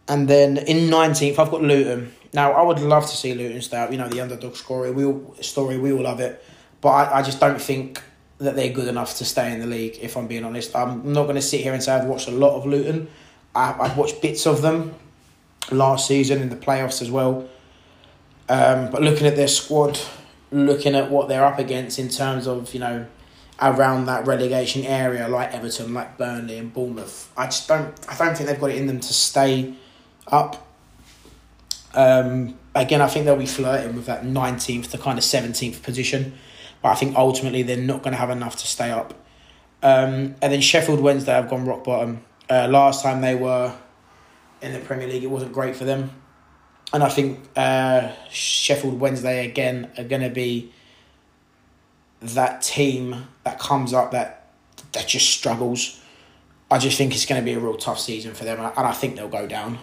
And 0.08 0.26
then 0.26 0.56
in 0.56 0.88
nineteenth, 0.90 1.38
I've 1.38 1.50
got 1.50 1.62
Luton. 1.62 2.12
Now, 2.32 2.52
I 2.52 2.62
would 2.62 2.80
love 2.80 3.04
to 3.04 3.16
see 3.16 3.34
Luton 3.34 3.60
stay 3.62 3.78
up. 3.78 3.90
You 3.92 3.98
know, 3.98 4.08
the 4.08 4.20
underdog 4.20 4.56
story. 4.56 4.90
We 4.90 5.04
all 5.04 5.36
story. 5.40 5.78
We 5.78 5.92
all 5.92 6.02
love 6.02 6.20
it, 6.20 6.42
but 6.80 6.90
I, 6.90 7.18
I 7.18 7.22
just 7.22 7.40
don't 7.40 7.60
think 7.60 8.02
that 8.38 8.54
they're 8.54 8.72
good 8.72 8.88
enough 8.88 9.16
to 9.18 9.24
stay 9.24 9.52
in 9.52 9.60
the 9.60 9.66
league. 9.66 9.98
If 10.00 10.16
I'm 10.16 10.26
being 10.26 10.44
honest, 10.44 10.74
I'm 10.74 11.12
not 11.12 11.24
going 11.24 11.34
to 11.36 11.42
sit 11.42 11.60
here 11.60 11.74
and 11.74 11.82
say 11.82 11.92
I've 11.92 12.06
watched 12.06 12.28
a 12.28 12.32
lot 12.32 12.56
of 12.56 12.66
Luton. 12.66 13.08
I, 13.54 13.74
I've 13.80 13.96
watched 13.96 14.22
bits 14.22 14.46
of 14.46 14.62
them 14.62 14.94
last 15.70 16.06
season 16.06 16.40
in 16.40 16.48
the 16.48 16.56
playoffs 16.56 17.02
as 17.02 17.10
well. 17.10 17.48
Um, 18.48 18.90
but 18.90 19.02
looking 19.02 19.26
at 19.26 19.36
their 19.36 19.48
squad, 19.48 19.98
looking 20.50 20.94
at 20.94 21.10
what 21.10 21.28
they're 21.28 21.44
up 21.44 21.58
against 21.58 21.98
in 21.98 22.08
terms 22.08 22.46
of 22.46 22.72
you 22.72 22.80
know 22.80 23.06
around 23.60 24.06
that 24.06 24.26
relegation 24.26 24.84
area, 24.84 25.28
like 25.28 25.52
Everton, 25.52 25.92
like 25.92 26.16
Burnley 26.16 26.56
and 26.56 26.72
Bournemouth, 26.72 27.30
I 27.36 27.46
just 27.46 27.68
don't. 27.68 27.92
I 28.08 28.16
don't 28.16 28.36
think 28.36 28.48
they've 28.48 28.60
got 28.60 28.70
it 28.70 28.76
in 28.76 28.86
them 28.86 29.00
to 29.00 29.12
stay 29.12 29.74
up. 30.32 30.66
Um, 31.94 32.58
again, 32.74 33.00
I 33.00 33.08
think 33.08 33.24
they'll 33.24 33.36
be 33.36 33.46
flirting 33.46 33.96
with 33.96 34.06
that 34.06 34.22
19th 34.22 34.90
to 34.90 34.98
kind 34.98 35.18
of 35.18 35.24
17th 35.24 35.82
position, 35.82 36.38
but 36.82 36.90
I 36.90 36.94
think 36.94 37.16
ultimately 37.16 37.62
they're 37.62 37.76
not 37.76 38.02
going 38.02 38.12
to 38.12 38.18
have 38.18 38.30
enough 38.30 38.56
to 38.56 38.66
stay 38.66 38.90
up. 38.90 39.14
Um, 39.82 40.34
and 40.42 40.52
then 40.52 40.60
Sheffield 40.60 41.00
Wednesday 41.00 41.32
have 41.32 41.48
gone 41.48 41.64
rock 41.64 41.84
bottom. 41.84 42.24
Uh, 42.50 42.68
last 42.68 43.02
time 43.02 43.20
they 43.20 43.34
were 43.34 43.74
in 44.60 44.72
the 44.72 44.80
Premier 44.80 45.06
League, 45.06 45.22
it 45.22 45.30
wasn't 45.30 45.52
great 45.52 45.76
for 45.76 45.84
them. 45.84 46.10
And 46.92 47.02
I 47.02 47.08
think 47.08 47.40
uh, 47.54 48.12
Sheffield 48.30 48.98
Wednesday 48.98 49.46
again 49.46 49.90
are 49.98 50.04
going 50.04 50.22
to 50.22 50.30
be 50.30 50.72
that 52.20 52.62
team 52.62 53.26
that 53.44 53.58
comes 53.58 53.92
up 53.92 54.10
that 54.12 54.46
that 54.92 55.06
just 55.06 55.28
struggles. 55.28 56.02
I 56.70 56.78
just 56.78 56.98
think 56.98 57.14
it's 57.14 57.26
going 57.26 57.40
to 57.40 57.44
be 57.44 57.52
a 57.52 57.58
real 57.58 57.76
tough 57.76 58.00
season 58.00 58.34
for 58.34 58.44
them, 58.44 58.58
and 58.58 58.86
I 58.86 58.92
think 58.92 59.16
they'll 59.16 59.28
go 59.28 59.46
down. 59.46 59.78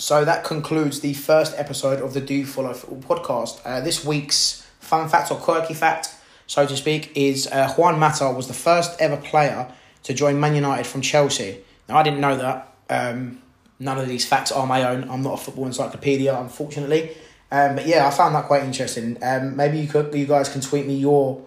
So 0.00 0.24
that 0.24 0.44
concludes 0.44 1.00
the 1.00 1.12
first 1.12 1.52
episode 1.58 2.00
of 2.00 2.14
the 2.14 2.22
Do 2.22 2.46
Follow 2.46 2.72
Football 2.72 3.18
podcast. 3.18 3.60
Uh, 3.66 3.82
this 3.82 4.02
week's 4.02 4.66
fun 4.78 5.10
fact 5.10 5.30
or 5.30 5.36
quirky 5.36 5.74
fact, 5.74 6.14
so 6.46 6.64
to 6.64 6.74
speak, 6.74 7.12
is 7.14 7.46
uh, 7.46 7.70
Juan 7.74 7.98
Mata 7.98 8.30
was 8.30 8.48
the 8.48 8.54
first 8.54 8.98
ever 8.98 9.18
player 9.18 9.70
to 10.04 10.14
join 10.14 10.40
Man 10.40 10.54
United 10.54 10.86
from 10.86 11.02
Chelsea. 11.02 11.58
Now, 11.86 11.98
I 11.98 12.02
didn't 12.02 12.20
know 12.20 12.34
that. 12.34 12.74
Um, 12.88 13.42
none 13.78 13.98
of 13.98 14.08
these 14.08 14.24
facts 14.24 14.50
are 14.50 14.66
my 14.66 14.84
own. 14.84 15.06
I'm 15.10 15.20
not 15.20 15.34
a 15.34 15.36
football 15.36 15.66
encyclopedia, 15.66 16.34
unfortunately. 16.34 17.14
Um, 17.52 17.76
but 17.76 17.86
yeah, 17.86 18.06
I 18.06 18.10
found 18.10 18.34
that 18.36 18.46
quite 18.46 18.64
interesting. 18.64 19.18
Um, 19.22 19.54
maybe 19.54 19.80
you 19.80 19.86
could, 19.86 20.14
you 20.14 20.24
guys 20.24 20.48
can 20.48 20.62
tweet 20.62 20.86
me 20.86 20.94
your 20.96 21.44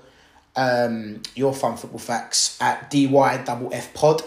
um, 0.56 1.24
your 1.34 1.56
fun 1.56 1.76
football 1.76 1.98
facts 1.98 2.62
at 2.62 2.92
DYFF 2.92 3.96
pod. 3.96 4.22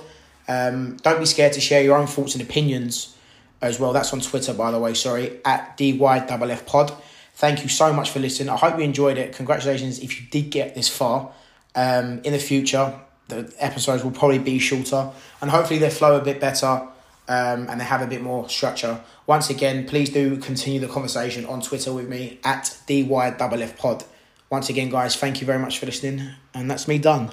Um, 0.48 0.96
don't 0.96 1.20
be 1.20 1.26
scared 1.26 1.52
to 1.52 1.60
share 1.60 1.84
your 1.84 1.96
own 1.96 2.08
thoughts 2.08 2.34
and 2.34 2.42
opinions 2.42 3.15
as 3.62 3.78
well. 3.80 3.92
That's 3.92 4.12
on 4.12 4.20
Twitter, 4.20 4.52
by 4.54 4.70
the 4.70 4.78
way, 4.78 4.94
sorry, 4.94 5.40
at 5.44 5.76
DYFF 5.78 6.66
pod. 6.66 6.92
Thank 7.34 7.62
you 7.62 7.68
so 7.68 7.92
much 7.92 8.10
for 8.10 8.18
listening. 8.18 8.48
I 8.48 8.56
hope 8.56 8.78
you 8.78 8.84
enjoyed 8.84 9.18
it. 9.18 9.34
Congratulations 9.34 9.98
if 9.98 10.20
you 10.20 10.26
did 10.28 10.50
get 10.50 10.74
this 10.74 10.88
far. 10.88 11.32
Um, 11.74 12.20
in 12.24 12.32
the 12.32 12.38
future, 12.38 12.98
the 13.28 13.52
episodes 13.58 14.02
will 14.02 14.10
probably 14.10 14.38
be 14.38 14.58
shorter 14.58 15.10
and 15.42 15.50
hopefully 15.50 15.78
they 15.78 15.90
flow 15.90 16.16
a 16.16 16.24
bit 16.24 16.40
better. 16.40 16.88
um, 17.28 17.68
and 17.68 17.80
they 17.80 17.84
have 17.84 18.02
a 18.02 18.06
bit 18.06 18.22
more 18.22 18.48
structure. 18.48 19.00
Once 19.26 19.50
again, 19.50 19.86
please 19.86 20.10
do 20.10 20.36
continue 20.38 20.80
the 20.80 20.88
conversation 20.88 21.44
on 21.46 21.60
Twitter 21.60 21.92
with 21.92 22.08
me 22.08 22.38
at 22.44 22.64
DYFF 22.86 23.76
Pod. 23.76 24.04
Once 24.48 24.68
again, 24.68 24.90
guys, 24.90 25.16
thank 25.16 25.40
you 25.40 25.46
very 25.46 25.58
much 25.58 25.78
for 25.78 25.86
listening, 25.86 26.30
and 26.54 26.70
that's 26.70 26.86
me 26.86 26.98
done. 26.98 27.32